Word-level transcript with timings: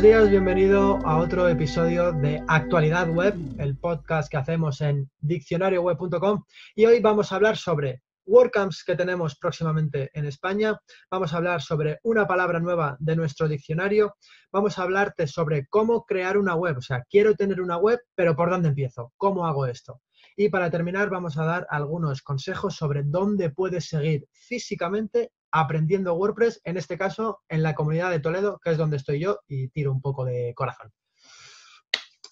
buenos 0.00 0.16
días, 0.16 0.30
bienvenido 0.30 1.04
a 1.04 1.18
otro 1.18 1.48
episodio 1.48 2.12
de 2.12 2.40
Actualidad 2.46 3.10
Web, 3.10 3.34
el 3.58 3.76
podcast 3.76 4.30
que 4.30 4.36
hacemos 4.36 4.80
en 4.80 5.10
diccionarioweb.com 5.18 6.44
y 6.76 6.86
hoy 6.86 7.00
vamos 7.00 7.32
a 7.32 7.34
hablar 7.34 7.56
sobre 7.56 8.02
WordCamps 8.24 8.84
que 8.84 8.94
tenemos 8.94 9.36
próximamente 9.36 10.08
en 10.14 10.26
España, 10.26 10.78
vamos 11.10 11.34
a 11.34 11.38
hablar 11.38 11.62
sobre 11.62 11.98
una 12.04 12.28
palabra 12.28 12.60
nueva 12.60 12.96
de 13.00 13.16
nuestro 13.16 13.48
diccionario, 13.48 14.14
vamos 14.52 14.78
a 14.78 14.82
hablarte 14.82 15.26
sobre 15.26 15.66
cómo 15.66 16.04
crear 16.04 16.38
una 16.38 16.54
web, 16.54 16.78
o 16.78 16.82
sea, 16.82 17.02
quiero 17.10 17.34
tener 17.34 17.60
una 17.60 17.76
web, 17.76 17.98
pero 18.14 18.36
¿por 18.36 18.50
dónde 18.50 18.68
empiezo? 18.68 19.12
¿Cómo 19.16 19.48
hago 19.48 19.66
esto? 19.66 20.00
Y 20.36 20.48
para 20.48 20.70
terminar 20.70 21.10
vamos 21.10 21.36
a 21.38 21.44
dar 21.44 21.66
algunos 21.70 22.22
consejos 22.22 22.76
sobre 22.76 23.02
dónde 23.02 23.50
puedes 23.50 23.88
seguir 23.88 24.28
físicamente 24.30 25.32
aprendiendo 25.50 26.14
WordPress, 26.14 26.60
en 26.64 26.76
este 26.76 26.98
caso 26.98 27.42
en 27.48 27.62
la 27.62 27.74
comunidad 27.74 28.10
de 28.10 28.20
Toledo, 28.20 28.58
que 28.62 28.70
es 28.70 28.78
donde 28.78 28.96
estoy 28.96 29.20
yo 29.20 29.40
y 29.46 29.68
tiro 29.68 29.92
un 29.92 30.00
poco 30.00 30.24
de 30.24 30.52
corazón. 30.54 30.92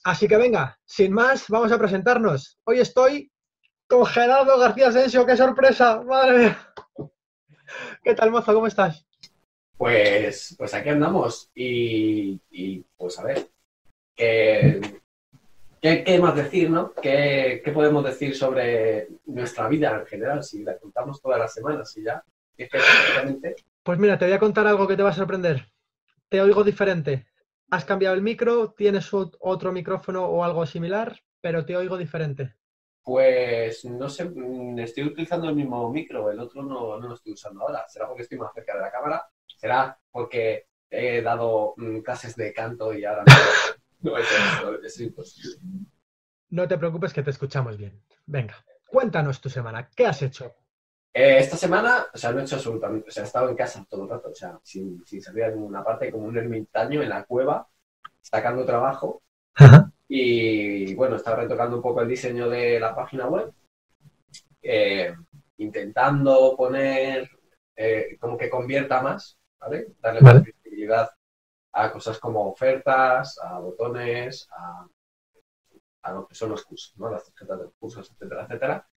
Así 0.04 0.28
que 0.28 0.36
venga, 0.36 0.78
sin 0.84 1.12
más, 1.12 1.46
vamos 1.48 1.72
a 1.72 1.78
presentarnos. 1.78 2.58
Hoy 2.64 2.78
estoy 2.78 3.32
con 3.88 4.06
Gerardo 4.06 4.58
García 4.58 4.88
Asensio, 4.88 5.26
qué 5.26 5.36
sorpresa, 5.36 6.02
madre 6.02 6.38
mía. 6.38 6.72
¿Qué 8.04 8.14
tal, 8.14 8.30
mozo? 8.30 8.54
¿Cómo 8.54 8.66
estás? 8.66 9.04
Pues, 9.76 10.54
pues 10.56 10.72
aquí 10.74 10.88
andamos 10.88 11.50
y, 11.54 12.40
pues 12.96 13.18
a 13.18 13.24
ver, 13.24 13.48
¿qué, 14.16 14.80
qué, 15.80 16.18
más 16.20 16.36
decir, 16.36 16.70
no? 16.70 16.92
¿Qué, 16.94 17.60
¿Qué, 17.64 17.72
podemos 17.72 18.04
decir 18.04 18.34
sobre 18.34 19.08
nuestra 19.26 19.68
vida 19.68 19.98
en 19.98 20.06
general 20.06 20.42
si 20.42 20.62
la 20.62 20.78
contamos 20.78 21.20
todas 21.20 21.38
las 21.38 21.52
semanas 21.52 21.94
y 21.96 22.04
ya? 22.04 22.24
Pues 23.82 23.98
mira, 23.98 24.18
te 24.18 24.24
voy 24.24 24.34
a 24.34 24.38
contar 24.38 24.66
algo 24.66 24.86
que 24.86 24.96
te 24.96 25.02
va 25.02 25.10
a 25.10 25.14
sorprender. 25.14 25.70
Te 26.28 26.40
oigo 26.40 26.64
diferente. 26.64 27.26
Has 27.70 27.84
cambiado 27.84 28.14
el 28.14 28.22
micro, 28.22 28.72
tienes 28.72 29.10
otro 29.12 29.72
micrófono 29.72 30.24
o 30.24 30.44
algo 30.44 30.66
similar, 30.66 31.20
pero 31.40 31.64
te 31.64 31.76
oigo 31.76 31.96
diferente. 31.96 32.54
Pues 33.02 33.84
no 33.84 34.08
sé, 34.08 34.24
mm, 34.24 34.80
estoy 34.80 35.04
utilizando 35.04 35.48
el 35.48 35.54
mismo 35.54 35.88
micro, 35.92 36.28
el 36.30 36.40
otro 36.40 36.64
no, 36.64 36.98
lo 36.98 37.14
estoy 37.14 37.34
usando 37.34 37.62
ahora. 37.62 37.84
¿Será 37.86 38.08
porque 38.08 38.22
estoy 38.22 38.38
más 38.38 38.52
cerca 38.52 38.74
de 38.74 38.80
la 38.80 38.90
cámara? 38.90 39.24
¿Será 39.46 39.96
porque 40.10 40.66
he 40.90 41.22
dado 41.22 41.74
mm, 41.76 42.00
clases 42.00 42.34
de 42.34 42.52
canto 42.52 42.92
y 42.92 43.04
ahora 43.04 43.22
no, 44.00 44.10
no 44.10 44.18
es, 44.82 45.00
imposible? 45.00 45.56
No 46.50 46.66
te 46.66 46.78
preocupes 46.78 47.12
que 47.12 47.22
te 47.22 47.30
escuchamos 47.30 47.76
bien. 47.76 48.02
Venga, 48.26 48.56
cuéntanos 48.88 49.40
tu 49.40 49.48
semana. 49.48 49.88
¿Qué 49.94 50.06
has 50.06 50.22
hecho? 50.22 50.56
Eh, 51.18 51.38
esta 51.38 51.56
semana, 51.56 52.08
o 52.12 52.18
sea, 52.18 52.30
no 52.30 52.40
he 52.40 52.42
hecho 52.42 52.56
absolutamente, 52.56 53.08
o 53.08 53.10
sea, 53.10 53.22
he 53.22 53.26
estado 53.26 53.48
en 53.48 53.56
casa 53.56 53.86
todo 53.88 54.02
el 54.02 54.10
rato, 54.10 54.28
o 54.28 54.34
sea, 54.34 54.60
sin, 54.62 55.02
salir 55.22 55.44
a 55.44 55.50
ninguna 55.50 55.82
parte, 55.82 56.12
como 56.12 56.26
un 56.26 56.36
ermitaño 56.36 57.02
en 57.02 57.08
la 57.08 57.24
cueva, 57.24 57.66
sacando 58.20 58.66
trabajo. 58.66 59.22
Y 60.08 60.94
bueno, 60.94 61.16
estaba 61.16 61.38
retocando 61.38 61.76
un 61.76 61.82
poco 61.82 62.02
el 62.02 62.08
diseño 62.08 62.50
de 62.50 62.78
la 62.78 62.94
página 62.94 63.28
web, 63.28 63.50
eh, 64.60 65.14
intentando 65.56 66.54
poner 66.54 67.30
eh, 67.74 68.18
como 68.20 68.36
que 68.36 68.50
convierta 68.50 69.00
más, 69.00 69.38
¿vale? 69.58 69.86
Darle 70.02 70.20
más 70.20 70.44
visibilidad 70.44 71.10
a 71.72 71.92
cosas 71.92 72.18
como 72.18 72.50
ofertas, 72.50 73.38
a 73.42 73.58
botones, 73.58 74.46
a, 74.52 74.86
a 76.02 76.12
lo 76.12 76.28
que 76.28 76.34
son 76.34 76.50
los 76.50 76.62
cursos, 76.62 76.92
¿no? 76.98 77.10
Las 77.10 77.24
tarjetas 77.24 77.58
de 77.58 77.64
los 77.64 77.74
cursos, 77.78 78.10
etcétera, 78.10 78.44
etcétera. 78.44 78.88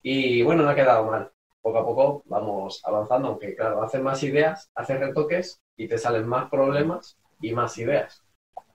Y 0.00 0.42
bueno, 0.42 0.62
no 0.62 0.70
ha 0.70 0.74
quedado 0.74 1.04
mal 1.04 1.30
poco 1.66 1.78
a 1.78 1.84
poco 1.84 2.22
vamos 2.26 2.80
avanzando, 2.84 3.28
aunque 3.28 3.56
claro, 3.56 3.82
haces 3.82 4.00
más 4.00 4.22
ideas, 4.22 4.70
haces 4.76 5.00
retoques 5.00 5.60
y 5.76 5.88
te 5.88 5.98
salen 5.98 6.24
más 6.24 6.48
problemas 6.48 7.18
y 7.40 7.52
más 7.52 7.76
ideas. 7.78 8.22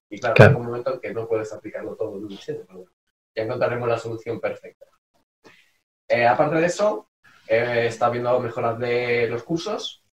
Y 0.10 0.20
claro, 0.20 0.36
hay 0.40 0.54
un 0.54 0.66
momento 0.66 0.96
en 0.96 1.00
que 1.00 1.14
no 1.14 1.26
puedes 1.26 1.54
aplicarlo 1.54 1.96
todo 1.96 2.18
en 2.18 2.24
un 2.24 2.28
diseño, 2.28 2.66
pero 2.68 2.84
ya 3.34 3.44
encontraremos 3.44 3.88
la 3.88 3.98
solución 3.98 4.42
perfecta. 4.42 4.88
Eh, 6.10 6.28
aparte 6.28 6.56
de 6.56 6.66
eso, 6.66 7.08
estado 7.48 8.12
viendo 8.12 8.38
mejoras 8.42 8.78
de 8.78 9.28
los 9.28 9.44
cursos, 9.44 10.04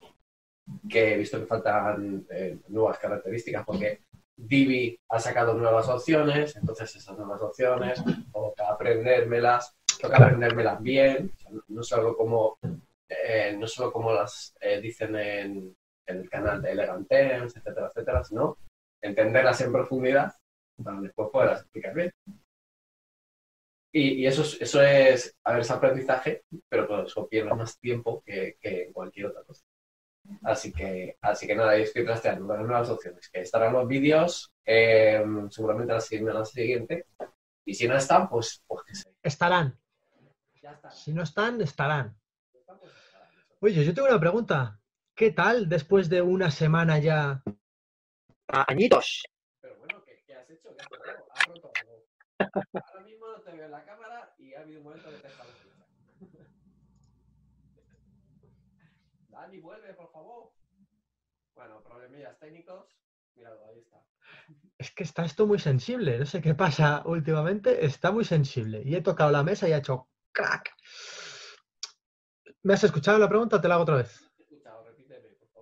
que 0.89 1.15
he 1.15 1.17
visto 1.17 1.41
que 1.41 1.47
faltan 1.47 2.29
eh, 2.31 2.59
nuevas 2.69 2.99
características, 3.01 3.65
porque 3.67 4.03
Divi 4.37 4.97
ha 5.09 5.19
sacado 5.19 5.55
nuevas 5.55 5.89
opciones, 5.89 6.55
entonces 6.55 6.95
esas 6.95 7.19
nuevas 7.19 7.43
opciones, 7.43 8.01
que 8.05 8.63
aprendérmelas, 8.63 9.77
toca 9.99 10.17
aprendérmelas 10.17 10.83
bien, 10.83 11.33
no 11.69 11.83
solo 11.83 12.17
como, 12.17 12.59
eh, 13.09 13.57
no 13.59 13.67
solo 13.67 13.93
como 13.93 14.13
las 14.13 14.55
eh, 14.61 14.81
dicen 14.81 15.17
en, 15.17 15.77
el 16.07 16.31
canal 16.31 16.63
de 16.63 16.73
Elegant 16.73 17.07
Terms, 17.07 17.55
etcétera, 17.57 17.89
etcétera, 17.89 18.25
sino 18.25 18.57
entenderlas 19.03 19.61
en 19.61 19.73
profundidad 19.73 20.33
para 20.83 21.01
después 21.03 21.29
poderlas 21.31 21.61
explicar 21.61 21.95
bien. 21.95 22.13
Y, 23.93 24.27
eso, 24.27 24.43
es, 24.43 24.61
eso 24.61 24.83
es, 24.83 25.37
a 25.45 25.53
ver, 25.53 25.61
ese 25.61 25.73
aprendizaje, 25.73 26.45
pero 26.69 26.87
por 26.87 27.07
eso 27.07 27.29
pierde 27.29 27.55
más 27.55 27.79
tiempo 27.79 28.23
que, 28.25 28.57
que 28.61 28.91
cualquier 28.93 29.27
otra 29.27 29.43
cosa. 29.43 29.65
Así 30.43 30.73
que, 30.73 31.17
así 31.21 31.47
que 31.47 31.55
nada, 31.55 31.77
yo 31.77 31.85
estoy 31.85 32.05
trasteando 32.05 32.47
con 32.47 32.67
nuevas 32.67 32.91
opciones, 32.91 33.29
que 33.29 33.41
estarán 33.41 33.73
los 33.73 33.89
vídeos 33.89 34.53
eh, 34.65 35.25
seguramente 35.51 35.93
la 35.93 36.01
semana 36.01 36.45
siguiente. 36.45 37.07
Y 37.65 37.75
si 37.75 37.89
no 37.89 37.97
están, 37.97 38.29
pues, 38.29 38.63
pues 38.67 38.83
que 38.85 38.95
sé. 38.95 39.11
Estarán. 39.23 39.79
Si 40.91 41.13
no 41.13 41.23
están, 41.23 41.61
estarán. 41.61 42.17
Oye, 43.61 43.85
yo 43.85 43.95
tengo 43.95 44.09
una 44.09 44.21
pregunta. 44.21 44.81
¿Qué 45.15 45.33
tal 45.33 45.69
después 45.69 46.09
de 46.09 46.23
una 46.23 46.51
semana 46.51 46.99
ya? 46.99 47.43
Añitos. 48.47 49.25
Pero 49.61 49.77
bueno, 49.79 50.05
¿qué, 50.05 50.35
has 50.35 50.49
hecho? 50.49 50.75
¿Qué 50.77 50.83
has 50.83 51.47
roto? 51.47 51.73
Ahora 52.39 53.05
mismo 53.05 53.27
no 53.29 53.41
te 53.43 53.53
veo 53.53 53.65
en 53.65 53.71
la 53.73 53.85
cámara 53.85 54.35
y 54.39 54.55
ha 54.55 54.61
habido 54.61 54.79
un 54.79 54.85
momento 54.85 55.11
que 55.11 55.17
te 55.17 55.27
he 55.27 55.31
estado 55.31 55.51
Dani, 59.29 59.59
vuelve, 59.61 59.95
por 59.95 60.11
favor. 60.11 60.53
Bueno, 61.55 61.83
problemillas 61.83 62.39
técnicos. 62.39 62.87
Míralo, 63.35 63.67
ahí 63.67 63.79
está. 63.79 64.05
Es 64.79 64.93
que 64.93 65.03
está 65.03 65.25
esto 65.25 65.47
muy 65.47 65.59
sensible. 65.59 66.19
No 66.19 66.27
sé 66.27 66.41
qué 66.41 66.55
pasa 66.55 67.03
últimamente. 67.05 67.85
Está 67.85 68.13
muy 68.13 68.25
sensible. 68.25 68.83
Y 68.85 68.95
he 68.95 69.03
tocado 69.03 69.31
la 69.31 69.43
mesa 69.43 69.69
y 69.69 69.73
ha 69.73 69.79
hecho 69.79 70.09
crack. 70.33 70.75
¿Me 72.63 72.75
has 72.75 72.85
escuchado 72.85 73.19
la 73.19 73.29
pregunta? 73.29 73.61
Te 73.61 73.69
la 73.69 73.75
hago 73.75 73.85
otra 73.85 73.97
vez. 73.97 74.25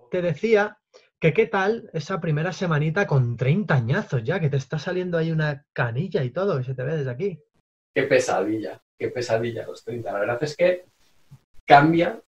Te 0.09 0.21
decía 0.21 0.77
que 1.19 1.33
qué 1.33 1.47
tal 1.47 1.89
esa 1.93 2.19
primera 2.19 2.53
semanita 2.53 3.07
con 3.07 3.37
30 3.37 3.73
añazos 3.73 4.23
ya, 4.23 4.39
que 4.39 4.49
te 4.49 4.57
está 4.57 4.79
saliendo 4.79 5.17
ahí 5.17 5.31
una 5.31 5.65
canilla 5.73 6.23
y 6.23 6.31
todo, 6.31 6.57
que 6.57 6.63
se 6.63 6.75
te 6.75 6.83
ve 6.83 6.97
desde 6.97 7.11
aquí. 7.11 7.43
Qué 7.93 8.03
pesadilla, 8.03 8.81
qué 8.97 9.09
pesadilla 9.09 9.65
los 9.65 9.83
30. 9.83 10.11
La 10.11 10.19
verdad 10.19 10.43
es 10.43 10.55
que 10.55 10.85
cambia. 11.65 12.21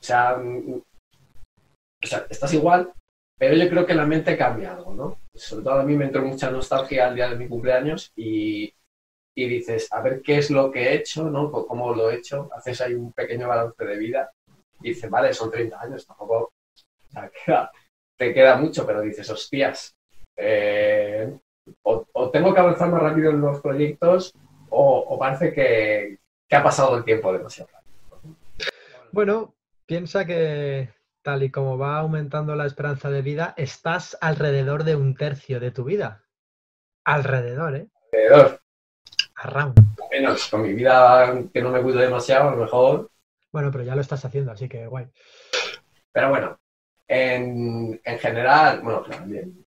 O 0.00 0.02
sea, 0.02 0.36
mm, 0.36 0.74
o 0.76 2.06
sea, 2.06 2.26
estás 2.28 2.52
igual, 2.52 2.92
pero 3.38 3.56
yo 3.56 3.68
creo 3.68 3.86
que 3.86 3.94
la 3.94 4.06
mente 4.06 4.36
cambia 4.36 4.74
algo, 4.74 4.94
¿no? 4.94 5.18
Sobre 5.34 5.64
todo 5.64 5.80
a 5.80 5.84
mí 5.84 5.96
me 5.96 6.06
entró 6.06 6.22
mucha 6.22 6.50
nostalgia 6.50 7.08
al 7.08 7.14
día 7.14 7.28
de 7.28 7.36
mi 7.36 7.48
cumpleaños 7.48 8.12
y 8.14 8.72
y 9.34 9.48
dices, 9.48 9.92
a 9.92 10.00
ver 10.00 10.22
qué 10.22 10.38
es 10.38 10.50
lo 10.50 10.70
que 10.70 10.84
he 10.84 10.94
hecho, 10.94 11.24
¿no? 11.24 11.50
¿Cómo 11.50 11.94
lo 11.94 12.10
he 12.10 12.16
hecho? 12.16 12.48
Haces 12.54 12.80
ahí 12.80 12.94
un 12.94 13.12
pequeño 13.12 13.48
balance 13.48 13.84
de 13.84 13.96
vida 13.96 14.30
y 14.80 14.90
dices, 14.90 15.10
vale, 15.10 15.32
son 15.32 15.50
30 15.50 15.80
años, 15.80 16.06
tampoco 16.06 16.52
te 18.16 18.34
queda 18.34 18.56
mucho, 18.56 18.86
pero 18.86 19.00
dices, 19.00 19.28
hostias, 19.30 19.94
eh, 20.36 21.36
o, 21.82 22.30
tengo 22.30 22.52
que 22.52 22.60
avanzar 22.60 22.90
más 22.90 23.02
rápido 23.02 23.30
en 23.30 23.40
los 23.40 23.60
proyectos 23.60 24.34
o, 24.70 25.18
parece 25.18 25.52
que, 25.52 26.18
ha 26.50 26.62
pasado 26.62 26.96
el 26.96 27.04
tiempo 27.04 27.32
demasiado 27.32 27.70
rápido. 27.72 28.36
Bueno, 29.10 29.54
piensa 29.86 30.24
que 30.24 30.90
tal 31.22 31.42
y 31.42 31.50
como 31.50 31.78
va 31.78 31.98
aumentando 31.98 32.54
la 32.54 32.66
esperanza 32.66 33.10
de 33.10 33.22
vida, 33.22 33.54
estás 33.56 34.16
alrededor 34.20 34.84
de 34.84 34.94
un 34.94 35.16
tercio 35.16 35.58
de 35.58 35.70
tu 35.70 35.84
vida. 35.84 36.22
Alrededor, 37.04 37.76
¿eh? 37.76 37.88
Alrededor. 38.12 38.63
A 39.44 39.74
Menos, 40.10 40.48
con 40.48 40.62
mi 40.62 40.72
vida 40.72 41.44
que 41.52 41.60
no 41.60 41.70
me 41.70 41.82
cuido 41.82 41.98
demasiado, 41.98 42.48
a 42.48 42.52
lo 42.52 42.62
mejor. 42.62 43.10
Bueno, 43.52 43.70
pero 43.70 43.84
ya 43.84 43.94
lo 43.94 44.00
estás 44.00 44.24
haciendo, 44.24 44.52
así 44.52 44.70
que 44.70 44.86
guay. 44.86 45.06
Pero 46.10 46.30
bueno, 46.30 46.58
en, 47.06 48.00
general, 48.02 48.80
bueno, 48.80 49.02
también. 49.02 49.66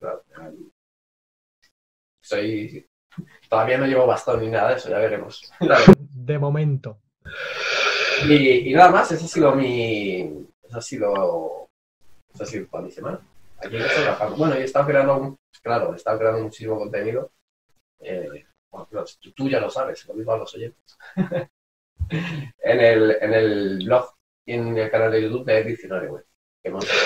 Soy. 2.22 2.88
Todavía 3.50 3.76
no 3.76 3.86
llevo 3.86 4.06
bastón 4.06 4.40
ni 4.40 4.48
nada 4.48 4.70
de 4.70 4.76
eso, 4.76 4.88
ya 4.88 4.98
veremos. 4.98 5.52
De 5.98 6.38
momento. 6.38 6.98
Y, 8.26 8.72
nada 8.72 8.90
más, 8.90 9.12
esa 9.12 9.26
ha 9.26 9.28
sido 9.28 9.54
mi. 9.54 10.46
Esa 10.62 10.78
ha 10.78 10.82
sido. 10.82 11.68
Esa 12.32 12.44
ha 12.44 12.46
sido 12.46 12.66
toda 12.68 12.82
mi 12.82 12.90
semana. 12.90 13.20
Aquí 13.58 13.76
trabajando. 13.76 14.36
Bueno, 14.36 14.56
y 14.56 14.62
he 14.62 14.64
estado 14.64 14.86
creando, 14.86 15.38
claro, 15.62 15.92
he 15.92 15.96
estado 15.96 16.18
creando 16.18 16.42
muchísimo 16.44 16.78
contenido. 16.78 17.30
Eh, 18.00 18.45
tú, 19.34 19.48
ya 19.48 19.60
lo 19.60 19.70
sabes, 19.70 20.06
lo 20.06 20.14
mismo 20.14 20.32
a 20.32 20.38
los 20.38 20.54
oyentes. 20.54 20.98
en, 22.10 22.80
el, 22.80 23.16
en 23.20 23.34
el 23.34 23.84
blog 23.84 24.14
y 24.44 24.54
en 24.54 24.76
el 24.76 24.90
canal 24.90 25.10
de 25.10 25.22
YouTube 25.22 25.44
de 25.44 25.64
Diccionario 25.64 26.12
Web. 26.12 26.26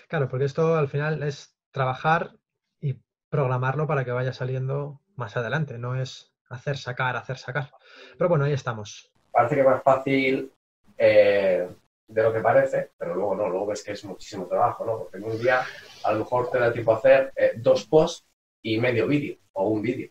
Claro, 0.08 0.28
porque 0.28 0.46
esto 0.46 0.76
al 0.76 0.88
final 0.88 1.22
es 1.22 1.54
trabajar 1.70 2.32
y 2.80 3.00
programarlo 3.28 3.86
para 3.86 4.04
que 4.04 4.10
vaya 4.10 4.32
saliendo 4.32 5.00
más 5.16 5.36
adelante, 5.36 5.78
no 5.78 6.00
es 6.00 6.32
hacer 6.48 6.76
sacar, 6.76 7.16
hacer 7.16 7.38
sacar. 7.38 7.70
Pero 8.16 8.28
bueno, 8.28 8.44
ahí 8.44 8.52
estamos. 8.52 9.12
Parece 9.30 9.54
que 9.54 9.60
es 9.60 9.66
más 9.66 9.82
fácil 9.82 10.52
eh, 10.96 11.68
de 12.06 12.22
lo 12.22 12.32
que 12.32 12.40
parece, 12.40 12.90
pero 12.98 13.14
luego 13.14 13.34
no, 13.34 13.48
luego 13.48 13.66
ves 13.66 13.84
que 13.84 13.92
es 13.92 14.04
muchísimo 14.04 14.46
trabajo, 14.46 14.84
¿no? 14.84 14.98
Porque 14.98 15.18
en 15.18 15.24
un 15.24 15.38
día 15.38 15.62
a 16.04 16.12
lo 16.12 16.20
mejor 16.20 16.50
te 16.50 16.58
da 16.58 16.72
tiempo 16.72 16.92
a 16.92 16.96
hacer 16.96 17.32
eh, 17.36 17.52
dos 17.56 17.84
posts 17.86 18.26
y 18.62 18.78
medio 18.78 19.06
vídeo 19.06 19.36
o 19.52 19.68
un 19.68 19.82
vídeo. 19.82 20.10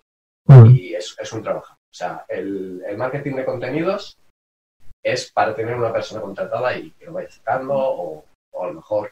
Y 0.68 0.96
es, 0.96 1.16
es, 1.20 1.34
un 1.34 1.44
trabajo. 1.44 1.74
O 1.74 1.94
sea, 1.94 2.26
el, 2.28 2.84
el, 2.88 2.98
marketing 2.98 3.36
de 3.36 3.46
contenidos 3.46 4.18
es 5.04 5.32
para 5.32 5.56
tener 5.56 5.76
una 5.76 5.94
persona 5.94 6.22
contratada 6.22 6.76
y 6.76 6.92
que 6.92 7.06
lo 7.06 7.14
vaya 7.14 7.30
sacando 7.30 7.74
o, 7.76 8.26
o 8.52 8.64
a 8.64 8.68
lo 8.68 8.74
mejor 8.74 9.10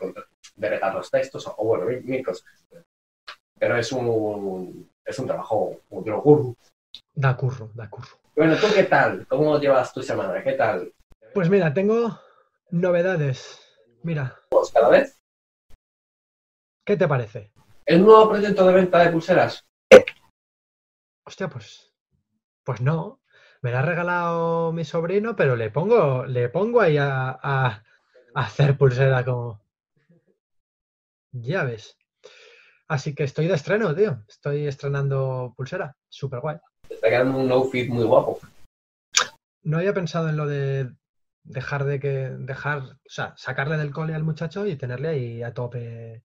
delegar 0.56 0.95
los 0.95 1.12
textos 1.12 1.48
o, 1.48 1.63
bueno, 1.63 1.86
mil, 2.04 2.25
cosas. 2.25 2.44
Pero 3.60 3.78
es 3.78 3.92
un, 3.92 4.89
es 5.06 5.19
un 5.19 5.28
trabajo, 5.28 5.80
un 5.89 6.04
curro. 6.04 6.56
Da 7.13 7.36
curro, 7.36 7.69
da 7.74 7.89
curro. 7.89 8.18
Bueno, 8.36 8.56
¿tú 8.56 8.68
qué 8.74 8.84
tal? 8.84 9.25
¿Cómo 9.28 9.60
llevas 9.60 9.94
tu 9.94 10.01
semana? 10.01 10.44
¿Qué 10.44 10.54
tal? 10.54 10.92
Pues 11.34 11.50
mira, 11.50 11.74
tengo 11.74 12.19
novedades. 12.69 13.62
Mira. 14.04 14.39
Pues 14.50 14.72
cada 14.72 14.89
vez. 14.89 15.19
¿Qué 16.86 16.95
te 16.95 17.07
parece? 17.07 17.51
¿El 17.86 18.04
nuevo 18.04 18.30
proyecto 18.30 18.66
de 18.66 18.74
venta 18.74 19.00
de 19.00 19.12
pulseras? 19.12 19.66
Hostia, 21.27 21.50
pues. 21.50 21.91
Pues 22.63 22.79
no. 22.79 23.19
Me 23.62 23.71
la 23.71 23.79
ha 23.79 23.81
regalado 23.81 24.71
mi 24.71 24.85
sobrino, 24.85 25.35
pero 25.35 25.57
le 25.57 25.69
pongo, 25.69 26.25
le 26.25 26.47
pongo 26.47 26.79
ahí 26.79 26.95
a, 26.97 27.38
a 27.44 27.83
hacer 28.33 28.77
pulsera 28.77 29.25
como. 29.25 29.62
Ya 31.33 31.65
ves. 31.65 31.97
Así 32.88 33.13
que 33.13 33.25
estoy 33.25 33.47
de 33.47 33.56
estreno, 33.56 33.94
tío. 33.94 34.24
Estoy 34.29 34.68
estrenando 34.68 35.53
pulsera. 35.57 35.97
Súper 36.07 36.39
guay. 36.39 36.59
Está 36.89 37.09
quedando 37.09 37.39
un 37.39 37.51
outfit 37.51 37.89
muy 37.89 38.06
guapo. 38.06 38.39
No 39.63 39.79
había 39.79 39.94
pensado 39.94 40.29
en 40.29 40.38
lo 40.38 40.47
de 40.47 40.94
dejar 41.44 41.83
de 41.83 42.00
que. 42.00 42.29
dejar. 42.39 42.83
O 42.83 42.97
sea, 43.06 43.33
sacarle 43.35 43.75
del 43.75 43.91
cole 43.91 44.15
al 44.15 44.24
muchacho 44.24 44.65
y 44.65 44.77
tenerle 44.77 45.09
ahí 45.09 45.44
a 45.44 45.53
tope 45.53 46.24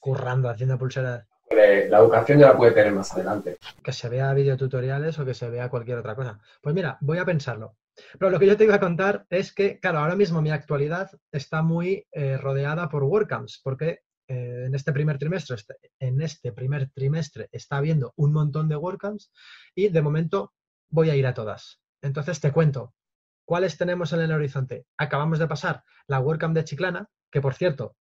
currando, 0.00 0.48
haciendo 0.48 0.76
pulseras. 0.76 1.29
La 1.50 1.98
educación 1.98 2.38
ya 2.38 2.48
la 2.48 2.56
puede 2.56 2.72
tener 2.72 2.92
más 2.92 3.12
adelante. 3.12 3.58
Que 3.82 3.92
se 3.92 4.08
vea 4.08 4.32
videotutoriales 4.32 5.18
o 5.18 5.24
que 5.24 5.34
se 5.34 5.50
vea 5.50 5.68
cualquier 5.68 5.98
otra 5.98 6.14
cosa. 6.14 6.38
Pues 6.62 6.74
mira, 6.74 6.96
voy 7.00 7.18
a 7.18 7.24
pensarlo. 7.24 7.76
Pero 8.18 8.30
lo 8.30 8.38
que 8.38 8.46
yo 8.46 8.56
te 8.56 8.64
iba 8.64 8.76
a 8.76 8.80
contar 8.80 9.26
es 9.30 9.52
que, 9.52 9.80
claro, 9.80 9.98
ahora 9.98 10.14
mismo 10.14 10.40
mi 10.40 10.50
actualidad 10.50 11.10
está 11.32 11.62
muy 11.62 12.06
eh, 12.12 12.36
rodeada 12.36 12.88
por 12.88 13.02
WordCamps, 13.02 13.60
porque 13.64 14.00
eh, 14.28 14.64
en 14.66 14.74
este 14.76 14.92
primer 14.92 15.18
trimestre, 15.18 15.56
en 15.98 16.22
este 16.22 16.52
primer 16.52 16.88
trimestre 16.90 17.48
está 17.50 17.78
habiendo 17.78 18.12
un 18.16 18.32
montón 18.32 18.68
de 18.68 18.76
WordCamps 18.76 19.32
y 19.74 19.88
de 19.88 20.02
momento 20.02 20.54
voy 20.88 21.10
a 21.10 21.16
ir 21.16 21.26
a 21.26 21.34
todas. 21.34 21.80
Entonces 22.00 22.40
te 22.40 22.52
cuento, 22.52 22.94
¿cuáles 23.44 23.76
tenemos 23.76 24.12
en 24.12 24.20
el 24.20 24.32
horizonte? 24.32 24.86
Acabamos 24.96 25.40
de 25.40 25.48
pasar 25.48 25.82
la 26.06 26.20
WordCamp 26.20 26.54
de 26.54 26.64
Chiclana, 26.64 27.08
que 27.30 27.40
por 27.40 27.54
cierto, 27.54 27.96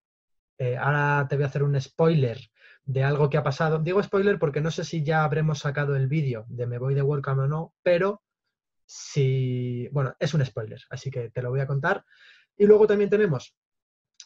eh, 0.60 0.78
ahora 0.78 1.26
te 1.28 1.36
voy 1.36 1.46
a 1.46 1.48
hacer 1.48 1.64
un 1.64 1.80
spoiler 1.82 2.40
de 2.90 3.04
algo 3.04 3.30
que 3.30 3.38
ha 3.38 3.44
pasado. 3.44 3.78
Digo 3.78 4.02
spoiler 4.02 4.40
porque 4.40 4.62
no 4.62 4.72
sé 4.72 4.84
si 4.84 5.04
ya 5.04 5.24
habremos 5.24 5.60
sacado 5.60 5.96
el 5.96 6.08
vídeo 6.08 6.46
de 6.50 6.66
me 6.66 6.80
voy 6.80 6.96
de 6.96 7.04
WordCamp 7.04 7.42
o 7.42 7.48
no, 7.48 7.76
pero 7.84 8.24
si, 8.84 9.88
bueno, 9.92 10.16
es 10.18 10.34
un 10.34 10.44
spoiler, 10.44 10.82
así 10.90 11.12
que 11.12 11.30
te 11.30 11.44
lo 11.44 11.52
voy 11.52 11.60
a 11.60 11.68
contar. 11.68 12.04
Y 12.58 12.66
luego 12.66 12.88
también 12.88 13.12
tenemos 13.12 13.56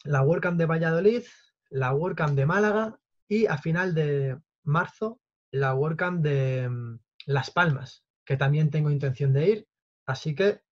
la 0.04 0.22
WordCamp 0.22 0.56
de 0.56 0.64
Valladolid, 0.64 1.24
la 1.68 1.92
WordCamp 1.92 2.34
de 2.34 2.46
Málaga 2.46 2.98
y 3.28 3.44
a 3.44 3.58
final 3.58 3.94
de 3.94 4.38
marzo 4.62 5.20
la 5.50 5.74
WordCamp 5.74 6.22
de 6.22 6.66
mm, 6.70 7.00
Las 7.26 7.50
Palmas, 7.50 8.02
que 8.24 8.38
también 8.38 8.70
tengo 8.70 8.90
intención 8.90 9.34
de 9.34 9.48
ir. 9.50 9.68
Así 10.06 10.34
que 10.34 10.62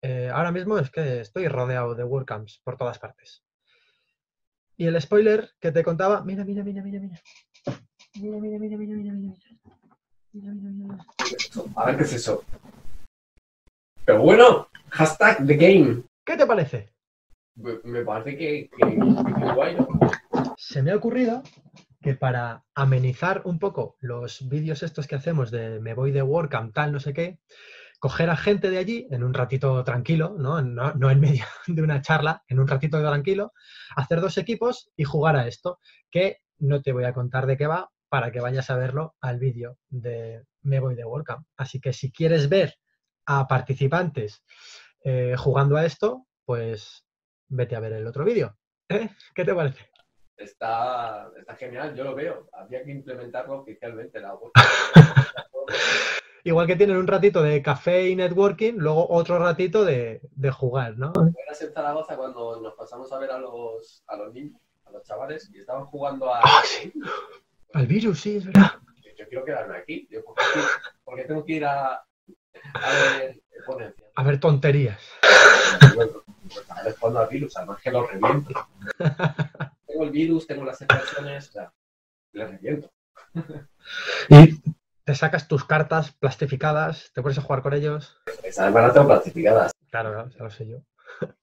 eh, 0.00 0.30
ahora 0.32 0.52
mismo 0.52 0.78
es 0.78 0.92
que 0.92 1.20
estoy 1.20 1.48
rodeado 1.48 1.96
de 1.96 2.04
WordCamps 2.04 2.60
por 2.62 2.76
todas 2.76 3.00
partes. 3.00 3.42
Y 4.82 4.86
el 4.88 5.00
spoiler 5.00 5.48
que 5.60 5.70
te 5.70 5.84
contaba, 5.84 6.24
mira, 6.24 6.42
mira, 6.44 6.64
mira, 6.64 6.82
mira, 6.82 6.98
mira. 6.98 7.20
Mira, 8.20 8.36
mira, 8.38 8.58
mira, 8.58 8.76
mira, 8.76 8.96
mira, 8.96 9.12
mira. 9.12 9.34
Mira, 10.32 10.52
mira, 10.54 10.70
mira. 10.72 11.06
A 11.76 11.84
ver 11.86 11.98
qué 11.98 12.02
es 12.02 12.12
eso. 12.14 12.42
Pero 14.04 14.22
bueno, 14.22 14.66
hashtag 14.90 15.46
the 15.46 15.54
game. 15.54 16.02
¿Qué 16.26 16.36
te 16.36 16.46
parece? 16.46 16.92
Me 17.54 18.02
parece 18.04 18.36
que, 18.36 18.70
que, 18.76 18.84
que 18.84 19.52
guay, 19.54 19.76
¿no? 19.76 19.86
se 20.56 20.82
me 20.82 20.90
ha 20.90 20.96
ocurrido 20.96 21.44
que 22.00 22.14
para 22.14 22.64
amenizar 22.74 23.42
un 23.44 23.60
poco 23.60 23.94
los 24.00 24.48
vídeos 24.48 24.82
estos 24.82 25.06
que 25.06 25.14
hacemos 25.14 25.52
de 25.52 25.78
me 25.78 25.94
voy 25.94 26.10
de 26.10 26.22
WordCamp, 26.22 26.74
tal, 26.74 26.90
no 26.90 26.98
sé 26.98 27.14
qué, 27.14 27.38
coger 28.02 28.30
a 28.30 28.36
gente 28.36 28.68
de 28.68 28.78
allí 28.78 29.06
en 29.12 29.22
un 29.22 29.32
ratito 29.32 29.84
tranquilo, 29.84 30.34
¿no? 30.36 30.60
No, 30.60 31.08
en 31.08 31.20
medio 31.20 31.44
de 31.68 31.82
una 31.82 32.02
charla, 32.02 32.42
en 32.48 32.58
un 32.58 32.66
ratito 32.66 33.00
tranquilo, 33.00 33.52
hacer 33.94 34.20
dos 34.20 34.38
equipos 34.38 34.90
y 34.96 35.04
jugar 35.04 35.36
a 35.36 35.46
esto, 35.46 35.78
que 36.10 36.38
no 36.58 36.82
te 36.82 36.90
voy 36.90 37.04
a 37.04 37.12
contar 37.12 37.46
de 37.46 37.56
qué 37.56 37.68
va 37.68 37.92
para 38.08 38.32
que 38.32 38.40
vayas 38.40 38.70
a 38.70 38.76
verlo 38.76 39.14
al 39.20 39.38
vídeo 39.38 39.78
de 39.88 40.42
me 40.62 40.80
voy 40.80 40.96
de 40.96 41.04
WordCamp. 41.04 41.46
Así 41.56 41.80
que 41.80 41.92
si 41.92 42.10
quieres 42.10 42.48
ver 42.48 42.74
a 43.26 43.46
participantes 43.46 44.42
eh, 45.04 45.36
jugando 45.38 45.76
a 45.76 45.84
esto, 45.84 46.26
pues 46.44 47.06
vete 47.46 47.76
a 47.76 47.80
ver 47.80 47.92
el 47.92 48.06
otro 48.08 48.24
vídeo. 48.24 48.58
¿Eh? 48.88 49.10
¿Qué 49.32 49.44
te 49.44 49.54
parece? 49.54 49.92
está, 50.38 51.30
está 51.38 51.54
genial, 51.54 51.94
yo 51.94 52.02
lo 52.02 52.16
veo. 52.16 52.48
Habría 52.52 52.82
que 52.82 52.90
implementarlo 52.90 53.60
oficialmente 53.60 54.18
la 54.18 54.36
Igual 56.44 56.66
que 56.66 56.76
tienen 56.76 56.96
un 56.96 57.06
ratito 57.06 57.40
de 57.42 57.62
café 57.62 58.08
y 58.08 58.16
networking, 58.16 58.74
luego 58.74 59.06
otro 59.08 59.38
ratito 59.38 59.84
de, 59.84 60.20
de 60.34 60.50
jugar, 60.50 60.98
¿no? 60.98 61.12
Era 61.16 61.56
en 61.60 61.72
Zaragoza 61.72 62.16
cuando 62.16 62.60
nos 62.60 62.74
pasamos 62.74 63.12
a 63.12 63.18
ver 63.18 63.30
a 63.30 63.38
los, 63.38 64.02
a 64.08 64.16
los 64.16 64.34
niños, 64.34 64.60
a 64.84 64.90
los 64.90 65.04
chavales, 65.04 65.48
y 65.54 65.58
estaban 65.58 65.84
jugando 65.86 66.34
a... 66.34 66.40
Ah, 66.42 66.62
sí. 66.64 66.92
Al 67.74 67.86
virus, 67.86 68.20
sí, 68.20 68.36
es 68.36 68.44
verdad. 68.44 68.72
Yo, 69.16 69.28
quiero 69.28 69.44
quedarme 69.44 69.76
aquí. 69.76 70.08
Yo, 70.10 70.24
¿por, 70.24 71.16
qué, 71.16 71.24
tengo 71.24 71.44
que 71.44 71.52
ir 71.52 71.64
a, 71.64 71.94
a 71.94 72.92
ver 73.18 73.40
ponencias? 73.64 74.10
A 74.16 74.22
ver 74.24 74.40
tonterías. 74.40 75.00
Pues 75.94 76.10
a 76.68 76.82
ver 76.82 76.96
cuando 76.98 77.20
al 77.20 77.28
virus, 77.28 77.56
además 77.56 77.80
que 77.80 77.90
lo 77.90 78.06
reviento. 78.06 78.68
tengo 79.86 80.04
el 80.04 80.10
virus, 80.10 80.46
tengo 80.46 80.64
las 80.64 80.82
expresiones, 80.82 81.48
o 81.48 81.52
sea, 81.52 81.72
le 82.32 82.46
reviento. 82.46 82.90
y 84.28 84.60
te 85.04 85.14
sacas 85.14 85.48
tus 85.48 85.64
cartas 85.64 86.12
plastificadas, 86.12 87.10
te 87.12 87.22
pones 87.22 87.38
a 87.38 87.42
jugar 87.42 87.62
con 87.62 87.74
ellos. 87.74 88.20
A 88.58 88.92
tengo 88.92 89.06
plastificadas. 89.06 89.72
Claro, 89.90 90.28
ya 90.28 90.44
lo 90.44 90.50
sé 90.50 90.66
yo. 90.68 90.78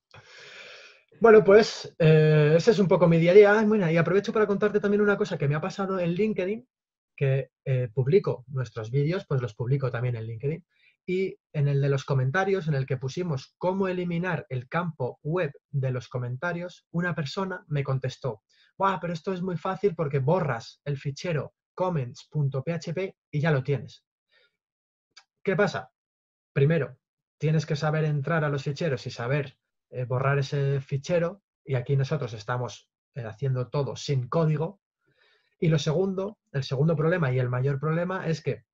Bueno, 1.21 1.43
pues 1.43 1.93
eh, 1.99 2.53
ese 2.55 2.71
es 2.71 2.79
un 2.79 2.87
poco 2.87 3.05
mi 3.05 3.17
día 3.17 3.31
a 3.31 3.33
día. 3.33 3.63
Bueno, 3.65 3.91
y 3.91 3.97
aprovecho 3.97 4.31
para 4.31 4.47
contarte 4.47 4.79
también 4.79 5.01
una 5.01 5.17
cosa 5.17 5.37
que 5.37 5.49
me 5.49 5.55
ha 5.55 5.59
pasado 5.59 5.99
en 5.99 6.13
LinkedIn, 6.13 6.65
que 7.13 7.51
eh, 7.65 7.89
publico 7.93 8.45
nuestros 8.47 8.89
vídeos, 8.89 9.25
pues 9.27 9.41
los 9.41 9.53
publico 9.53 9.91
también 9.91 10.15
en 10.15 10.25
LinkedIn. 10.25 10.65
Y 11.05 11.37
en 11.51 11.67
el 11.67 11.81
de 11.81 11.89
los 11.89 12.05
comentarios, 12.05 12.69
en 12.69 12.73
el 12.73 12.85
que 12.85 12.95
pusimos 12.95 13.53
cómo 13.57 13.89
eliminar 13.89 14.45
el 14.47 14.69
campo 14.69 15.19
web 15.21 15.51
de 15.71 15.91
los 15.91 16.07
comentarios, 16.07 16.87
una 16.91 17.13
persona 17.13 17.65
me 17.67 17.83
contestó, 17.83 18.43
¡Wow! 18.77 18.99
Pero 19.01 19.11
esto 19.11 19.33
es 19.33 19.41
muy 19.41 19.57
fácil 19.57 19.95
porque 19.95 20.19
borras 20.19 20.79
el 20.85 20.97
fichero 20.97 21.53
comments.php 21.79 23.15
y 23.31 23.39
ya 23.39 23.51
lo 23.51 23.63
tienes. 23.63 24.03
¿Qué 25.41 25.55
pasa? 25.55 25.89
Primero, 26.51 26.97
tienes 27.37 27.65
que 27.65 27.77
saber 27.77 28.03
entrar 28.03 28.43
a 28.43 28.49
los 28.49 28.63
ficheros 28.63 29.07
y 29.07 29.11
saber 29.11 29.57
eh, 29.89 30.03
borrar 30.03 30.39
ese 30.39 30.81
fichero. 30.81 31.41
Y 31.63 31.75
aquí 31.75 31.95
nosotros 31.95 32.33
estamos 32.33 32.89
eh, 33.15 33.23
haciendo 33.23 33.69
todo 33.69 33.95
sin 33.95 34.27
código. 34.27 34.81
Y 35.57 35.69
lo 35.69 35.79
segundo, 35.79 36.37
el 36.51 36.63
segundo 36.63 36.97
problema 36.97 37.31
y 37.31 37.39
el 37.39 37.47
mayor 37.47 37.79
problema 37.79 38.27
es 38.27 38.41
que 38.43 38.65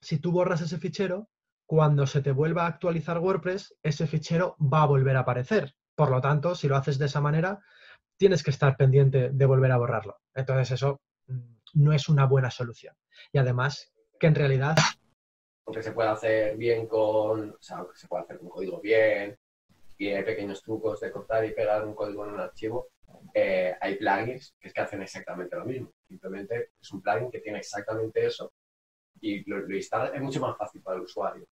si 0.00 0.18
tú 0.18 0.32
borras 0.32 0.62
ese 0.62 0.78
fichero, 0.78 1.28
cuando 1.66 2.06
se 2.06 2.22
te 2.22 2.32
vuelva 2.32 2.64
a 2.64 2.68
actualizar 2.68 3.18
WordPress, 3.18 3.76
ese 3.82 4.06
fichero 4.06 4.56
va 4.58 4.84
a 4.84 4.86
volver 4.86 5.16
a 5.16 5.20
aparecer. 5.20 5.74
Por 5.94 6.10
lo 6.10 6.22
tanto, 6.22 6.54
si 6.54 6.68
lo 6.68 6.76
haces 6.76 6.98
de 6.98 7.04
esa 7.04 7.20
manera, 7.20 7.60
tienes 8.16 8.42
que 8.42 8.50
estar 8.50 8.78
pendiente 8.78 9.28
de 9.28 9.46
volver 9.46 9.72
a 9.72 9.76
borrarlo. 9.76 10.20
Entonces, 10.34 10.70
eso 10.70 11.02
no 11.74 11.92
es 11.92 12.08
una 12.08 12.26
buena 12.26 12.50
solución. 12.50 12.94
Y 13.32 13.38
además, 13.38 13.92
que 14.18 14.26
en 14.26 14.34
realidad... 14.34 14.76
Aunque 15.66 15.82
se 15.82 15.92
puede 15.92 16.08
hacer 16.08 16.56
bien 16.56 16.86
con, 16.86 17.50
o 17.50 17.62
sea, 17.62 17.78
aunque 17.78 17.96
se 17.96 18.08
puede 18.08 18.24
hacer 18.24 18.38
con 18.38 18.48
código 18.48 18.80
bien, 18.80 19.38
y 20.00 20.08
hay 20.08 20.24
pequeños 20.24 20.62
trucos 20.62 20.98
de 21.00 21.12
cortar 21.12 21.44
y 21.44 21.52
pegar 21.52 21.86
un 21.86 21.94
código 21.94 22.24
en 22.24 22.32
un 22.32 22.40
archivo, 22.40 22.88
eh, 23.34 23.74
hay 23.80 23.96
plugins 23.96 24.54
que 24.58 24.80
hacen 24.80 25.02
exactamente 25.02 25.56
lo 25.56 25.66
mismo. 25.66 25.92
Simplemente 26.08 26.70
es 26.80 26.92
un 26.92 27.02
plugin 27.02 27.30
que 27.30 27.40
tiene 27.40 27.58
exactamente 27.58 28.24
eso 28.24 28.50
y 29.20 29.48
lo, 29.48 29.58
lo 29.58 29.76
es 29.76 29.90
mucho 30.20 30.40
más 30.40 30.56
fácil 30.56 30.82
para 30.82 30.96
el 30.96 31.02
usuario. 31.02 31.46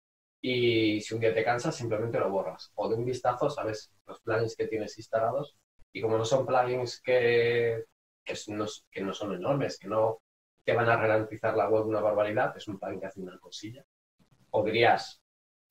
Y 0.43 1.01
si 1.01 1.15
un 1.15 1.21
día 1.21 1.33
te 1.33 1.43
cansas, 1.43 1.75
simplemente 1.75 2.19
lo 2.19 2.31
borras. 2.31 2.71
O 2.75 2.87
de 2.89 2.97
un 2.97 3.05
vistazo 3.07 3.49
sabes 3.49 3.91
los 4.07 4.21
plugins 4.21 4.55
que 4.55 4.67
tienes 4.67 4.99
instalados 4.99 5.57
y 5.91 6.03
como 6.03 6.19
no 6.19 6.25
son 6.27 6.45
plugins 6.45 7.01
que 7.01 7.85
que 8.25 8.35
no, 8.49 8.67
que 8.91 9.01
no 9.03 9.13
son 9.13 9.35
enormes, 9.35 9.79
que 9.79 9.89
no, 9.89 10.21
te 10.65 10.73
van 10.73 10.89
a 10.89 10.97
ralentizar 10.97 11.57
la 11.57 11.69
web 11.69 11.87
una 11.87 12.01
barbaridad, 12.01 12.57
es 12.57 12.67
un 12.69 12.79
plugin 12.79 13.01
que 13.01 13.07
hace 13.07 13.21
una 13.21 13.39
cosilla. 13.39 13.85
Podrías 14.51 15.21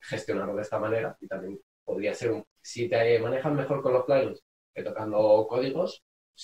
gestionarlo 0.00 0.54
de 0.54 0.62
esta 0.62 0.78
manera 0.78 1.16
y 1.20 1.26
también 1.26 1.60
podría 1.84 2.14
ser 2.14 2.32
un... 2.32 2.44
Si 2.62 2.88
te 2.88 3.18
manejas 3.18 3.52
mejor 3.52 3.82
con 3.82 3.92
los 3.92 4.04
plugins 4.04 4.42
que 4.72 4.82
tocando 4.82 5.46
códigos, 5.48 6.02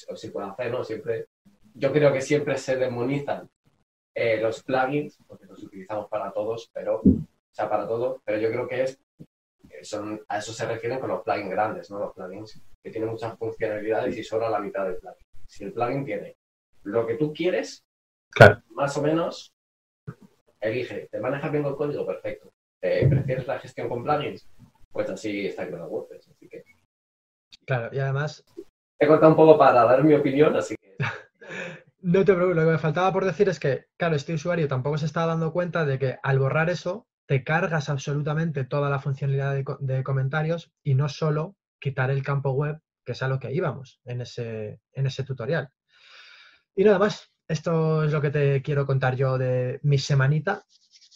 o 0.09 0.17
si 0.17 0.31
puedes 0.31 0.51
hacer, 0.51 0.71
¿no? 0.71 0.85
Siempre... 0.85 1.27
Yo 1.75 1.93
creo 1.93 2.13
que 2.13 2.21
siempre 2.21 2.59
se 2.59 2.77
demonizan 2.77 3.49
eh, 4.15 4.41
los 4.41 4.63
plugins, 4.65 5.17
porque 5.27 5.47
los 5.47 5.63
utilizamos 5.63 6.09
para 6.09 6.33
todos, 6.33 6.71
pero... 6.73 7.01
O 7.01 7.53
sea, 7.53 7.69
para 7.69 7.87
todo, 7.87 8.23
pero 8.25 8.39
yo 8.39 8.49
creo 8.49 8.69
que 8.69 8.83
es 8.85 9.01
son, 9.83 10.21
a 10.29 10.39
eso 10.39 10.53
se 10.53 10.67
refieren 10.67 11.01
con 11.01 11.11
los 11.11 11.23
plugins 11.23 11.51
grandes, 11.51 11.91
¿no? 11.91 11.99
Los 11.99 12.15
plugins 12.15 12.61
que 12.83 12.91
tienen 12.91 13.11
muchas 13.11 13.37
funcionalidades 13.39 14.17
y 14.17 14.23
sobra 14.23 14.51
la 14.51 14.61
mitad 14.61 14.85
del 14.85 14.97
plugin. 14.97 15.27
Si 15.51 15.65
el 15.65 15.73
plugin 15.73 16.05
tiene 16.05 16.37
lo 16.85 17.07
que 17.07 17.15
tú 17.15 17.35
quieres, 17.35 17.85
más 18.71 18.97
o 18.97 19.03
menos, 19.03 19.53
elige, 20.61 21.09
¿te 21.11 21.19
manejas 21.19 21.51
bien 21.51 21.67
el 21.67 21.75
código? 21.75 22.07
Perfecto. 22.07 22.53
¿Te 22.81 23.07
prefieres 23.09 23.47
la 23.49 23.59
gestión 23.59 23.89
con 23.89 24.05
plugins? 24.05 24.49
Pues 24.93 25.11
así 25.11 25.47
está 25.47 25.67
creando 25.67 25.89
WordPress. 25.89 26.29
Así 26.29 26.49
que... 26.49 26.65
Claro, 27.67 27.91
y 27.93 27.99
además... 27.99 28.45
He 29.01 29.09
cortado 29.09 29.33
un 29.33 29.37
poco 29.37 29.59
para 29.59 29.85
dar 29.85 30.05
mi 30.05 30.15
opinión, 30.15 30.55
así 30.55 30.77
que... 30.77 30.97
no 32.01 32.25
te 32.25 32.33
preocupes, 32.33 32.57
lo 32.57 32.63
que 32.63 32.73
me 32.73 32.79
faltaba 32.79 33.13
por 33.13 33.25
decir 33.25 33.49
es 33.49 33.59
que, 33.59 33.87
claro, 33.99 34.15
este 34.15 34.35
usuario 34.35 34.69
tampoco 34.69 34.99
se 34.99 35.07
estaba 35.07 35.27
dando 35.27 35.53
cuenta 35.53 35.85
de 35.85 35.99
que 35.99 36.19
al 36.23 36.39
borrar 36.39 36.71
eso, 36.71 37.09
te 37.27 37.43
cargas 37.43 37.89
absolutamente 37.89 38.65
toda 38.65 38.89
la 38.89 39.01
funcionalidad 39.01 39.55
de, 39.81 40.05
comentarios 40.05 40.73
y 40.85 40.95
no 40.95 41.09
solo 41.09 41.57
quitar 41.81 42.11
el 42.11 42.23
campo 42.23 42.53
web, 42.53 42.81
que 43.05 43.13
es 43.13 43.23
a 43.23 43.29
lo 43.29 43.39
que 43.39 43.53
íbamos 43.53 44.01
en 44.05 44.21
ese, 44.21 44.81
en 44.93 45.07
ese 45.07 45.25
tutorial. 45.25 45.71
Y 46.75 46.85
nada 46.85 46.99
más, 46.99 47.31
esto 47.49 48.05
es 48.05 48.13
lo 48.13 48.21
que 48.21 48.31
te 48.31 48.63
quiero 48.63 48.87
contar 48.87 49.17
yo 49.17 49.39
de 49.39 49.81
mi 49.83 49.99
semanita. 49.99 50.65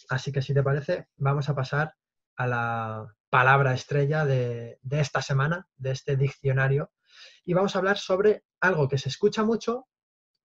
Así 0.09 0.31
que 0.31 0.41
si 0.41 0.53
te 0.53 0.63
parece, 0.63 1.07
vamos 1.17 1.49
a 1.49 1.55
pasar 1.55 1.95
a 2.35 2.47
la 2.47 3.15
palabra 3.29 3.73
estrella 3.73 4.25
de, 4.25 4.79
de, 4.81 4.99
esta 4.99 5.21
semana, 5.21 5.67
de 5.77 5.91
este 5.91 6.15
diccionario, 6.15 6.91
y 7.43 7.53
vamos 7.53 7.75
a 7.75 7.79
hablar 7.79 7.97
sobre 7.97 8.43
algo 8.59 8.87
que 8.87 8.97
se 8.97 9.09
escucha 9.09 9.43
mucho 9.43 9.87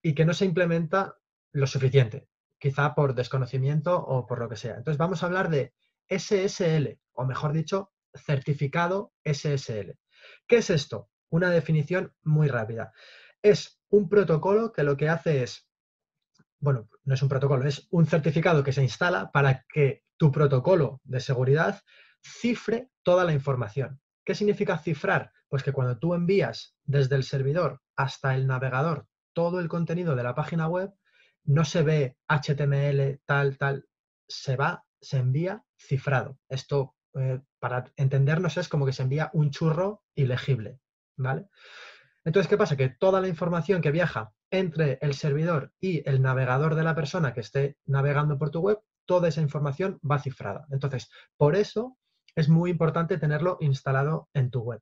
y 0.02 0.14
que 0.14 0.25
no 0.25 0.35
se 0.35 0.45
implementa 0.45 1.16
lo 1.52 1.66
suficiente 1.66 2.28
quizá 2.59 2.95
por 2.95 3.14
desconocimiento 3.14 3.97
o 3.97 4.26
por 4.26 4.38
lo 4.38 4.49
que 4.49 4.57
sea. 4.57 4.76
Entonces 4.76 4.99
vamos 4.99 5.23
a 5.23 5.26
hablar 5.26 5.50
de 5.50 5.75
SSL, 6.09 6.99
o 7.12 7.25
mejor 7.25 7.52
dicho, 7.52 7.93
certificado 8.14 9.12
SSL. 9.25 9.99
¿Qué 10.47 10.57
es 10.57 10.71
esto? 10.71 11.11
Una 11.30 11.50
definición 11.50 12.14
muy 12.23 12.49
rápida. 12.49 12.92
Es 13.42 13.80
un 13.88 14.09
protocolo 14.09 14.73
que 14.73 14.83
lo 14.83 14.97
que 14.97 15.09
hace 15.09 15.42
es, 15.42 15.68
bueno, 16.59 16.88
no 17.04 17.14
es 17.14 17.23
un 17.23 17.28
protocolo, 17.28 17.66
es 17.66 17.87
un 17.90 18.06
certificado 18.06 18.64
que 18.64 18.73
se 18.73 18.83
instala 18.83 19.30
para 19.30 19.64
que 19.73 20.04
tu 20.16 20.33
protocolo 20.33 21.00
de 21.04 21.21
seguridad 21.21 21.83
cifre 22.23 22.90
toda 23.02 23.25
la 23.25 23.33
información. 23.33 24.00
¿Qué 24.25 24.35
significa 24.35 24.78
cifrar? 24.78 25.33
Pues 25.49 25.62
que 25.62 25.73
cuando 25.73 25.99
tú 25.99 26.14
envías 26.14 26.76
desde 26.85 27.16
el 27.16 27.23
servidor 27.23 27.80
hasta 27.95 28.35
el 28.35 28.47
navegador 28.47 29.06
todo 29.33 29.61
el 29.61 29.68
contenido 29.68 30.16
de 30.16 30.23
la 30.23 30.35
página 30.35 30.66
web, 30.66 30.95
no 31.45 31.64
se 31.64 31.83
ve 31.83 32.16
HTML 32.26 33.21
tal, 33.26 33.59
tal, 33.59 33.87
se 34.26 34.56
va, 34.56 34.85
se 35.00 35.18
envía 35.18 35.62
cifrado. 35.78 36.38
Esto, 36.49 36.97
eh, 37.14 37.40
para 37.59 37.85
entendernos, 37.97 38.56
es 38.56 38.68
como 38.68 38.87
que 38.87 38.92
se 38.92 39.02
envía 39.02 39.30
un 39.35 39.50
churro 39.50 40.02
ilegible, 40.14 40.80
¿vale? 41.16 41.46
Entonces, 42.25 42.49
¿qué 42.49 42.56
pasa? 42.56 42.76
Que 42.76 42.88
toda 42.88 43.20
la 43.20 43.28
información 43.28 43.80
que 43.80 43.90
viaja 43.90 44.32
entre 44.50 44.99
el 45.00 45.14
servidor 45.14 45.73
y 45.80 46.08
el 46.08 46.23
navegador 46.23 46.75
de 46.75 46.82
la 46.82 46.94
persona 46.94 47.32
que 47.32 47.40
esté 47.40 47.76
navegando 47.85 48.38
por 48.38 48.50
tu 48.50 48.61
web, 48.61 48.80
toda 49.04 49.28
esa 49.28 49.40
información 49.40 50.00
va 50.08 50.18
cifrada. 50.18 50.66
Entonces, 50.70 51.08
por 51.37 51.54
eso 51.56 51.96
es 52.35 52.49
muy 52.49 52.70
importante 52.70 53.18
tenerlo 53.18 53.58
instalado 53.61 54.28
en 54.35 54.50
tu 54.50 54.61
web. 54.61 54.80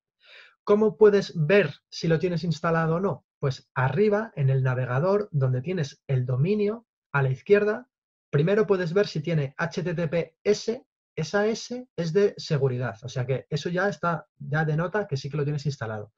¿Cómo 0.64 0.96
puedes 0.96 1.32
ver 1.36 1.74
si 1.90 2.08
lo 2.08 2.18
tienes 2.18 2.42
instalado 2.44 2.96
o 2.96 3.00
no? 3.00 3.26
Pues 3.38 3.68
arriba, 3.74 4.32
en 4.34 4.48
el 4.48 4.62
navegador, 4.62 5.28
donde 5.30 5.60
tienes 5.60 6.02
el 6.06 6.24
dominio, 6.24 6.86
a 7.12 7.22
la 7.22 7.30
izquierda, 7.30 7.88
primero 8.30 8.66
puedes 8.66 8.92
ver 8.92 9.06
si 9.06 9.20
tiene 9.20 9.54
HTTPS, 9.58 10.80
esa 11.16 11.46
S 11.46 11.86
es 11.96 12.12
de 12.12 12.34
seguridad, 12.36 12.96
o 13.02 13.08
sea 13.08 13.26
que 13.26 13.46
eso 13.48 13.68
ya 13.68 13.88
está, 13.88 14.26
ya 14.38 14.64
denota 14.64 15.06
que 15.06 15.16
sí 15.16 15.30
que 15.30 15.36
lo 15.36 15.44
tienes 15.44 15.66
instalado. 15.66 16.12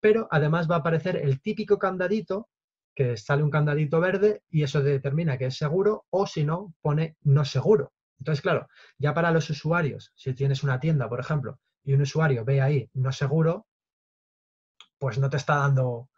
Pero 0.00 0.28
además 0.30 0.70
va 0.70 0.76
a 0.76 0.78
aparecer 0.78 1.16
el 1.16 1.40
típico 1.40 1.78
candadito, 1.78 2.48
que 2.94 3.16
sale 3.16 3.42
un 3.42 3.50
candadito 3.50 4.00
verde 4.00 4.42
y 4.50 4.62
eso 4.62 4.82
determina 4.82 5.38
que 5.38 5.46
es 5.46 5.56
seguro 5.56 6.06
o 6.10 6.26
si 6.26 6.44
no, 6.44 6.74
pone 6.80 7.16
no 7.22 7.44
seguro. 7.44 7.92
Entonces, 8.18 8.42
claro, 8.42 8.68
ya 8.98 9.14
para 9.14 9.30
los 9.30 9.48
usuarios, 9.50 10.12
si 10.16 10.34
tienes 10.34 10.64
una 10.64 10.80
tienda, 10.80 11.08
por 11.08 11.20
ejemplo, 11.20 11.60
y 11.84 11.94
un 11.94 12.02
usuario 12.02 12.44
ve 12.44 12.60
ahí 12.60 12.90
no 12.94 13.12
seguro, 13.12 13.66
pues 14.98 15.18
no 15.18 15.30
te 15.30 15.36
está 15.36 15.56
dando 15.56 16.10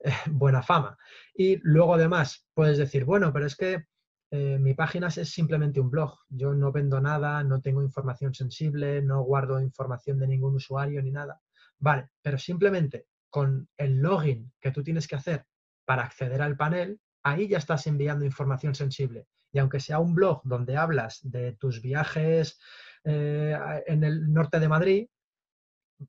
eh, 0.00 0.12
buena 0.30 0.62
fama. 0.62 0.98
Y 1.34 1.56
luego 1.62 1.94
además 1.94 2.46
puedes 2.54 2.78
decir, 2.78 3.04
bueno, 3.04 3.32
pero 3.32 3.46
es 3.46 3.56
que 3.56 3.86
eh, 4.30 4.58
mi 4.58 4.74
página 4.74 5.08
es 5.08 5.30
simplemente 5.30 5.80
un 5.80 5.90
blog. 5.90 6.18
Yo 6.28 6.52
no 6.54 6.72
vendo 6.72 7.00
nada, 7.00 7.42
no 7.44 7.60
tengo 7.60 7.82
información 7.82 8.34
sensible, 8.34 9.02
no 9.02 9.22
guardo 9.22 9.60
información 9.60 10.18
de 10.18 10.28
ningún 10.28 10.56
usuario 10.56 11.02
ni 11.02 11.10
nada. 11.10 11.40
Vale, 11.78 12.10
pero 12.22 12.38
simplemente 12.38 13.06
con 13.30 13.68
el 13.76 14.00
login 14.00 14.52
que 14.60 14.72
tú 14.72 14.82
tienes 14.82 15.06
que 15.06 15.16
hacer 15.16 15.46
para 15.84 16.04
acceder 16.04 16.42
al 16.42 16.56
panel, 16.56 17.00
ahí 17.22 17.48
ya 17.48 17.58
estás 17.58 17.86
enviando 17.86 18.24
información 18.24 18.74
sensible. 18.74 19.26
Y 19.52 19.58
aunque 19.58 19.80
sea 19.80 20.00
un 20.00 20.14
blog 20.14 20.42
donde 20.44 20.76
hablas 20.76 21.20
de 21.22 21.52
tus 21.52 21.80
viajes 21.80 22.58
eh, 23.04 23.56
en 23.86 24.04
el 24.04 24.32
norte 24.32 24.58
de 24.58 24.68
Madrid, 24.68 25.08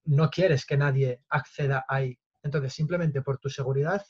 no 0.06 0.30
quieres 0.30 0.66
que 0.66 0.78
nadie 0.78 1.22
acceda 1.30 1.86
ahí. 1.88 2.18
Entonces, 2.44 2.74
simplemente 2.74 3.22
por 3.22 3.38
tu 3.38 3.50
seguridad, 3.50 4.04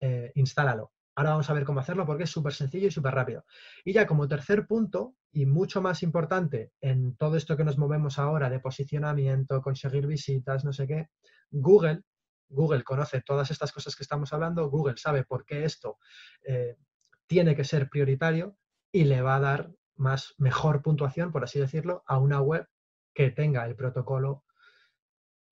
eh, 0.00 0.32
instálalo. 0.34 0.92
Ahora 1.20 1.32
vamos 1.32 1.50
a 1.50 1.52
ver 1.52 1.64
cómo 1.64 1.80
hacerlo 1.80 2.06
porque 2.06 2.24
es 2.24 2.30
súper 2.30 2.54
sencillo 2.54 2.88
y 2.88 2.90
súper 2.90 3.12
rápido. 3.12 3.44
Y 3.84 3.92
ya 3.92 4.06
como 4.06 4.26
tercer 4.26 4.66
punto, 4.66 5.16
y 5.30 5.44
mucho 5.44 5.82
más 5.82 6.02
importante 6.02 6.72
en 6.80 7.14
todo 7.14 7.36
esto 7.36 7.58
que 7.58 7.64
nos 7.64 7.76
movemos 7.76 8.18
ahora 8.18 8.48
de 8.48 8.58
posicionamiento, 8.58 9.60
conseguir 9.60 10.06
visitas, 10.06 10.64
no 10.64 10.72
sé 10.72 10.86
qué, 10.86 11.10
Google, 11.50 12.04
Google 12.48 12.84
conoce 12.84 13.20
todas 13.20 13.50
estas 13.50 13.70
cosas 13.70 13.96
que 13.96 14.02
estamos 14.02 14.32
hablando, 14.32 14.70
Google 14.70 14.96
sabe 14.96 15.22
por 15.24 15.44
qué 15.44 15.64
esto 15.64 15.98
eh, 16.42 16.78
tiene 17.26 17.54
que 17.54 17.64
ser 17.64 17.90
prioritario 17.90 18.56
y 18.90 19.04
le 19.04 19.20
va 19.20 19.36
a 19.36 19.40
dar 19.40 19.70
más, 19.96 20.34
mejor 20.38 20.80
puntuación, 20.80 21.32
por 21.32 21.44
así 21.44 21.60
decirlo, 21.60 22.02
a 22.06 22.16
una 22.16 22.40
web 22.40 22.66
que 23.12 23.30
tenga 23.30 23.66
el 23.66 23.76
protocolo 23.76 24.42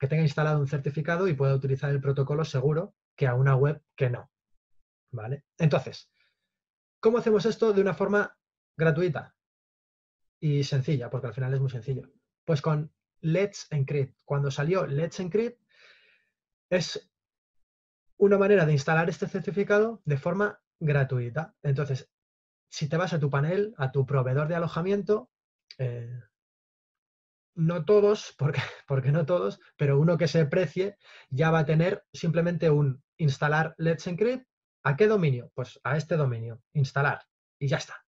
que 0.00 0.06
tenga 0.06 0.22
instalado 0.22 0.60
un 0.60 0.66
certificado 0.66 1.28
y 1.28 1.34
pueda 1.34 1.54
utilizar 1.54 1.90
el 1.90 2.00
protocolo 2.00 2.46
seguro 2.46 2.94
que 3.14 3.26
a 3.26 3.34
una 3.34 3.54
web 3.54 3.82
que 3.94 4.08
no. 4.08 4.30
¿Vale? 5.10 5.44
Entonces, 5.58 6.10
¿cómo 7.00 7.18
hacemos 7.18 7.46
esto 7.46 7.72
de 7.72 7.80
una 7.80 7.94
forma 7.94 8.36
gratuita 8.76 9.34
y 10.40 10.64
sencilla? 10.64 11.10
Porque 11.10 11.28
al 11.28 11.34
final 11.34 11.54
es 11.54 11.60
muy 11.60 11.70
sencillo. 11.70 12.10
Pues 12.44 12.62
con 12.62 12.92
Let's 13.20 13.66
Encrypt. 13.70 14.16
Cuando 14.24 14.50
salió 14.50 14.86
Let's 14.86 15.20
Encrypt, 15.20 15.60
es 16.70 17.10
una 18.18 18.38
manera 18.38 18.66
de 18.66 18.72
instalar 18.72 19.08
este 19.08 19.26
certificado 19.26 20.02
de 20.04 20.18
forma 20.18 20.60
gratuita. 20.80 21.54
Entonces, 21.62 22.10
si 22.68 22.88
te 22.88 22.96
vas 22.96 23.12
a 23.12 23.20
tu 23.20 23.30
panel, 23.30 23.74
a 23.78 23.90
tu 23.92 24.04
proveedor 24.06 24.48
de 24.48 24.56
alojamiento, 24.56 25.30
eh, 25.78 26.20
no 27.54 27.84
todos, 27.84 28.34
porque, 28.38 28.60
porque 28.86 29.12
no 29.12 29.26
todos, 29.26 29.60
pero 29.76 29.98
uno 29.98 30.18
que 30.18 30.28
se 30.28 30.46
precie 30.46 30.96
ya 31.30 31.50
va 31.50 31.60
a 31.60 31.66
tener 31.66 32.04
simplemente 32.12 32.70
un 32.70 33.02
instalar 33.16 33.74
Let's 33.78 34.06
Encrypt. 34.06 34.47
¿A 34.82 34.96
qué 34.96 35.06
dominio? 35.06 35.50
Pues 35.54 35.80
a 35.84 35.96
este 35.96 36.16
dominio, 36.16 36.62
instalar. 36.72 37.26
Y 37.58 37.68
ya 37.68 37.78
está. 37.78 38.04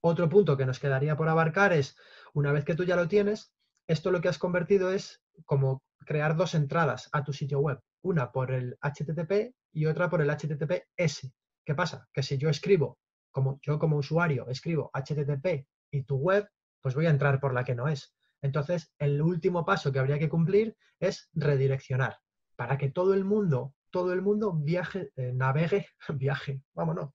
Otro 0.00 0.28
punto 0.28 0.56
que 0.56 0.66
nos 0.66 0.78
quedaría 0.78 1.16
por 1.16 1.28
abarcar 1.28 1.72
es, 1.72 1.96
una 2.32 2.52
vez 2.52 2.64
que 2.64 2.74
tú 2.74 2.84
ya 2.84 2.96
lo 2.96 3.08
tienes, 3.08 3.52
esto 3.86 4.10
lo 4.10 4.20
que 4.20 4.28
has 4.28 4.38
convertido 4.38 4.92
es 4.92 5.22
como 5.44 5.82
crear 6.06 6.36
dos 6.36 6.54
entradas 6.54 7.08
a 7.12 7.24
tu 7.24 7.32
sitio 7.32 7.60
web. 7.60 7.80
Una 8.02 8.30
por 8.30 8.52
el 8.52 8.76
HTTP 8.80 9.54
y 9.72 9.86
otra 9.86 10.08
por 10.08 10.20
el 10.20 10.30
HTTPS. 10.30 11.30
¿Qué 11.64 11.74
pasa? 11.74 12.08
Que 12.12 12.22
si 12.22 12.38
yo 12.38 12.48
escribo, 12.48 12.98
como 13.30 13.58
yo 13.62 13.78
como 13.78 13.96
usuario 13.96 14.46
escribo 14.48 14.90
HTTP 14.92 15.66
y 15.90 16.02
tu 16.02 16.16
web, 16.16 16.48
pues 16.80 16.94
voy 16.94 17.06
a 17.06 17.10
entrar 17.10 17.40
por 17.40 17.54
la 17.54 17.64
que 17.64 17.74
no 17.74 17.88
es. 17.88 18.14
Entonces, 18.42 18.92
el 18.98 19.22
último 19.22 19.64
paso 19.64 19.90
que 19.90 19.98
habría 19.98 20.18
que 20.18 20.28
cumplir 20.28 20.76
es 21.00 21.30
redireccionar 21.32 22.18
para 22.56 22.76
que 22.76 22.90
todo 22.90 23.14
el 23.14 23.24
mundo, 23.24 23.74
todo 23.94 24.12
el 24.12 24.22
mundo 24.22 24.52
viaje, 24.52 25.12
eh, 25.14 25.30
navegue, 25.32 25.86
viaje, 26.18 26.60
vámonos, 26.74 27.10